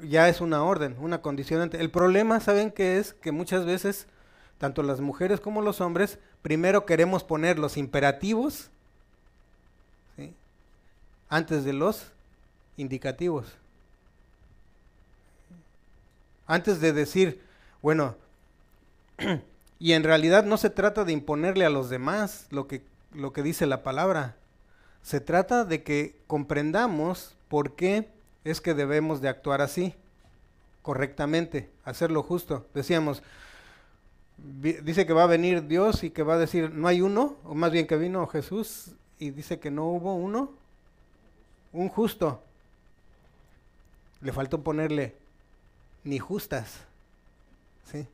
Ya 0.00 0.28
es 0.28 0.40
una 0.40 0.64
orden, 0.64 0.96
una 0.98 1.20
condicionante. 1.20 1.78
El 1.78 1.90
problema, 1.90 2.40
¿saben 2.40 2.70
qué 2.70 2.98
es? 2.98 3.12
Que 3.12 3.32
muchas 3.32 3.64
veces, 3.64 4.08
tanto 4.56 4.82
las 4.82 5.00
mujeres 5.00 5.40
como 5.40 5.60
los 5.62 5.80
hombres, 5.80 6.18
primero 6.42 6.86
queremos 6.86 7.22
poner 7.22 7.58
los 7.58 7.76
imperativos 7.76 8.70
antes 11.28 11.64
de 11.64 11.74
los 11.74 12.06
indicativos. 12.78 13.58
Antes 16.48 16.80
de 16.80 16.92
decir, 16.92 17.40
bueno, 17.80 18.16
y 19.78 19.92
en 19.92 20.02
realidad 20.02 20.42
no 20.44 20.56
se 20.56 20.70
trata 20.70 21.04
de 21.04 21.12
imponerle 21.12 21.64
a 21.64 21.70
los 21.70 21.88
demás 21.88 22.48
lo 22.50 22.66
que 22.66 22.82
lo 23.12 23.32
que 23.32 23.42
dice 23.42 23.66
la 23.66 23.82
palabra. 23.82 24.36
Se 25.02 25.20
trata 25.20 25.64
de 25.64 25.82
que 25.82 26.20
comprendamos 26.26 27.36
por 27.48 27.76
qué 27.76 28.08
es 28.44 28.60
que 28.60 28.74
debemos 28.74 29.20
de 29.20 29.28
actuar 29.28 29.60
así, 29.60 29.94
correctamente, 30.82 31.70
hacerlo 31.84 32.22
justo. 32.22 32.66
Decíamos, 32.74 33.22
dice 34.36 35.06
que 35.06 35.12
va 35.12 35.24
a 35.24 35.28
venir 35.28 35.66
Dios 35.66 36.04
y 36.04 36.10
que 36.10 36.22
va 36.22 36.34
a 36.34 36.38
decir, 36.38 36.70
no 36.72 36.88
hay 36.88 37.00
uno, 37.00 37.36
o 37.44 37.54
más 37.54 37.72
bien 37.72 37.86
que 37.86 37.96
vino 37.96 38.26
Jesús 38.26 38.92
y 39.18 39.30
dice 39.30 39.58
que 39.58 39.70
no 39.70 39.86
hubo 39.86 40.14
uno, 40.14 40.52
un 41.72 41.88
justo. 41.88 42.42
Le 44.20 44.32
faltó 44.32 44.62
ponerle 44.62 45.14
ni 46.04 46.18
justas. 46.18 46.80
¿sí? 47.90 48.06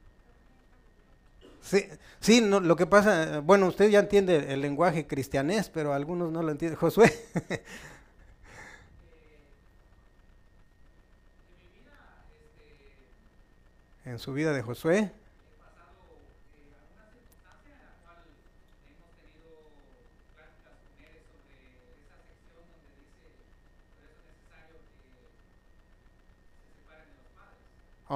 Sí, 1.63 1.87
sí 2.21 2.41
no, 2.41 2.61
lo 2.61 2.77
que 2.77 2.87
pasa, 2.87 3.41
bueno, 3.41 3.67
usted 3.67 3.89
ya 3.89 4.01
entiende 4.01 4.53
el 4.53 4.61
lenguaje 4.61 5.07
cristianés, 5.07 5.71
pero 5.71 5.95
algunos 5.95 6.31
no 6.31 6.43
lo 6.43 6.51
entienden. 6.51 6.79
Josué. 6.79 7.13
en 14.05 14.19
su 14.19 14.33
vida 14.33 14.53
de 14.53 14.63
Josué. 14.63 15.13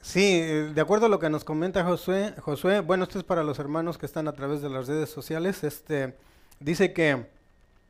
Sí, 0.02 0.42
de 0.42 0.82
acuerdo 0.82 1.06
a 1.06 1.10
lo 1.10 1.20
que 1.20 1.30
nos 1.30 1.44
comenta 1.44 1.84
Josué, 1.84 2.34
Josué, 2.40 2.80
bueno, 2.80 3.04
esto 3.04 3.20
es 3.20 3.24
para 3.24 3.44
los 3.44 3.60
hermanos 3.60 3.98
que 3.98 4.08
están 4.08 4.28
a 4.28 4.34
través 4.34 4.62
de 4.62 4.70
las 4.70 4.88
redes 4.88 5.10
sociales, 5.10 5.64
este, 5.64 6.16
dice 6.60 6.92
que 6.92 7.28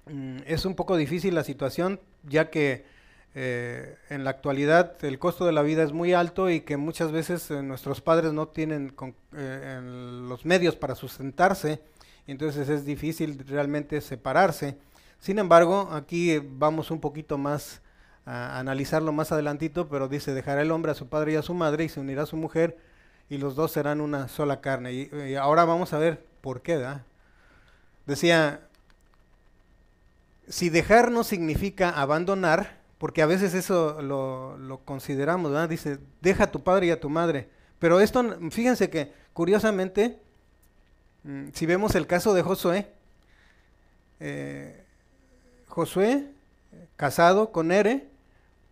mm, 0.07 0.39
es 0.45 0.65
un 0.65 0.75
poco 0.75 0.97
difícil 0.97 1.35
la 1.35 1.43
situación, 1.43 1.99
ya 2.23 2.49
que 2.49 2.85
eh, 3.33 3.97
en 4.09 4.25
la 4.25 4.31
actualidad 4.31 4.93
el 5.05 5.17
costo 5.17 5.45
de 5.45 5.53
la 5.53 5.61
vida 5.61 5.83
es 5.83 5.93
muy 5.93 6.11
alto 6.11 6.49
y 6.49 6.61
que 6.61 6.75
muchas 6.75 7.13
veces 7.13 7.49
eh, 7.49 7.63
nuestros 7.63 8.01
padres 8.01 8.33
no 8.33 8.49
tienen 8.49 8.93
eh, 9.33 9.79
los 10.27 10.45
medios 10.45 10.75
para 10.75 10.95
sustentarse, 10.95 11.81
entonces 12.27 12.67
es 12.67 12.85
difícil 12.85 13.41
realmente 13.47 14.01
separarse. 14.01 14.77
Sin 15.19 15.39
embargo, 15.39 15.89
aquí 15.93 16.39
vamos 16.39 16.91
un 16.91 16.99
poquito 16.99 17.37
más 17.37 17.81
a 18.25 18.59
analizarlo 18.59 19.13
más 19.13 19.31
adelantito, 19.31 19.87
pero 19.87 20.07
dice, 20.07 20.33
dejará 20.33 20.61
el 20.61 20.71
hombre 20.71 20.91
a 20.91 20.95
su 20.95 21.07
padre 21.07 21.33
y 21.33 21.35
a 21.35 21.41
su 21.41 21.53
madre 21.53 21.85
y 21.85 21.89
se 21.89 21.99
unirá 21.99 22.23
a 22.23 22.27
su 22.27 22.37
mujer 22.37 22.77
y 23.29 23.37
los 23.37 23.55
dos 23.55 23.71
serán 23.71 24.01
una 24.01 24.27
sola 24.27 24.59
carne. 24.59 24.91
Y, 24.91 25.35
ahora 25.35 25.63
vamos 25.63 25.93
a 25.93 25.97
ver 25.97 26.25
por 26.41 26.61
qué. 26.61 26.77
¿da? 26.77 27.05
Decía, 28.05 28.67
si 30.49 30.69
dejar 30.69 31.11
no 31.11 31.23
significa 31.23 31.89
abandonar, 31.89 32.80
porque 33.01 33.23
a 33.23 33.25
veces 33.25 33.55
eso 33.55 33.99
lo, 34.03 34.79
consideramos, 34.85 35.51
¿verdad? 35.51 35.67
Dice, 35.67 35.97
deja 36.21 36.43
a 36.43 36.51
tu 36.51 36.61
padre 36.61 36.85
y 36.85 36.91
a 36.91 36.99
tu 36.99 37.09
madre. 37.09 37.49
Pero 37.79 37.99
esto, 37.99 38.23
fíjense 38.51 38.91
que 38.91 39.11
curiosamente, 39.33 40.19
mm, 41.23 41.47
si 41.51 41.65
vemos 41.65 41.95
el 41.95 42.05
caso 42.05 42.35
de 42.35 42.43
Josué, 42.43 42.91
eh, 44.19 44.83
Josué, 45.67 46.29
casado 46.95 47.51
con 47.51 47.71
Ere, 47.71 48.07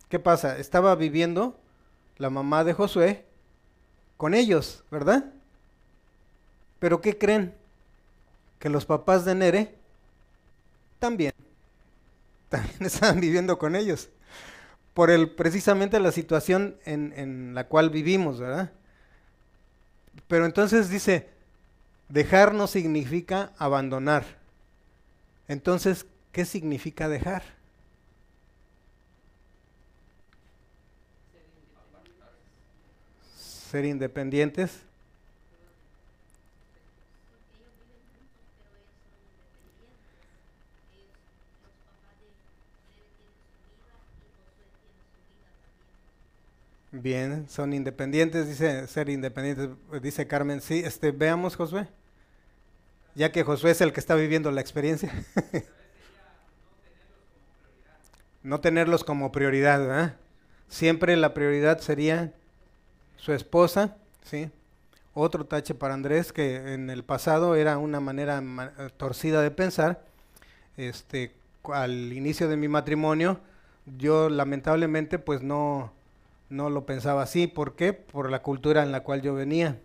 ¿qué 0.09 0.19
pasa? 0.19 0.59
Estaba 0.59 0.93
viviendo 0.93 1.59
la 2.19 2.29
mamá 2.29 2.63
de 2.63 2.73
Josué 2.73 3.25
con 4.15 4.35
ellos, 4.35 4.83
¿verdad? 4.91 5.25
Pero 6.77 7.01
¿qué 7.01 7.17
creen? 7.17 7.55
Que 8.59 8.69
los 8.69 8.85
papás 8.85 9.25
de 9.25 9.33
Nere 9.33 9.75
también, 10.99 11.33
también 12.49 12.77
estaban 12.81 13.19
viviendo 13.19 13.57
con 13.57 13.75
ellos 13.75 14.11
por 14.93 15.11
el, 15.11 15.29
precisamente 15.29 15.99
la 15.99 16.11
situación 16.11 16.75
en, 16.85 17.13
en 17.15 17.53
la 17.53 17.67
cual 17.67 17.89
vivimos, 17.89 18.39
¿verdad? 18.39 18.71
Pero 20.27 20.45
entonces 20.45 20.89
dice, 20.89 21.29
dejar 22.09 22.53
no 22.53 22.67
significa 22.67 23.53
abandonar. 23.57 24.25
Entonces, 25.47 26.05
¿qué 26.31 26.45
significa 26.45 27.07
dejar? 27.07 27.43
Ser 33.37 33.85
independientes. 33.85 34.88
Bien, 46.91 47.47
son 47.47 47.73
independientes, 47.73 48.47
dice 48.47 48.87
ser 48.87 49.09
independientes, 49.09 49.69
dice 50.01 50.27
Carmen. 50.27 50.59
Sí, 50.61 50.81
este, 50.83 51.11
veamos 51.11 51.55
Josué, 51.55 51.87
ya 53.13 53.31
que 53.31 53.43
Josué 53.43 53.71
es 53.71 53.81
el 53.81 53.93
que 53.93 53.99
está 53.99 54.15
viviendo 54.15 54.49
la 54.51 54.61
experiencia. 54.61 55.11
no 58.43 58.59
tenerlos 58.59 59.03
como 59.03 59.31
prioridad, 59.31 59.79
¿verdad? 59.79 60.17
Siempre 60.67 61.15
la 61.15 61.33
prioridad 61.33 61.79
sería 61.79 62.33
su 63.17 63.33
esposa, 63.33 63.97
¿sí? 64.23 64.49
Otro 65.13 65.45
tache 65.45 65.75
para 65.75 65.93
Andrés, 65.93 66.31
que 66.31 66.73
en 66.73 66.89
el 66.89 67.03
pasado 67.03 67.55
era 67.55 67.77
una 67.77 67.99
manera 67.99 68.41
torcida 68.97 69.41
de 69.41 69.51
pensar. 69.51 70.05
Este, 70.77 71.33
al 71.73 72.13
inicio 72.13 72.47
de 72.47 72.57
mi 72.57 72.67
matrimonio, 72.67 73.39
yo 73.97 74.29
lamentablemente 74.29 75.19
pues 75.19 75.41
no, 75.41 75.91
no 76.49 76.69
lo 76.69 76.85
pensaba 76.85 77.23
así. 77.23 77.47
¿Por 77.47 77.75
qué? 77.75 77.93
Por 77.93 78.29
la 78.29 78.41
cultura 78.41 78.83
en 78.83 78.91
la 78.91 79.03
cual 79.03 79.21
yo 79.21 79.33
venía. 79.33 79.79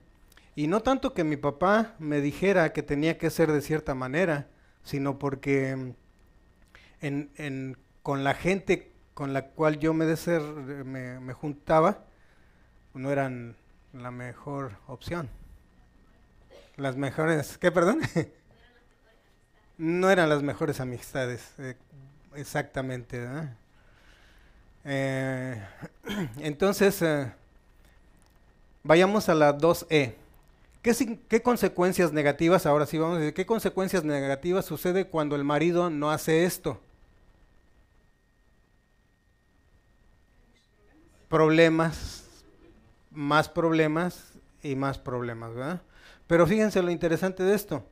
Y 0.56 0.66
no 0.66 0.80
tanto 0.80 1.14
que 1.14 1.24
mi 1.24 1.36
papá 1.36 1.94
me 1.98 2.20
dijera 2.20 2.72
que 2.72 2.82
tenía 2.82 3.18
que 3.18 3.30
ser 3.30 3.50
de 3.50 3.60
cierta 3.60 3.94
manera, 3.94 4.48
sino 4.82 5.18
porque 5.18 5.94
en, 7.00 7.30
en, 7.36 7.76
con 8.02 8.24
la 8.24 8.34
gente 8.34 8.92
con 9.14 9.32
la 9.32 9.46
cual 9.46 9.78
yo 9.78 9.94
me, 9.94 10.16
ser, 10.16 10.42
me, 10.42 11.20
me 11.20 11.32
juntaba, 11.32 12.04
no 12.94 13.10
eran 13.10 13.56
la 13.92 14.10
mejor 14.10 14.78
opción. 14.86 15.28
Las 16.76 16.96
mejores, 16.96 17.58
¿qué, 17.58 17.70
perdón? 17.70 18.00
no 19.78 20.10
eran 20.10 20.28
las 20.28 20.42
mejores 20.42 20.80
amistades, 20.80 21.52
eh, 21.58 21.76
exactamente. 22.34 23.24
Eh, 24.84 25.62
entonces, 26.40 27.00
eh, 27.02 27.32
vayamos 28.82 29.28
a 29.28 29.34
la 29.34 29.56
2E. 29.56 30.14
¿Qué, 30.82 31.18
¿Qué, 31.28 31.42
consecuencias 31.42 32.12
negativas, 32.12 32.66
ahora 32.66 32.84
sí 32.84 32.98
vamos 32.98 33.16
a 33.16 33.20
decir, 33.20 33.34
qué 33.34 33.46
consecuencias 33.46 34.04
negativas 34.04 34.66
sucede 34.66 35.06
cuando 35.06 35.34
el 35.34 35.42
marido 35.42 35.88
no 35.88 36.10
hace 36.10 36.44
esto? 36.44 36.78
Problemas, 41.30 42.24
más 43.10 43.48
problemas 43.48 44.34
y 44.62 44.76
más 44.76 44.98
problemas, 44.98 45.54
¿verdad? 45.54 45.80
Pero 46.26 46.46
fíjense 46.46 46.82
lo 46.82 46.90
interesante 46.90 47.42
de 47.42 47.54
esto, 47.54 47.82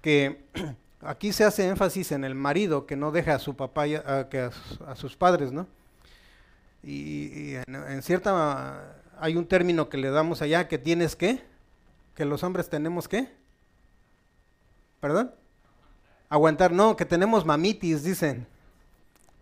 que 0.00 0.44
aquí 1.02 1.32
se 1.32 1.44
hace 1.44 1.68
énfasis 1.68 2.12
en 2.12 2.24
el 2.24 2.34
marido 2.34 2.86
que 2.86 2.96
no 2.96 3.10
deja 3.10 3.34
a 3.34 3.38
su 3.38 3.54
papá, 3.54 3.84
que 3.84 4.50
a, 4.86 4.96
sus 4.96 5.16
padres, 5.16 5.52
¿no? 5.52 5.66
Y, 6.90 7.54
en, 7.66 8.02
cierta, 8.02 8.96
hay 9.20 9.36
un 9.36 9.46
término 9.46 9.90
que 9.90 9.98
le 9.98 10.08
damos 10.08 10.40
allá, 10.40 10.68
que 10.68 10.78
tienes 10.78 11.16
que, 11.16 11.44
que 12.14 12.24
los 12.24 12.42
hombres 12.42 12.70
tenemos 12.70 13.08
que, 13.08 13.30
¿perdón? 14.98 15.34
Aguantar, 16.30 16.72
no, 16.72 16.96
que 16.96 17.04
tenemos 17.04 17.44
mamitis, 17.44 18.04
dicen. 18.04 18.46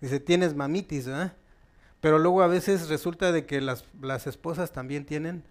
Dice, 0.00 0.18
tienes 0.18 0.56
mamitis, 0.56 1.06
¿verdad? 1.06 1.34
Pero 2.00 2.18
luego 2.18 2.42
a 2.42 2.48
veces 2.48 2.88
resulta 2.88 3.30
de 3.30 3.46
que 3.46 3.60
las, 3.60 3.84
las 4.02 4.26
esposas 4.26 4.72
también 4.72 5.06
tienen 5.06 5.44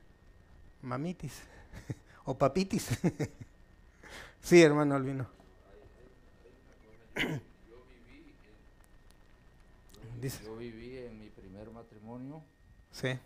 mamitis 0.81 1.43
o 2.25 2.37
papitis. 2.37 2.89
sí, 4.41 4.61
hermano 4.61 4.95
Albino. 4.95 5.27
Yo 10.21 10.55
viví 10.55 10.97
en 10.97 11.19
mi 11.19 11.29
primer 11.29 11.69
matrimonio. 11.71 12.41
Sí. 12.91 13.17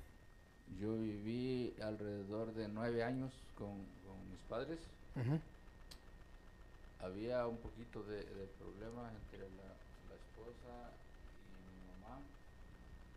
Yo 0.79 0.97
viví 0.97 1.73
alrededor 1.81 2.53
de 2.53 2.67
nueve 2.67 3.03
años 3.03 3.31
con, 3.57 3.77
mis 4.29 4.41
padres. 4.49 4.79
Había 7.01 7.47
un 7.47 7.57
poquito 7.57 8.03
de, 8.03 8.23
problemas 8.59 9.13
entre 9.23 9.39
la, 9.39 9.69
esposa 10.15 10.91
y 11.45 11.61
mi 11.69 11.79
mamá, 11.93 12.19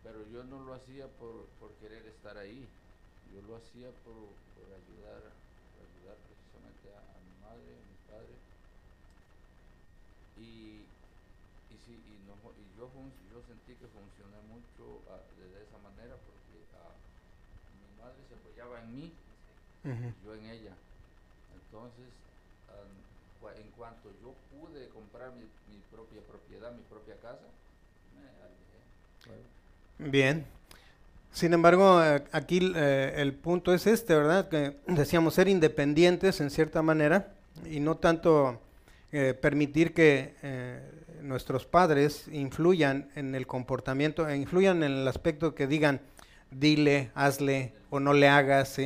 pero 0.03 0.27
yo 0.31 0.45
no 0.45 0.63
lo 0.65 0.75
hacía 0.75 1.07
por, 1.19 1.47
por 1.59 1.73
querer 1.81 2.07
estar 2.07 2.37
ahí. 2.37 2.69
Yo 3.35 3.43
lo 3.49 3.57
hacía 3.57 3.89
por, 4.05 4.15
por 4.55 4.69
ayudar 4.69 5.33
precisamente 6.29 6.93
a, 6.93 7.01
mi 7.25 7.35
madre, 7.41 7.73
a 7.73 7.85
mi 7.89 7.99
padre. 8.11 8.35
Y, 10.39 10.85
sí, 11.87 11.95
y, 11.95 12.15
no, 12.27 12.35
y 12.55 12.65
yo, 12.77 12.91
yo 13.31 13.39
sentí 13.47 13.75
que 13.75 13.89
funcioné 13.91 14.39
mucho 14.49 15.03
uh, 15.07 15.21
de, 15.39 15.63
esa 15.63 15.79
manera 15.79 16.15
porque 16.23 16.57
uh, 16.79 16.95
mi 17.79 17.89
madre 18.01 18.19
se 18.29 18.35
apoyaba 18.35 18.81
en 18.83 18.89
mí, 18.95 19.13
yo 20.25 20.35
en 20.35 20.47
ella. 20.47 20.75
Entonces, 21.55 22.07
um, 22.69 23.49
en 23.49 23.71
cuanto 23.77 24.11
yo 24.23 24.35
pude 24.53 24.89
comprar 24.91 25.33
mi, 25.33 25.43
mi, 25.73 25.81
propia 25.91 26.21
propiedad, 26.23 26.73
mi 26.73 26.83
propia 26.83 27.17
casa, 27.17 27.49
me 28.15 28.29
alejé. 28.45 30.11
Bien. 30.11 30.47
Sin 31.33 31.55
embargo, 31.55 32.05
eh, 32.05 32.23
aquí 32.33 32.73
eh, 32.77 33.15
el 33.17 33.33
punto 33.33 33.73
es 33.73 33.87
este, 33.87 34.15
¿verdad? 34.15 34.49
Que 34.49 34.77
decíamos 34.87 35.35
ser 35.35 35.49
independientes 35.49 36.41
en 36.41 36.51
cierta 36.51 36.83
manera 36.83 37.33
y 37.65 37.81
no 37.81 37.97
tanto 37.97 38.61
eh, 39.13 39.33
permitir 39.33 39.95
que 39.95 40.35
nuestros 41.23 41.67
padres 41.67 42.29
influyan 42.29 43.09
en 43.15 43.35
el 43.35 43.47
comportamiento, 43.47 44.29
e 44.29 44.37
influyan 44.37 44.83
en 44.83 44.93
el 44.93 45.09
aspecto 45.09 45.55
que 45.55 45.67
digan, 45.67 46.01
dile, 46.51 47.11
hazle 47.15 47.75
o 47.91 48.01
no 48.01 48.13
le 48.13 48.29
hagas, 48.29 48.79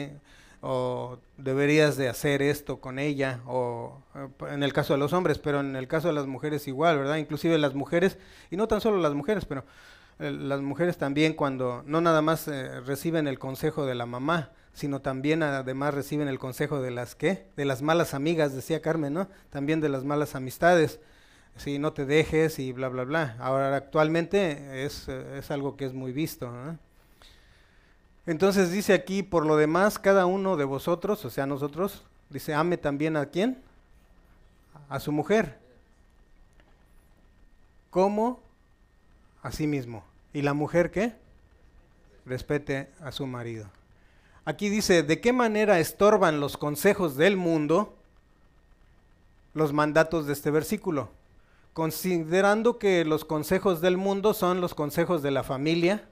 o 0.61 1.19
deberías 1.37 1.97
de 1.97 2.09
hacer 2.09 2.43
esto 2.43 2.81
con 2.81 2.99
ella, 2.99 3.41
o 3.47 4.03
en 4.49 4.63
el 4.63 4.73
caso 4.73 4.95
de 4.95 4.99
los 4.99 5.13
hombres, 5.13 5.39
pero 5.39 5.61
en 5.61 5.77
el 5.77 5.89
caso 5.89 6.09
de 6.09 6.15
las 6.15 6.27
mujeres 6.27 6.67
igual, 6.69 6.99
¿verdad? 6.99 7.17
Inclusive 7.17 7.59
las 7.59 7.75
mujeres, 7.75 8.19
y 8.51 8.57
no 8.57 8.69
tan 8.69 8.81
solo 8.81 8.99
las 8.99 9.15
mujeres, 9.15 9.45
pero 9.45 9.65
eh, 10.19 10.31
las 10.31 10.61
mujeres 10.61 10.97
también 10.97 11.35
cuando 11.35 11.83
no 11.87 12.01
nada 12.01 12.23
más 12.23 12.49
eh, 12.49 12.81
reciben 12.81 13.29
el 13.29 13.39
consejo 13.39 13.85
de 13.87 13.95
la 13.95 14.07
mamá, 14.07 14.51
sino 14.73 15.01
también 15.01 15.43
además 15.43 15.95
reciben 15.95 16.29
el 16.29 16.39
consejo 16.39 16.81
de 16.81 16.91
las 16.91 17.15
qué, 17.15 17.47
de 17.57 17.65
las 17.65 17.83
malas 17.83 18.13
amigas, 18.13 18.55
decía 18.55 18.83
Carmen, 18.83 19.15
¿no? 19.15 19.29
También 19.51 19.81
de 19.81 19.89
las 19.89 20.05
malas 20.05 20.35
amistades. 20.35 21.01
Si 21.57 21.79
no 21.79 21.93
te 21.93 22.05
dejes 22.05 22.59
y 22.59 22.73
bla 22.73 22.89
bla 22.89 23.05
bla. 23.05 23.37
Ahora 23.39 23.75
actualmente 23.77 24.85
es, 24.85 25.09
eh, 25.09 25.39
es 25.39 25.51
algo 25.51 25.77
que 25.77 25.87
es 25.87 25.95
muy 25.95 26.13
visto. 26.13 26.53
Entonces 28.27 28.71
dice 28.71 28.93
aquí, 28.93 29.23
por 29.23 29.47
lo 29.47 29.57
demás, 29.57 29.99
cada 29.99 30.27
uno 30.27 30.57
de 30.57 30.65
vosotros, 30.65 31.25
o 31.25 31.31
sea, 31.31 31.47
nosotros, 31.47 32.05
dice, 32.29 32.55
ame 32.55 32.77
también 32.77 33.17
a 33.17 33.27
quién? 33.27 33.63
A 34.89 35.01
su 35.01 35.13
mujer. 35.13 35.59
¿Cómo? 37.91 38.47
a 39.47 39.53
sí 39.53 39.69
mismo. 39.69 40.05
¿Y 40.33 40.43
la 40.43 40.55
mujer 40.55 40.91
qué? 40.91 41.15
Respete 42.25 42.91
a 43.01 43.13
su 43.13 43.27
marido. 43.27 43.69
Aquí 44.45 44.69
dice, 44.69 45.05
¿de 45.05 45.21
qué 45.21 45.33
manera 45.33 45.79
estorban 45.79 46.41
los 46.41 46.57
consejos 46.57 47.17
del 47.17 47.37
mundo 47.37 47.95
los 49.55 49.73
mandatos 49.73 50.27
de 50.27 50.33
este 50.33 50.51
versículo? 50.51 51.11
Considerando 51.77 52.79
que 52.79 53.05
los 53.05 53.27
consejos 53.27 53.83
del 53.83 53.99
mundo 53.99 54.33
son 54.33 54.63
los 54.63 54.73
consejos 54.73 55.23
de 55.23 55.31
la 55.31 55.43
familia, 55.43 56.09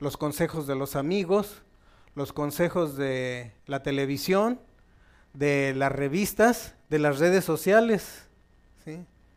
los 0.00 0.16
consejos 0.16 0.66
de 0.66 0.74
los 0.74 0.96
amigos, 0.96 1.62
los 2.16 2.32
consejos 2.32 2.96
de 2.96 3.52
la 3.66 3.84
televisión, 3.84 4.58
de 5.32 5.74
las 5.76 5.92
revistas, 5.92 6.74
de 6.90 6.98
las 6.98 7.20
redes 7.20 7.44
sociales. 7.44 8.26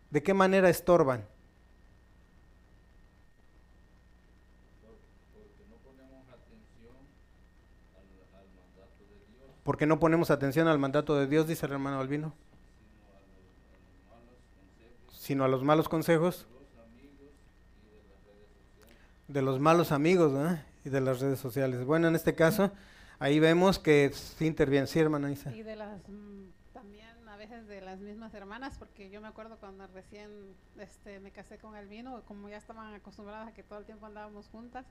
¿De 0.09 0.23
qué 0.23 0.33
manera 0.33 0.71
estorban? 0.71 1.23
porque 9.63 9.85
no 9.85 9.99
ponemos 9.99 10.31
atención 10.31 10.67
al 10.67 10.79
mandato 10.79 11.15
de 11.15 11.27
Dios, 11.27 11.47
dice 11.47 11.67
el 11.67 11.73
hermano 11.73 11.99
Albino, 11.99 12.33
sino 15.29 15.43
a 15.43 15.47
los 15.47 15.63
malos 15.63 15.87
consejos 15.87 16.47
de 19.27 19.43
los 19.43 19.59
malos 19.59 19.91
amigos 19.91 20.33
y 20.83 20.89
de 20.89 21.01
las 21.01 21.19
redes 21.19 21.37
sociales. 21.37 21.85
Bueno, 21.85 22.07
en 22.07 22.15
este 22.15 22.33
caso, 22.33 22.71
ahí 23.19 23.39
vemos 23.39 23.77
que 23.77 24.09
sí 24.11 24.47
interviene, 24.47 24.87
sí, 24.87 24.97
hermana 24.97 25.31
Isa. 25.31 25.55
Y 25.55 25.61
de 25.61 25.75
las, 25.75 25.99
mm, 26.09 26.45
también 26.73 27.29
a 27.29 27.37
veces 27.37 27.67
de 27.67 27.79
las 27.79 27.99
mismas 27.99 28.33
hermanas, 28.33 28.79
porque 28.79 29.11
yo 29.11 29.21
me 29.21 29.27
acuerdo 29.27 29.57
cuando 29.59 29.85
recién 29.93 30.31
este, 30.79 31.19
me 31.19 31.29
casé 31.29 31.59
con 31.59 31.75
Albino, 31.75 32.23
como 32.25 32.49
ya 32.49 32.57
estaban 32.57 32.91
acostumbradas 32.95 33.49
a 33.49 33.53
que 33.53 33.61
todo 33.61 33.77
el 33.77 33.85
tiempo 33.85 34.07
andábamos 34.07 34.47
juntas, 34.47 34.87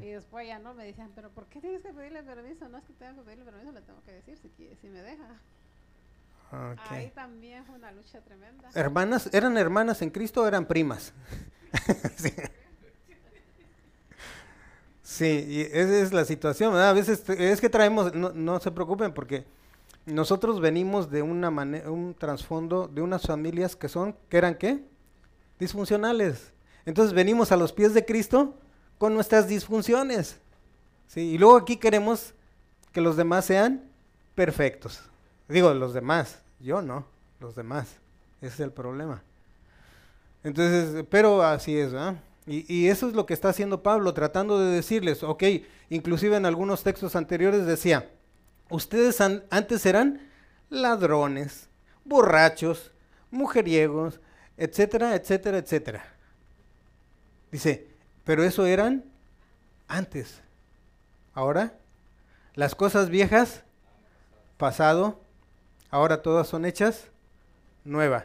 y 0.00 0.06
después 0.06 0.44
ya 0.48 0.58
no 0.58 0.74
me 0.74 0.84
decían, 0.84 1.12
pero 1.14 1.30
¿por 1.30 1.46
qué 1.46 1.60
tienes 1.60 1.82
que 1.82 1.92
pedirle 1.92 2.24
permiso? 2.24 2.68
No 2.68 2.78
es 2.78 2.84
que 2.84 2.94
tenga 2.94 3.14
que 3.14 3.22
pedirle 3.22 3.44
permiso, 3.44 3.70
le 3.70 3.82
tengo 3.82 4.02
que 4.02 4.10
decir 4.10 4.36
si, 4.38 4.50
si 4.80 4.88
me 4.88 5.02
deja. 5.02 5.36
Ahí 6.50 7.10
también 7.14 7.64
fue 7.64 7.74
una 7.74 7.92
lucha 7.92 8.20
tremenda. 8.20 8.70
¿Hermanas? 8.74 9.28
¿Eran 9.32 9.56
hermanas 9.58 10.00
en 10.02 10.10
Cristo 10.10 10.42
o 10.42 10.46
eran 10.46 10.66
primas? 10.66 11.12
sí. 12.16 12.32
sí. 15.02 15.46
y 15.48 15.60
esa 15.60 15.98
es 16.00 16.12
la 16.12 16.24
situación, 16.24 16.74
A 16.74 16.92
veces 16.92 17.28
es 17.28 17.60
que 17.60 17.68
traemos, 17.68 18.14
no, 18.14 18.30
no 18.30 18.60
se 18.60 18.70
preocupen 18.70 19.12
porque 19.12 19.44
nosotros 20.06 20.60
venimos 20.60 21.10
de 21.10 21.20
una 21.20 21.50
manera, 21.50 21.90
un 21.90 22.14
trasfondo 22.14 22.88
de 22.88 23.02
unas 23.02 23.22
familias 23.22 23.76
que 23.76 23.88
son, 23.88 24.16
que 24.30 24.38
eran 24.38 24.54
qué? 24.54 24.82
Disfuncionales. 25.58 26.52
Entonces 26.86 27.12
venimos 27.12 27.52
a 27.52 27.56
los 27.56 27.72
pies 27.72 27.92
de 27.92 28.06
Cristo 28.06 28.54
con 28.96 29.12
nuestras 29.12 29.48
disfunciones. 29.48 30.38
¿sí? 31.08 31.20
Y 31.20 31.38
luego 31.38 31.58
aquí 31.58 31.76
queremos 31.76 32.32
que 32.92 33.02
los 33.02 33.16
demás 33.16 33.44
sean 33.44 33.84
perfectos. 34.34 35.02
Digo, 35.48 35.72
los 35.74 35.94
demás, 35.94 36.42
yo 36.60 36.82
no, 36.82 37.06
los 37.40 37.54
demás. 37.54 37.96
Ese 38.40 38.54
es 38.54 38.60
el 38.60 38.72
problema. 38.72 39.22
Entonces, 40.44 41.04
pero 41.10 41.42
así 41.42 41.76
es, 41.76 41.92
¿verdad? 41.92 42.16
Y, 42.46 42.88
eso 42.88 43.08
es 43.08 43.14
lo 43.14 43.26
que 43.26 43.34
está 43.34 43.50
haciendo 43.50 43.82
Pablo, 43.82 44.14
tratando 44.14 44.58
de 44.58 44.74
decirles, 44.74 45.22
ok, 45.22 45.44
inclusive 45.90 46.34
en 46.34 46.46
algunos 46.46 46.82
textos 46.82 47.14
anteriores 47.14 47.66
decía, 47.66 48.10
ustedes 48.70 49.20
antes 49.20 49.84
eran 49.84 50.26
ladrones, 50.70 51.68
borrachos, 52.06 52.90
mujeriegos, 53.30 54.20
etcétera, 54.56 55.14
etcétera, 55.14 55.58
etcétera. 55.58 56.04
Dice, 57.52 57.86
pero 58.24 58.42
eso 58.42 58.64
eran 58.64 59.04
antes. 59.86 60.40
Ahora, 61.34 61.74
las 62.54 62.74
cosas 62.74 63.10
viejas, 63.10 63.62
pasado, 64.56 65.20
ahora 65.90 66.22
todas 66.22 66.48
son 66.48 66.64
hechas 66.64 67.08
nuevas. 67.84 68.24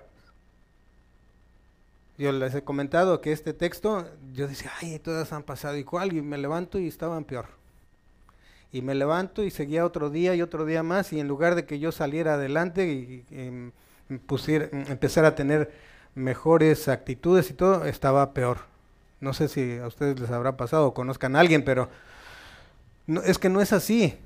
Yo 2.17 2.31
les 2.31 2.53
he 2.53 2.63
comentado 2.63 3.21
que 3.21 3.31
este 3.31 3.53
texto, 3.53 4.07
yo 4.33 4.47
decía, 4.47 4.71
ay, 4.81 4.99
todas 4.99 5.33
han 5.33 5.43
pasado 5.43 5.77
igual, 5.77 6.13
y 6.13 6.21
me 6.21 6.37
levanto 6.37 6.77
y 6.77 6.87
estaban 6.87 7.23
peor. 7.23 7.47
Y 8.71 8.81
me 8.81 8.95
levanto 8.95 9.43
y 9.43 9.51
seguía 9.51 9.85
otro 9.85 10.09
día 10.09 10.35
y 10.35 10.41
otro 10.41 10.65
día 10.65 10.83
más, 10.83 11.11
y 11.11 11.19
en 11.19 11.27
lugar 11.27 11.55
de 11.55 11.65
que 11.65 11.79
yo 11.79 11.91
saliera 11.91 12.35
adelante 12.35 12.87
y, 12.87 13.25
y 14.09 14.17
pusiera, 14.17 14.69
empezar 14.71 15.25
a 15.25 15.35
tener 15.35 15.71
mejores 16.15 16.87
actitudes 16.87 17.49
y 17.49 17.53
todo, 17.53 17.85
estaba 17.85 18.33
peor. 18.33 18.59
No 19.19 19.33
sé 19.33 19.47
si 19.47 19.77
a 19.77 19.87
ustedes 19.87 20.19
les 20.19 20.29
habrá 20.29 20.57
pasado 20.57 20.87
o 20.87 20.93
conozcan 20.93 21.35
a 21.35 21.39
alguien, 21.39 21.63
pero 21.63 21.89
no, 23.07 23.21
es 23.21 23.39
que 23.39 23.49
no 23.49 23.61
es 23.61 23.73
así. 23.73 24.17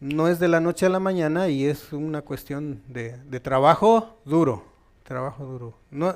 No 0.00 0.28
es 0.28 0.38
de 0.38 0.48
la 0.48 0.60
noche 0.60 0.86
a 0.86 0.90
la 0.90 1.00
mañana 1.00 1.48
y 1.48 1.66
es 1.66 1.92
una 1.92 2.22
cuestión 2.22 2.82
de, 2.88 3.16
de 3.24 3.40
trabajo 3.40 4.18
duro. 4.24 4.64
Trabajo 5.04 5.44
duro. 5.44 5.74
No, 5.90 6.14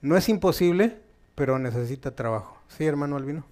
no 0.00 0.16
es 0.16 0.28
imposible, 0.28 1.00
pero 1.34 1.58
necesita 1.58 2.12
trabajo. 2.14 2.56
¿Sí, 2.68 2.84
hermano 2.84 3.16
Albino? 3.16 3.44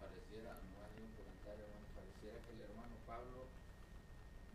Pareciera, 0.00 0.50
no 0.50 0.84
hay 0.84 1.04
un 1.04 1.10
comentario, 1.16 1.64
hermano, 1.64 1.86
pareciera 1.94 2.36
que 2.46 2.52
el 2.52 2.60
hermano 2.70 2.94
Pablo 3.06 3.46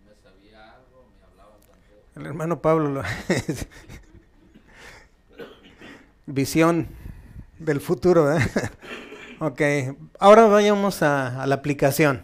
me 0.05 0.13
sabía 0.23 0.73
algo, 0.75 1.05
me 1.17 1.23
hablaba 1.25 1.57
tanto. 1.57 2.19
El 2.19 2.25
hermano 2.25 2.61
Pablo, 2.61 2.89
lo- 2.89 3.03
visión 6.25 6.87
del 7.59 7.81
futuro. 7.81 8.35
¿eh? 8.35 8.39
ok, 9.39 9.61
ahora 10.19 10.45
vayamos 10.47 11.01
a, 11.03 11.41
a 11.41 11.47
la 11.47 11.55
aplicación. 11.55 12.23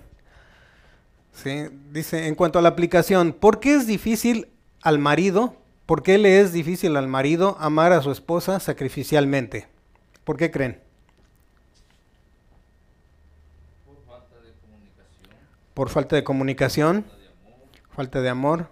¿Sí? 1.35 1.67
Dice, 1.91 2.27
en 2.27 2.35
cuanto 2.35 2.59
a 2.59 2.61
la 2.61 2.69
aplicación, 2.69 3.33
¿por 3.33 3.59
qué 3.59 3.75
es 3.75 3.85
difícil 3.87 4.47
al 4.81 4.99
marido, 4.99 5.55
por 5.85 6.01
qué 6.01 6.17
le 6.17 6.39
es 6.39 6.53
difícil 6.53 6.95
al 6.95 7.07
marido 7.07 7.57
amar 7.59 7.91
a 7.91 8.01
su 8.01 8.11
esposa 8.11 8.59
sacrificialmente? 8.59 9.67
¿Por 10.23 10.37
qué 10.37 10.49
creen? 10.49 10.79
Por 13.85 13.97
falta 14.07 14.35
de 14.41 14.53
comunicación, 14.53 15.73
¿Por 15.73 15.89
falta 15.89 16.15
de 16.15 16.23
comunicación? 16.23 17.05
falta 17.05 17.17
de 17.17 17.27
amor, 17.27 17.95
¿Falta 17.95 18.21
de 18.21 18.29
amor? 18.29 18.69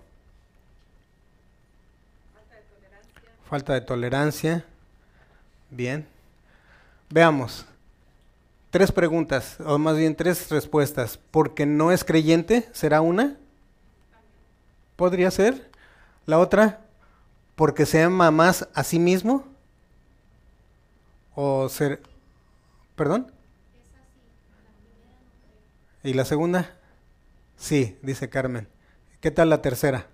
Falta 3.50 3.74
de 3.74 3.82
tolerancia. 3.82 4.66
Bien. 5.70 6.08
Veamos. 7.10 7.66
Tres 8.74 8.92
preguntas, 8.92 9.58
o 9.60 9.78
más 9.78 9.98
bien 9.98 10.16
tres 10.16 10.50
respuestas. 10.50 11.20
¿Porque 11.30 11.68
no 11.68 11.92
es 11.92 12.04
creyente? 12.04 12.68
¿Será 12.72 13.02
una? 13.02 13.38
¿Podría 14.96 15.30
ser? 15.30 15.70
La 16.26 16.40
otra, 16.40 16.82
¿porque 17.54 17.86
se 17.86 18.02
ama 18.02 18.32
más 18.32 18.68
a 18.74 18.84
sí 18.84 18.98
mismo? 18.98 19.46
¿O 21.36 21.70
ser... 21.70 22.02
¿Perdón? 22.96 23.32
¿Y 26.02 26.16
la 26.16 26.26
segunda? 26.26 26.76
Sí, 27.56 28.00
dice 28.02 28.28
Carmen. 28.28 28.68
¿Qué 29.22 29.30
tal 29.30 29.52
la 29.52 29.62
tercera? 29.62 30.08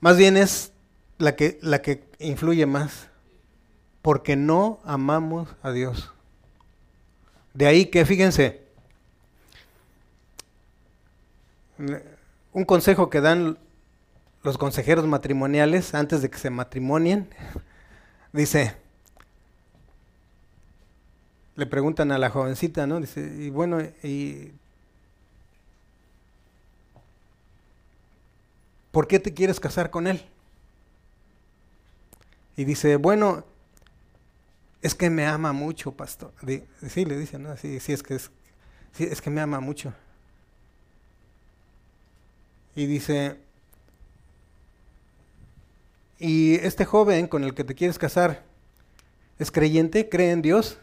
Más 0.00 0.18
bien 0.18 0.36
es 0.36 0.74
la 1.16 1.34
que, 1.34 1.58
la 1.62 1.80
que 1.80 2.04
influye 2.18 2.66
más, 2.66 3.08
porque 4.02 4.36
no 4.36 4.80
amamos 4.84 5.48
a 5.62 5.72
Dios. 5.72 6.12
De 7.54 7.66
ahí 7.66 7.86
que, 7.86 8.04
fíjense, 8.04 8.62
un 12.52 12.64
consejo 12.64 13.10
que 13.10 13.20
dan 13.20 13.58
los 14.42 14.56
consejeros 14.56 15.06
matrimoniales 15.06 15.94
antes 15.94 16.22
de 16.22 16.30
que 16.30 16.38
se 16.38 16.50
matrimonien, 16.50 17.28
dice, 18.32 18.76
le 21.56 21.66
preguntan 21.66 22.12
a 22.12 22.18
la 22.18 22.30
jovencita, 22.30 22.86
¿no? 22.86 23.00
Dice, 23.00 23.20
y 23.20 23.50
bueno, 23.50 23.80
y 24.02 24.52
¿por 28.92 29.06
qué 29.06 29.20
te 29.20 29.34
quieres 29.34 29.60
casar 29.60 29.90
con 29.90 30.06
él? 30.06 30.22
Y 32.56 32.64
dice, 32.64 32.96
bueno, 32.96 33.44
es 34.82 34.94
que 34.94 35.10
me 35.10 35.26
ama 35.26 35.52
mucho, 35.52 35.92
pastor. 35.92 36.32
Sí, 36.88 37.04
le 37.04 37.18
dice, 37.18 37.38
¿no? 37.38 37.56
Sí, 37.56 37.80
sí, 37.80 37.92
es 37.92 38.02
que 38.02 38.14
es, 38.14 38.30
sí, 38.92 39.04
es 39.04 39.20
que 39.20 39.30
me 39.30 39.40
ama 39.40 39.60
mucho. 39.60 39.92
Y 42.74 42.86
dice, 42.86 43.36
¿y 46.18 46.54
este 46.54 46.84
joven 46.84 47.26
con 47.26 47.44
el 47.44 47.54
que 47.54 47.64
te 47.64 47.74
quieres 47.74 47.98
casar 47.98 48.44
es 49.38 49.50
creyente? 49.50 50.08
¿Cree 50.08 50.30
en 50.30 50.42
Dios? 50.42 50.78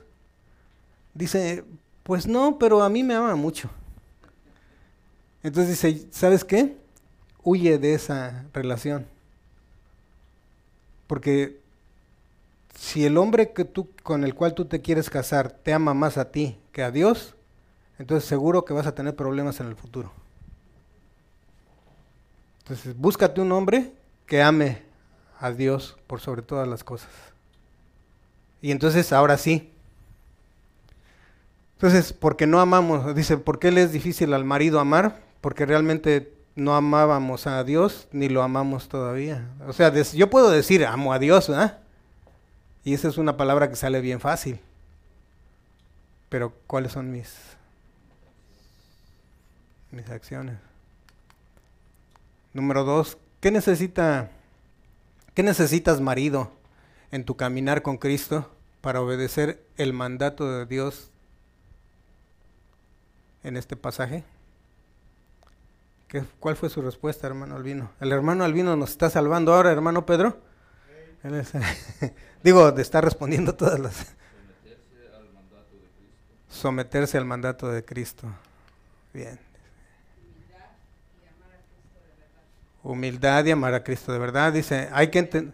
Dice, 1.14 1.64
pues 2.04 2.28
no, 2.28 2.60
pero 2.60 2.84
a 2.84 2.90
mí 2.90 3.04
me 3.04 3.16
ama 3.16 3.36
mucho. 3.36 3.70
Entonces 5.42 5.82
dice, 5.82 6.08
¿sabes 6.12 6.44
qué? 6.44 6.78
Huye 7.44 7.80
de 7.80 7.94
esa 7.94 8.46
relación. 8.54 9.08
Porque 11.08 11.62
si 12.78 13.06
el 13.06 13.18
hombre 13.18 13.54
que 13.54 13.66
tú, 13.66 13.90
con 14.04 14.24
el 14.24 14.36
cual 14.36 14.54
tú 14.54 14.66
te 14.66 14.82
quieres 14.82 15.10
casar 15.10 15.50
te 15.50 15.74
ama 15.74 15.96
más 15.96 16.18
a 16.18 16.32
ti 16.32 16.60
que 16.72 16.84
a 16.84 16.92
Dios, 16.92 17.34
entonces 17.98 18.30
seguro 18.30 18.66
que 18.66 18.74
vas 18.74 18.86
a 18.86 18.94
tener 18.94 19.16
problemas 19.16 19.60
en 19.60 19.66
el 19.66 19.76
futuro. 19.76 20.12
Entonces 22.60 22.96
búscate 22.96 23.42
un 23.42 23.52
hombre 23.52 23.94
que 24.28 24.44
ame 24.44 24.84
a 25.40 25.52
Dios 25.52 25.98
por 26.06 26.20
sobre 26.20 26.44
todas 26.44 26.68
las 26.68 26.84
cosas. 26.84 27.10
Y 28.62 28.70
entonces 28.70 29.12
ahora 29.12 29.38
sí. 29.38 29.74
Entonces, 31.78 32.14
porque 32.14 32.48
no 32.48 32.60
amamos, 32.60 33.16
dice, 33.16 33.38
¿por 33.38 33.60
qué 33.60 33.72
le 33.72 33.84
es 33.84 33.92
difícil 33.92 34.34
al 34.34 34.46
marido 34.46 34.80
amar? 34.80 35.22
Porque 35.42 35.66
realmente 35.66 36.34
no 36.56 36.76
amábamos 36.76 37.48
a 37.48 37.64
Dios 37.64 38.08
ni 38.12 38.30
lo 38.30 38.44
amamos 38.44 38.88
todavía. 38.88 39.48
O 39.68 39.74
sea, 39.74 39.92
yo 39.94 40.30
puedo 40.30 40.52
decir 40.52 40.86
amo 40.86 41.14
a 41.14 41.20
Dios, 41.20 41.48
¿verdad? 41.50 41.80
Y 42.84 42.94
esa 42.94 43.08
es 43.10 43.18
una 43.18 43.36
palabra 43.38 43.70
que 43.70 43.76
sale 43.76 44.00
bien 44.02 44.20
fácil. 44.20 44.60
Pero 46.30 46.54
¿cuáles 46.68 46.92
son 46.94 47.12
mis 47.12 47.34
mis 49.92 50.10
acciones? 50.10 50.58
Número 52.54 52.84
dos, 52.84 53.18
¿qué 53.40 53.52
necesita 53.52 54.30
qué 55.34 55.44
necesitas 55.44 56.02
marido 56.02 56.52
en 57.12 57.24
tu 57.24 57.36
caminar 57.38 57.82
con 57.84 57.98
Cristo 57.98 58.52
para 58.82 59.02
obedecer 59.02 59.64
el 59.78 59.94
mandato 59.94 60.50
de 60.52 60.66
Dios 60.66 61.10
en 63.44 63.56
este 63.58 63.76
pasaje? 63.76 64.24
¿Qué- 66.08 66.24
¿Cuál 66.40 66.56
fue 66.56 66.70
su 66.70 66.82
respuesta, 66.82 67.28
hermano 67.28 67.56
Albino? 67.56 67.92
El 68.00 68.12
hermano 68.12 68.44
Albino 68.44 68.76
nos 68.76 68.92
está 68.92 69.10
salvando 69.10 69.54
ahora, 69.54 69.72
hermano 69.72 70.06
Pedro. 70.06 70.38
Él 71.24 71.36
es- 71.36 71.52
digo, 72.44 72.72
de 72.72 72.82
estar 72.82 73.04
respondiendo 73.04 73.56
todas 73.56 73.80
las... 73.80 73.96
someterse 73.98 75.18
al 75.18 75.34
mandato 75.34 75.66
de 75.66 75.76
Cristo. 75.90 76.50
Someterse 76.50 77.18
al 77.18 77.26
mandato 77.26 77.72
de 77.72 77.86
Cristo. 77.86 78.28
Bien. 79.14 79.40
Humildad 82.84 83.46
y 83.46 83.52
amar 83.52 83.74
a 83.74 83.84
Cristo 83.84 84.14
de 84.14 84.20
verdad. 84.20 84.54
Dice, 84.54 84.90
hay 84.92 85.10
que 85.10 85.20
entender... 85.20 85.54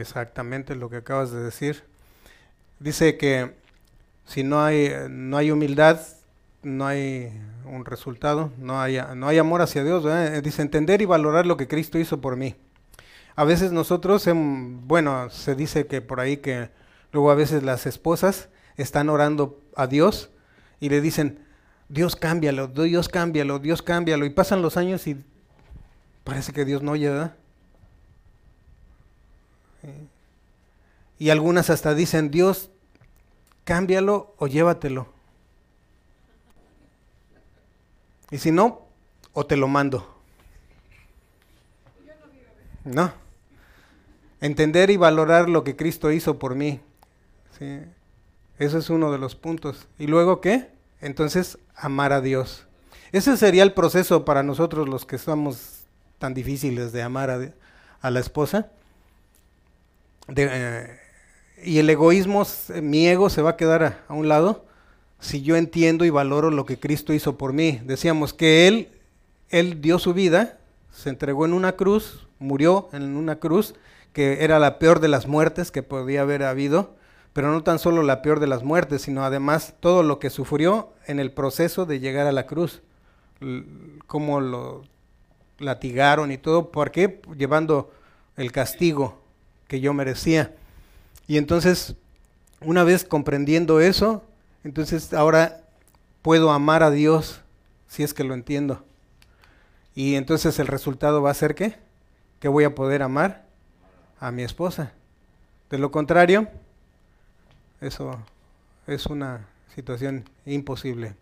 Exactamente 0.00 0.76
lo 0.76 0.88
que 0.88 0.96
acabas 0.96 1.32
de 1.32 1.40
decir. 1.40 1.84
Dice 2.78 3.16
que 3.18 3.56
si 4.28 4.44
no 4.44 4.62
hay, 4.62 4.92
no 5.08 5.38
hay 5.38 5.50
humildad, 5.50 6.00
no 6.62 6.86
hay 6.86 7.32
un 7.64 7.86
resultado, 7.86 8.52
no 8.58 8.78
hay, 8.78 9.00
no 9.16 9.26
hay 9.26 9.38
amor 9.38 9.62
hacia 9.62 9.82
Dios. 9.82 10.04
¿verdad? 10.04 10.42
Dice 10.42 10.60
entender 10.60 11.00
y 11.00 11.06
valorar 11.06 11.46
lo 11.46 11.56
que 11.56 11.66
Cristo 11.66 11.98
hizo 11.98 12.20
por 12.20 12.36
mí. 12.36 12.54
A 13.36 13.44
veces 13.44 13.72
nosotros, 13.72 14.26
em, 14.26 14.86
bueno, 14.86 15.30
se 15.30 15.54
dice 15.54 15.86
que 15.86 16.02
por 16.02 16.20
ahí 16.20 16.36
que 16.36 16.68
luego 17.10 17.30
a 17.30 17.34
veces 17.34 17.62
las 17.62 17.86
esposas 17.86 18.50
están 18.76 19.08
orando 19.08 19.62
a 19.74 19.86
Dios 19.86 20.30
y 20.78 20.90
le 20.90 21.00
dicen, 21.00 21.38
Dios 21.88 22.14
cámbialo, 22.14 22.66
Dios 22.66 23.08
cámbialo, 23.08 23.58
Dios 23.58 23.80
cámbialo. 23.80 24.26
Y 24.26 24.30
pasan 24.30 24.60
los 24.60 24.76
años 24.76 25.06
y 25.06 25.24
parece 26.22 26.52
que 26.52 26.66
Dios 26.66 26.82
no 26.82 26.92
¿verdad? 26.92 27.34
Y 31.18 31.30
algunas 31.30 31.70
hasta 31.70 31.94
dicen, 31.94 32.30
Dios, 32.30 32.70
cámbialo 33.68 34.34
o 34.38 34.46
llévatelo. 34.46 35.08
Y 38.30 38.38
si 38.38 38.50
no, 38.50 38.86
o 39.34 39.44
te 39.44 39.58
lo 39.58 39.68
mando. 39.68 40.08
No. 42.84 43.12
Entender 44.40 44.88
y 44.88 44.96
valorar 44.96 45.50
lo 45.50 45.64
que 45.64 45.76
Cristo 45.76 46.10
hizo 46.10 46.38
por 46.38 46.54
mí. 46.54 46.80
¿sí? 47.58 47.80
Eso 48.58 48.78
es 48.78 48.88
uno 48.88 49.12
de 49.12 49.18
los 49.18 49.34
puntos. 49.34 49.86
¿Y 49.98 50.06
luego 50.06 50.40
qué? 50.40 50.70
Entonces, 51.02 51.58
amar 51.76 52.14
a 52.14 52.22
Dios. 52.22 52.66
Ese 53.12 53.36
sería 53.36 53.64
el 53.64 53.74
proceso 53.74 54.24
para 54.24 54.42
nosotros 54.42 54.88
los 54.88 55.04
que 55.04 55.18
somos 55.18 55.84
tan 56.18 56.32
difíciles 56.32 56.90
de 56.92 57.02
amar 57.02 57.28
a, 57.28 57.52
a 58.00 58.10
la 58.10 58.20
esposa. 58.20 58.70
De, 60.26 60.48
eh, 60.50 61.07
y 61.64 61.78
el 61.78 61.90
egoísmo, 61.90 62.46
mi 62.82 63.08
ego 63.08 63.30
se 63.30 63.42
va 63.42 63.50
a 63.50 63.56
quedar 63.56 63.82
a, 63.82 64.04
a, 64.08 64.14
un 64.14 64.28
lado 64.28 64.64
si 65.20 65.42
yo 65.42 65.56
entiendo 65.56 66.04
y 66.04 66.10
valoro 66.10 66.50
lo 66.50 66.64
que 66.64 66.78
Cristo 66.78 67.12
hizo 67.12 67.36
por 67.36 67.52
mí. 67.52 67.80
Decíamos 67.84 68.32
que 68.32 68.68
Él, 68.68 68.88
Él 69.48 69.80
dio 69.80 69.98
su 69.98 70.14
vida, 70.14 70.58
se 70.92 71.10
entregó 71.10 71.44
en 71.44 71.52
una 71.52 71.72
cruz, 71.72 72.26
murió 72.38 72.88
en 72.92 73.16
una 73.16 73.36
cruz, 73.36 73.74
que 74.12 74.44
era 74.44 74.58
la 74.58 74.78
peor 74.78 75.00
de 75.00 75.08
las 75.08 75.26
muertes 75.26 75.70
que 75.70 75.82
podía 75.82 76.22
haber 76.22 76.42
habido, 76.42 76.96
pero 77.32 77.52
no 77.52 77.62
tan 77.62 77.78
solo 77.78 78.02
la 78.02 78.22
peor 78.22 78.40
de 78.40 78.46
las 78.46 78.64
muertes, 78.64 79.02
sino 79.02 79.24
además 79.24 79.74
todo 79.80 80.02
lo 80.02 80.18
que 80.18 80.30
sufrió 80.30 80.92
en 81.06 81.20
el 81.20 81.30
proceso 81.30 81.86
de 81.86 82.00
llegar 82.00 82.26
a 82.26 82.32
la 82.32 82.46
cruz, 82.46 82.82
cómo 84.06 84.40
lo 84.40 84.82
latigaron 85.58 86.32
y 86.32 86.38
todo, 86.38 86.70
¿por 86.70 86.90
qué? 86.90 87.20
Llevando 87.36 87.92
el 88.36 88.52
castigo 88.52 89.20
que 89.66 89.80
yo 89.80 89.92
merecía. 89.92 90.54
Y 91.28 91.36
entonces, 91.36 91.94
una 92.62 92.82
vez 92.82 93.04
comprendiendo 93.04 93.80
eso, 93.80 94.24
entonces 94.64 95.12
ahora 95.12 95.60
puedo 96.22 96.50
amar 96.50 96.82
a 96.82 96.90
Dios 96.90 97.42
si 97.86 98.02
es 98.02 98.14
que 98.14 98.24
lo 98.24 98.34
entiendo. 98.34 98.82
Y 99.94 100.14
entonces 100.14 100.58
el 100.58 100.66
resultado 100.66 101.22
va 101.22 101.30
a 101.30 101.34
ser 101.34 101.54
qué? 101.54 101.76
Que 102.40 102.48
voy 102.48 102.64
a 102.64 102.74
poder 102.74 103.02
amar 103.02 103.44
a 104.20 104.30
mi 104.30 104.42
esposa. 104.42 104.92
De 105.70 105.76
lo 105.76 105.90
contrario, 105.90 106.48
eso 107.80 108.18
es 108.86 109.06
una 109.06 109.46
situación 109.74 110.24
imposible. 110.46 111.14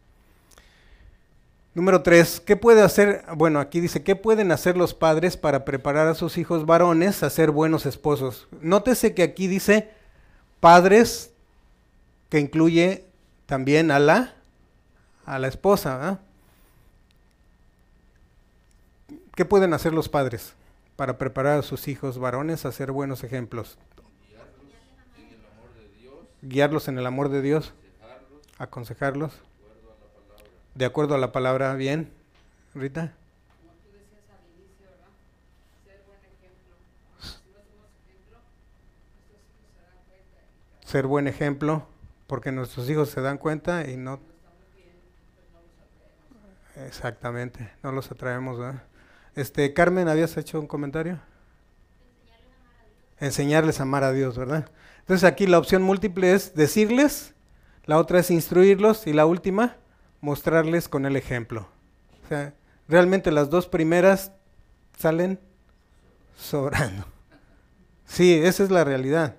Número 1.75 2.03
tres, 2.03 2.41
¿qué 2.41 2.57
puede 2.57 2.81
hacer? 2.81 3.23
Bueno, 3.35 3.61
aquí 3.61 3.81
dice, 3.81 4.03
¿qué 4.03 4.17
pueden 4.17 4.51
hacer 4.51 4.79
los 4.79 4.95
padres 4.95 5.37
para 5.37 5.67
preparar 5.67 6.09
a 6.09 6.15
sus 6.15 6.39
hijos 6.39 6.65
varones 6.65 7.23
a 7.23 7.29
ser 7.29 7.51
buenos 7.51 7.85
esposos? 7.85 8.49
Nótese 8.63 9.15
que 9.15 9.23
aquí 9.23 9.47
dice 9.47 9.91
padres 10.61 11.33
que 12.29 12.41
incluye 12.41 13.05
también 13.47 13.91
a 13.91 13.99
la, 13.99 14.35
a 15.25 15.39
la 15.39 15.49
esposa. 15.49 16.21
¿Qué 19.35 19.45
pueden 19.45 19.75
hacer 19.75 19.93
los 19.93 20.09
padres 20.09 20.55
para 20.97 21.19
preparar 21.19 21.59
a 21.59 21.63
sus 21.63 21.89
hijos 21.89 22.19
varones 22.19 22.65
a 22.65 22.73
ser 22.73 22.91
buenos 22.91 23.23
ejemplos? 23.23 23.79
Guiarlos 26.43 26.89
en 26.89 26.99
el 26.99 27.07
amor 27.07 27.29
de 27.29 27.43
Dios, 27.43 27.73
aconsejarlos, 28.59 29.33
de 30.75 30.85
acuerdo 30.85 31.15
a 31.15 31.19
la 31.19 31.33
palabra, 31.33 31.75
bien, 31.75 32.13
Rita. 32.75 33.15
Como 33.59 33.73
tú 33.81 33.89
decías 33.93 34.29
al 34.29 34.45
inicio, 34.53 34.85
¿verdad? 34.85 35.09
Ser 35.85 36.05
buen 36.07 36.21
ejemplo. 36.21 36.77
Si 37.21 37.49
no 37.49 37.61
somos 37.65 37.89
ejemplo, 38.05 38.37
nuestros 39.17 39.41
hijos 39.49 39.73
se 39.73 39.81
dan 39.81 40.01
cuenta. 40.05 40.45
y 40.76 40.76
Ser 40.87 41.09
buen 41.09 41.27
ejemplo, 41.27 41.85
porque 42.29 42.53
nuestros 42.53 42.89
hijos 42.89 43.11
se 43.11 43.21
dan 43.21 43.39
cuenta 43.39 43.91
y 43.91 43.97
no... 43.97 44.21
Exactamente, 46.87 47.73
no 47.83 47.91
los 47.91 48.11
atraemos, 48.13 48.59
¿verdad? 48.59 48.85
Este, 49.35 49.75
Carmen, 49.75 50.07
¿habías 50.09 50.37
hecho 50.37 50.61
un 50.61 50.69
comentario? 50.69 51.19
Enseñarles 53.19 53.81
a 53.81 53.83
amar 53.83 54.05
a 54.05 54.13
Dios, 54.13 54.39
¿verdad? 54.39 54.71
Entonces 55.01 55.25
aquí 55.25 55.49
la 55.49 55.59
opción 55.59 55.83
múltiple 55.83 56.33
es 56.33 56.55
decirles, 56.55 57.35
la 57.85 57.99
otra 57.99 58.21
es 58.21 58.31
instruirlos 58.31 59.09
y 59.09 59.13
la 59.13 59.27
última, 59.27 59.77
mostrarles 60.21 60.89
con 60.89 61.05
el 61.05 61.17
ejemplo. 61.17 61.69
O 62.25 62.29
sea, 62.29 62.55
realmente 62.87 63.33
las 63.33 63.51
dos 63.51 63.67
primeras 63.67 64.31
salen 64.97 65.41
sobrando. 66.39 67.07
Sí, 68.05 68.35
esa 68.35 68.63
es 68.63 68.71
la 68.71 68.85
realidad. 68.85 69.37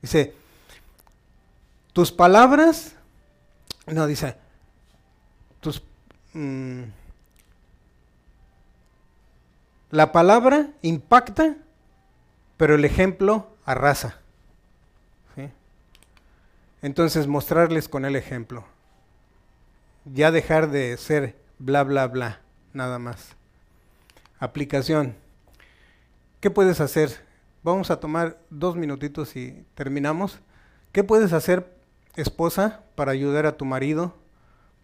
Dice, 0.00 0.34
tus 1.94 2.10
palabras, 2.10 2.96
no, 3.86 4.06
dice, 4.06 4.36
tus... 5.60 5.82
mm, 6.32 6.82
la 9.90 10.10
palabra 10.10 10.70
impacta, 10.82 11.56
pero 12.56 12.74
el 12.74 12.84
ejemplo 12.84 13.46
arrasa. 13.64 14.18
¿sí? 15.36 15.48
Entonces 16.82 17.28
mostrarles 17.28 17.88
con 17.88 18.04
el 18.04 18.16
ejemplo. 18.16 18.64
Ya 20.04 20.32
dejar 20.32 20.70
de 20.70 20.96
ser 20.96 21.36
bla, 21.60 21.84
bla, 21.84 22.08
bla, 22.08 22.40
nada 22.72 22.98
más. 22.98 23.36
Aplicación. 24.40 25.14
¿Qué 26.40 26.50
puedes 26.50 26.80
hacer? 26.80 27.24
Vamos 27.62 27.92
a 27.92 28.00
tomar 28.00 28.40
dos 28.50 28.74
minutitos 28.74 29.36
y 29.36 29.64
terminamos. 29.76 30.40
¿Qué 30.90 31.04
puedes 31.04 31.32
hacer, 31.32 31.73
esposa, 32.16 32.84
para 32.94 33.12
ayudar 33.12 33.46
a 33.46 33.56
tu 33.56 33.64
marido 33.64 34.14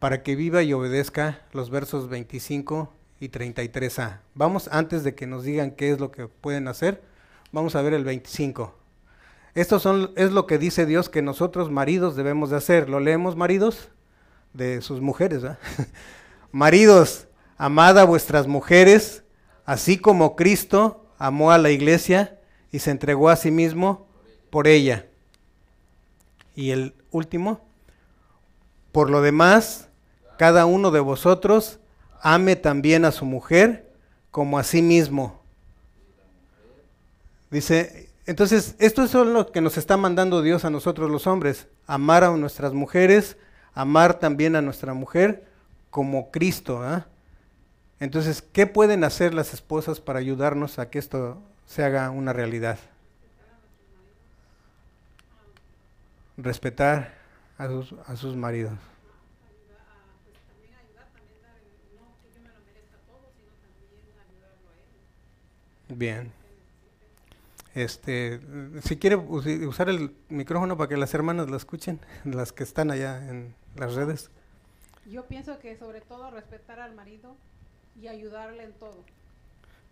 para 0.01 0.23
que 0.23 0.35
viva 0.35 0.63
y 0.63 0.73
obedezca 0.73 1.43
los 1.53 1.71
versos 1.71 2.09
25 2.09 2.93
y 3.21 3.29
33a? 3.29 4.21
Vamos, 4.35 4.69
antes 4.73 5.05
de 5.05 5.15
que 5.15 5.27
nos 5.27 5.45
digan 5.45 5.73
qué 5.73 5.93
es 5.93 6.01
lo 6.01 6.11
que 6.11 6.27
pueden 6.27 6.67
hacer, 6.67 7.03
vamos 7.53 7.77
a 7.77 7.83
ver 7.83 7.93
el 7.93 8.05
25. 8.05 8.75
Esto 9.55 9.79
son, 9.79 10.13
es 10.17 10.33
lo 10.33 10.47
que 10.47 10.59
dice 10.59 10.87
Dios 10.87 11.09
que 11.09 11.23
nosotros 11.23 11.71
maridos 11.71 12.17
debemos 12.17 12.51
de 12.51 12.57
hacer. 12.57 12.89
¿Lo 12.89 12.99
leemos, 12.99 13.37
maridos? 13.37 13.91
De 14.55 14.81
sus 14.81 15.01
mujeres, 15.01 15.45
maridos, 16.51 17.29
amad 17.57 17.99
a 17.99 18.05
vuestras 18.05 18.49
mujeres, 18.49 19.23
así 19.65 19.97
como 19.99 20.35
Cristo 20.35 21.07
amó 21.19 21.53
a 21.53 21.59
la 21.59 21.71
iglesia 21.71 22.41
y 22.73 22.81
se 22.81 22.91
entregó 22.91 23.29
a 23.29 23.37
sí 23.37 23.53
mismo 23.53 24.09
por 24.51 24.67
ella. 24.67 25.07
Y 26.57 26.71
el 26.71 26.95
último, 27.11 27.61
por 28.93 29.11
lo 29.11 29.23
demás, 29.23 29.89
cada 30.39 30.67
uno 30.67 30.91
de 30.91 31.01
vosotros 31.01 31.79
ame 32.23 32.57
también 32.57 33.05
a 33.05 33.13
su 33.13 33.25
mujer 33.25 33.93
como 34.31 34.59
a 34.59 34.65
sí 34.65 34.83
mismo. 34.83 35.41
Dice, 37.51 38.11
entonces, 38.27 38.75
esto 38.79 39.03
es 39.03 39.13
lo 39.15 39.51
que 39.51 39.61
nos 39.61 39.77
está 39.77 39.97
mandando 39.97 40.43
Dios 40.43 40.65
a 40.65 40.71
nosotros 40.71 41.11
los 41.11 41.27
hombres, 41.27 41.67
amar 41.87 42.25
a 42.25 42.31
nuestras 42.37 42.73
mujeres, 42.73 43.37
amar 43.75 44.19
también 44.19 44.57
a 44.57 44.63
nuestra 44.63 44.95
mujer 44.95 45.45
como 45.91 46.31
Cristo. 46.31 46.83
¿ah? 46.83 47.07
Entonces, 47.99 48.43
¿qué 48.43 48.67
pueden 48.67 49.05
hacer 49.05 49.35
las 49.35 49.53
esposas 49.53 50.01
para 50.01 50.21
ayudarnos 50.21 50.79
a 50.79 50.91
que 50.91 50.99
esto 50.99 51.39
se 51.67 51.83
haga 51.85 52.11
una 52.11 52.33
realidad? 52.33 52.79
Respetar 56.43 57.15
a 57.59 57.67
sus, 57.69 57.93
a 58.07 58.17
sus 58.17 58.37
maridos. 58.37 58.79
Bien. 65.89 66.33
Este, 67.75 68.41
si 68.83 68.97
quiere 68.97 69.17
usar 69.17 69.89
el 69.89 70.15
micrófono 70.29 70.77
para 70.77 70.89
que 70.89 70.97
las 70.97 71.15
hermanas 71.15 71.49
lo 71.49 71.57
escuchen, 71.57 72.01
las 72.25 72.53
que 72.53 72.63
están 72.63 72.91
allá 72.91 73.29
en 73.29 73.55
las 73.77 73.95
redes. 73.95 74.31
Yo 75.07 75.27
pienso 75.27 75.59
que 75.59 75.77
sobre 75.77 76.01
todo 76.01 76.31
respetar 76.31 76.81
al 76.81 76.95
marido 76.95 77.37
y 78.01 78.09
ayudarle 78.09 78.65
en 78.65 78.73
todo, 78.73 79.05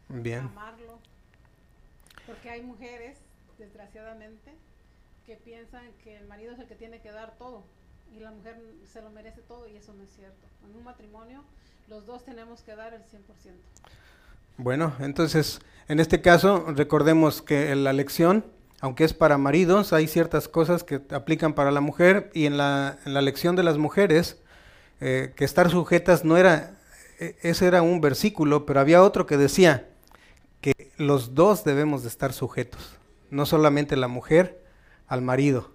Bien. 0.09 0.40
amarlo, 0.40 0.99
porque 2.26 2.51
hay 2.51 2.62
mujeres, 2.62 3.18
desgraciadamente, 3.59 4.53
que 5.29 5.37
piensan 5.37 5.85
que 6.03 6.16
el 6.16 6.26
marido 6.26 6.55
es 6.55 6.59
el 6.59 6.66
que 6.66 6.74
tiene 6.74 7.03
que 7.03 7.12
dar 7.12 7.35
todo 7.37 7.62
y 8.16 8.20
la 8.20 8.31
mujer 8.31 8.57
se 8.91 9.03
lo 9.03 9.11
merece 9.11 9.43
todo 9.43 9.68
y 9.68 9.76
eso 9.76 9.93
no 9.93 10.03
es 10.03 10.09
cierto. 10.16 10.47
En 10.66 10.74
un 10.74 10.83
matrimonio 10.83 11.45
los 11.87 12.07
dos 12.07 12.24
tenemos 12.24 12.62
que 12.62 12.74
dar 12.74 12.95
el 12.95 13.03
100%. 13.03 13.05
Bueno, 14.57 14.95
entonces, 15.01 15.61
en 15.87 16.01
este 16.01 16.22
caso, 16.22 16.64
recordemos 16.68 17.43
que 17.43 17.72
en 17.72 17.85
la 17.85 17.93
lección, 17.93 18.43
aunque 18.81 19.05
es 19.05 19.12
para 19.12 19.37
maridos, 19.37 19.93
hay 19.93 20.07
ciertas 20.09 20.49
cosas 20.49 20.83
que 20.83 21.03
aplican 21.11 21.53
para 21.53 21.72
la 21.72 21.83
mujer 21.83 22.31
y 22.33 22.47
en 22.47 22.57
la, 22.57 22.99
en 23.05 23.12
la 23.12 23.20
lección 23.20 23.55
de 23.55 23.64
las 23.64 23.76
mujeres, 23.76 24.41
eh, 25.03 25.35
que 25.37 25.45
estar 25.45 25.68
sujetas 25.68 26.24
no 26.24 26.39
era, 26.39 26.79
e- 27.20 27.37
ese 27.43 27.66
era 27.66 27.83
un 27.83 28.01
versículo, 28.01 28.64
pero 28.64 28.81
había 28.81 29.03
otro 29.03 29.26
que 29.26 29.37
decía 29.37 29.91
que 30.62 30.72
los 30.97 31.35
dos 31.35 31.64
debemos 31.64 32.03
de 32.03 32.09
estar 32.09 32.33
sujetos, 32.33 32.97
no 33.31 33.45
solamente 33.45 33.95
la 33.95 34.09
mujer 34.09 34.57
al 35.09 35.22
marido. 35.22 35.70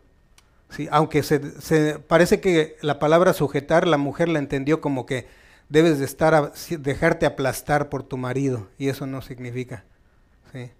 Sí, 0.69 0.87
aunque 0.91 1.21
se, 1.23 1.61
se- 1.61 1.99
parece 1.99 2.39
que 2.41 2.77
la 2.81 2.97
palabra 2.99 3.33
sujetar 3.33 3.87
la 3.87 3.97
mujer 3.97 4.29
la 4.29 4.39
entendió 4.39 4.81
como 4.81 5.05
que 5.05 5.27
debes 5.69 5.99
de 5.99 6.05
estar 6.05 6.33
a- 6.33 6.51
dejarte 6.79 7.25
aplastar 7.25 7.89
por 7.89 8.03
tu 8.03 8.17
marido 8.17 8.69
y 8.77 8.89
eso 8.89 9.05
no 9.05 9.21
significa. 9.21 9.83
¿sí? 10.51 10.71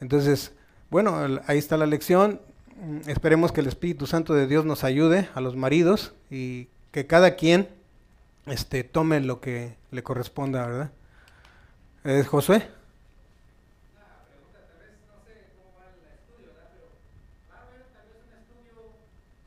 Entonces, 0.00 0.52
bueno, 0.90 1.40
ahí 1.46 1.58
está 1.58 1.76
la 1.76 1.86
lección. 1.86 2.40
Mm, 2.80 3.08
Esperemos 3.08 3.52
que 3.52 3.60
el 3.60 3.66
Espíritu 3.68 4.06
Santo 4.06 4.34
de 4.34 4.46
Dios 4.46 4.64
nos 4.64 4.84
ayude 4.84 5.28
a 5.34 5.40
los 5.40 5.56
maridos 5.56 6.14
y 6.30 6.68
que 6.90 7.06
cada 7.06 7.36
quien 7.36 7.68
este, 8.46 8.84
tome 8.84 9.20
lo 9.20 9.40
que 9.40 9.76
le 9.90 10.02
corresponda, 10.02 10.66
¿verdad? 10.66 10.90
Eh, 12.04 12.24
Josué. 12.24 12.68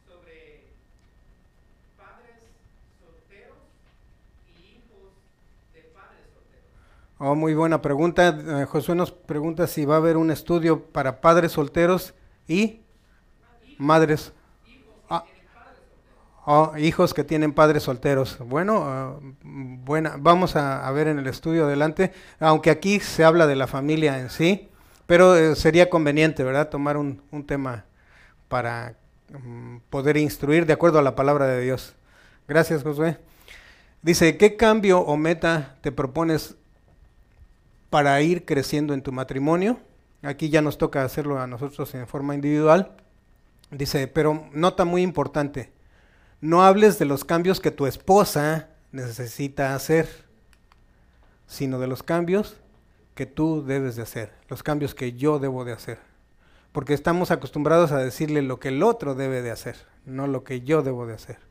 sobre 0.07 0.63
padres 1.97 2.39
solteros 2.99 3.57
y 4.47 4.77
hijos 4.77 5.13
de 5.73 5.81
padres 5.93 6.25
solteros. 6.33 6.69
Oh, 7.21 7.35
muy 7.35 7.53
buena 7.53 7.81
pregunta. 7.81 8.29
Eh, 8.29 8.65
Josué 8.65 8.95
nos 8.95 9.11
pregunta 9.11 9.67
si 9.67 9.83
va 9.83 9.95
a 9.95 9.97
haber 9.97 10.15
un 10.15 10.31
estudio 10.31 10.85
para 10.85 11.19
padres 11.19 11.51
solteros 11.51 12.13
y 12.47 12.79
madres. 13.77 14.31
Ah, 15.09 15.25
oh, 16.45 16.77
hijos 16.77 17.13
que 17.13 17.25
tienen 17.25 17.51
padres 17.51 17.83
solteros. 17.83 18.37
Bueno, 18.39 18.83
ah, 18.85 19.19
buena. 19.43 20.15
Vamos 20.17 20.55
a, 20.55 20.87
a 20.87 20.91
ver 20.93 21.09
en 21.09 21.19
el 21.19 21.27
estudio 21.27 21.65
adelante. 21.65 22.13
Aunque 22.39 22.69
aquí 22.69 23.01
se 23.01 23.25
habla 23.25 23.47
de 23.47 23.57
la 23.57 23.67
familia 23.67 24.17
en 24.17 24.29
sí, 24.29 24.69
pero 25.05 25.35
eh, 25.35 25.57
sería 25.57 25.89
conveniente, 25.89 26.45
¿verdad? 26.45 26.69
Tomar 26.69 26.95
un, 26.95 27.21
un 27.31 27.45
tema 27.45 27.83
para 28.47 28.95
mm, 29.27 29.79
poder 29.89 30.15
instruir 30.15 30.65
de 30.65 30.71
acuerdo 30.71 30.99
a 30.99 31.01
la 31.03 31.17
palabra 31.17 31.47
de 31.47 31.59
Dios. 31.59 31.95
Gracias, 32.47 32.81
Josué. 32.81 33.17
Dice, 34.01 34.37
¿qué 34.37 34.55
cambio 34.55 35.01
o 35.01 35.17
meta 35.17 35.75
te 35.81 35.91
propones 35.91 36.55
para 37.89 38.21
ir 38.21 38.45
creciendo 38.45 38.93
en 38.93 39.01
tu 39.01 39.11
matrimonio? 39.11 39.79
Aquí 40.21 40.49
ya 40.49 40.61
nos 40.61 40.77
toca 40.77 41.03
hacerlo 41.03 41.39
a 41.39 41.47
nosotros 41.47 41.93
en 41.95 42.07
forma 42.07 42.35
individual. 42.35 42.95
Dice, 43.71 44.07
pero 44.07 44.47
nota 44.53 44.83
muy 44.83 45.01
importante, 45.01 45.71
no 46.41 46.63
hables 46.63 46.97
de 46.99 47.05
los 47.05 47.23
cambios 47.23 47.59
que 47.59 47.71
tu 47.71 47.85
esposa 47.85 48.69
necesita 48.91 49.75
hacer, 49.75 50.07
sino 51.45 51.79
de 51.79 51.87
los 51.87 52.01
cambios 52.01 52.57
que 53.13 53.25
tú 53.25 53.63
debes 53.63 53.95
de 53.95 54.03
hacer, 54.03 54.31
los 54.47 54.63
cambios 54.63 54.95
que 54.95 55.13
yo 55.13 55.39
debo 55.39 55.65
de 55.65 55.73
hacer. 55.73 55.99
Porque 56.71 56.93
estamos 56.93 57.31
acostumbrados 57.31 57.91
a 57.91 57.97
decirle 57.97 58.41
lo 58.41 58.59
que 58.59 58.69
el 58.69 58.83
otro 58.83 59.15
debe 59.15 59.41
de 59.41 59.51
hacer, 59.51 59.75
no 60.05 60.27
lo 60.27 60.43
que 60.43 60.61
yo 60.61 60.81
debo 60.81 61.05
de 61.05 61.15
hacer. 61.15 61.48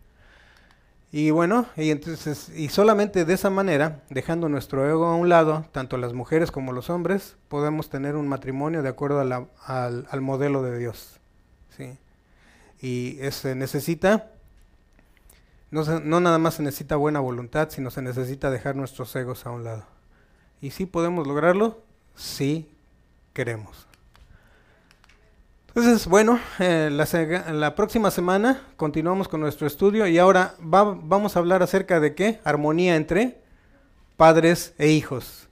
Y 1.11 1.31
bueno, 1.31 1.67
y 1.77 1.91
entonces, 1.91 2.51
y 2.55 2.69
solamente 2.69 3.25
de 3.25 3.33
esa 3.33 3.49
manera, 3.49 4.03
dejando 4.11 4.49
nuestro 4.51 4.87
ego 4.89 5.07
a 5.07 5.17
un 5.17 5.31
lado, 5.31 5.65
tanto 5.73 5.97
las 5.97 6.13
mujeres 6.13 6.51
como 6.51 6.73
los 6.73 6.91
hombres, 6.91 7.37
podemos 7.49 7.89
tener 7.89 8.15
un 8.15 8.29
matrimonio 8.29 8.83
de 8.83 8.91
acuerdo 8.91 9.21
a 9.21 9.25
la- 9.25 9.47
al, 9.65 10.07
al 10.11 10.21
modelo 10.21 10.63
de 10.63 10.79
Dios. 10.79 11.19
¿sí? 11.77 11.97
Y 12.83 13.19
se 13.33 13.55
necesita, 13.55 14.31
no, 15.71 15.83
no 16.01 16.21
nada 16.21 16.39
más 16.39 16.55
se 16.55 16.63
necesita 16.63 16.97
buena 16.97 17.21
voluntad, 17.21 17.71
sino 17.71 17.91
se 17.91 18.03
necesita 18.03 18.51
dejar 18.51 18.77
nuestros 18.77 19.15
egos 19.17 19.47
a 19.47 19.51
un 19.51 19.65
lado. 19.65 19.85
¿Y 20.63 20.71
si 20.73 20.87
podemos 20.87 21.27
lograrlo? 21.27 21.81
Sí 22.17 22.71
queremos. 23.35 23.88
Entonces, 25.79 26.09
bueno, 26.09 26.41
eh, 26.59 26.91
la, 26.91 27.77
próxima 27.77 28.11
semana 28.11 28.63
continuamos 28.75 29.29
con 29.29 29.41
nuestro 29.41 29.65
estudio 29.65 30.09
y 30.09 30.19
ahora 30.19 30.57
va- 30.61 30.99
vamos 31.01 31.37
a 31.37 31.39
hablar 31.39 31.63
acerca 31.63 32.01
de 32.01 32.17
qué? 32.17 32.41
Armonía 32.43 32.97
entre 32.97 33.39
padres 34.17 34.75
e 34.77 34.89
hijos. 34.89 35.47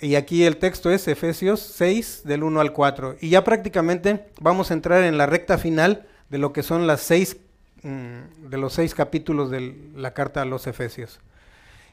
Y 0.00 0.16
aquí 0.16 0.42
el 0.42 0.56
texto 0.56 0.90
es 0.90 1.06
Efesios 1.06 1.60
6 1.60 2.22
del 2.24 2.42
1 2.42 2.60
al 2.60 2.72
4. 2.72 3.14
Y 3.20 3.28
ya 3.28 3.44
prácticamente 3.44 4.26
vamos 4.40 4.72
a 4.72 4.74
entrar 4.74 5.04
en 5.04 5.18
la 5.18 5.26
recta 5.26 5.56
final 5.56 6.08
de 6.28 6.38
lo 6.38 6.52
que 6.52 6.64
son 6.64 6.88
las 6.88 7.00
seis, 7.00 7.36
mm, 7.84 8.48
de 8.50 8.58
los 8.58 8.72
seis 8.72 8.92
capítulos 8.96 9.52
de 9.52 9.72
la 9.94 10.14
carta 10.14 10.42
a 10.42 10.46
los 10.46 10.66
Efesios. 10.66 11.20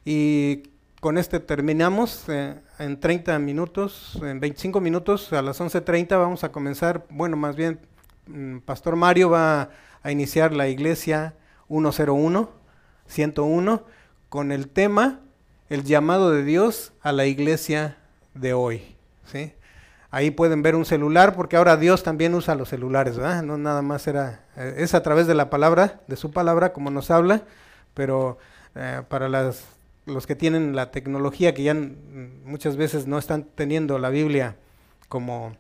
Y 0.04 0.64
con 1.00 1.18
este 1.18 1.40
terminamos 1.40 2.26
eh, 2.28 2.56
en 2.78 3.00
30 3.00 3.40
minutos, 3.40 4.20
en 4.22 4.40
25 4.40 4.82
minutos, 4.82 5.32
a 5.32 5.42
las 5.42 5.62
11.30 5.62 6.10
vamos 6.18 6.44
a 6.44 6.52
comenzar, 6.52 7.06
bueno, 7.10 7.38
más 7.38 7.56
bien, 7.56 7.80
mm, 8.28 8.60
Pastor 8.60 8.96
Mario 8.96 9.30
va 9.30 9.70
a 10.04 10.12
iniciar 10.12 10.54
la 10.54 10.68
iglesia 10.68 11.36
101, 11.70 12.50
101, 13.08 13.84
con 14.28 14.52
el 14.52 14.68
tema, 14.68 15.22
el 15.70 15.84
llamado 15.84 16.32
de 16.32 16.44
Dios 16.44 16.92
a 17.02 17.12
la 17.12 17.26
iglesia 17.26 17.98
de 18.34 18.54
hoy. 18.54 18.96
¿sí? 19.26 19.54
Ahí 20.12 20.32
pueden 20.32 20.62
ver 20.64 20.76
un 20.76 20.86
celular, 20.86 21.36
porque 21.36 21.56
ahora 21.56 21.78
Dios 21.78 22.04
también 22.04 22.34
usa 22.34 22.56
los 22.56 22.70
celulares, 22.70 23.18
¿verdad? 23.18 23.44
No 23.44 23.58
nada 23.58 23.82
más 23.82 24.06
era, 24.08 24.46
eh, 24.58 24.76
es 24.78 24.94
a 24.94 25.04
través 25.04 25.28
de 25.28 25.36
la 25.36 25.50
palabra, 25.50 26.02
de 26.08 26.18
su 26.18 26.32
palabra, 26.32 26.74
como 26.74 26.92
nos 26.92 27.10
habla, 27.10 27.44
pero 27.94 28.38
eh, 28.76 29.04
para 29.08 29.30
las, 29.30 29.79
los 30.10 30.28
que 30.28 30.36
tienen 30.36 30.76
la 30.76 30.92
tecnología, 30.92 31.54
que 31.54 31.64
ya 31.64 31.74
muchas 31.74 32.76
veces 32.78 33.08
no 33.08 33.18
están 33.18 33.44
teniendo 33.56 33.98
la 34.00 34.10
Biblia 34.10 34.56
como 35.08 35.56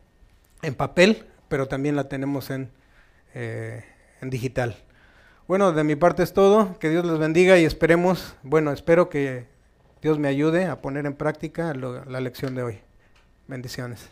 en 0.62 0.76
papel, 0.76 1.26
pero 1.47 1.68
también 1.68 1.95
la 1.95 2.10
tenemos 2.10 2.50
en, 2.50 2.70
eh, 3.34 3.84
digital. 4.22 4.76
Bueno, 5.47 5.72
de 5.72 5.84
mi 5.84 5.95
parte 5.95 6.22
es 6.24 6.34
todo, 6.34 6.78
que 6.80 6.89
Dios 6.89 7.06
les 7.06 7.18
bendiga 7.18 7.58
y 7.58 7.66
esperemos, 7.66 8.36
bueno, 8.43 8.72
espero 8.72 9.10
que 9.10 9.47
Dios 10.02 10.20
me 10.20 10.28
ayude 10.28 10.66
a 10.66 10.82
poner 10.82 11.06
en 11.06 11.14
práctica 11.16 11.74
lo- 11.74 12.06
la 12.06 12.20
lección 12.20 12.54
de 12.56 12.64
hoy. 12.64 12.80
Bendiciones. 13.47 14.10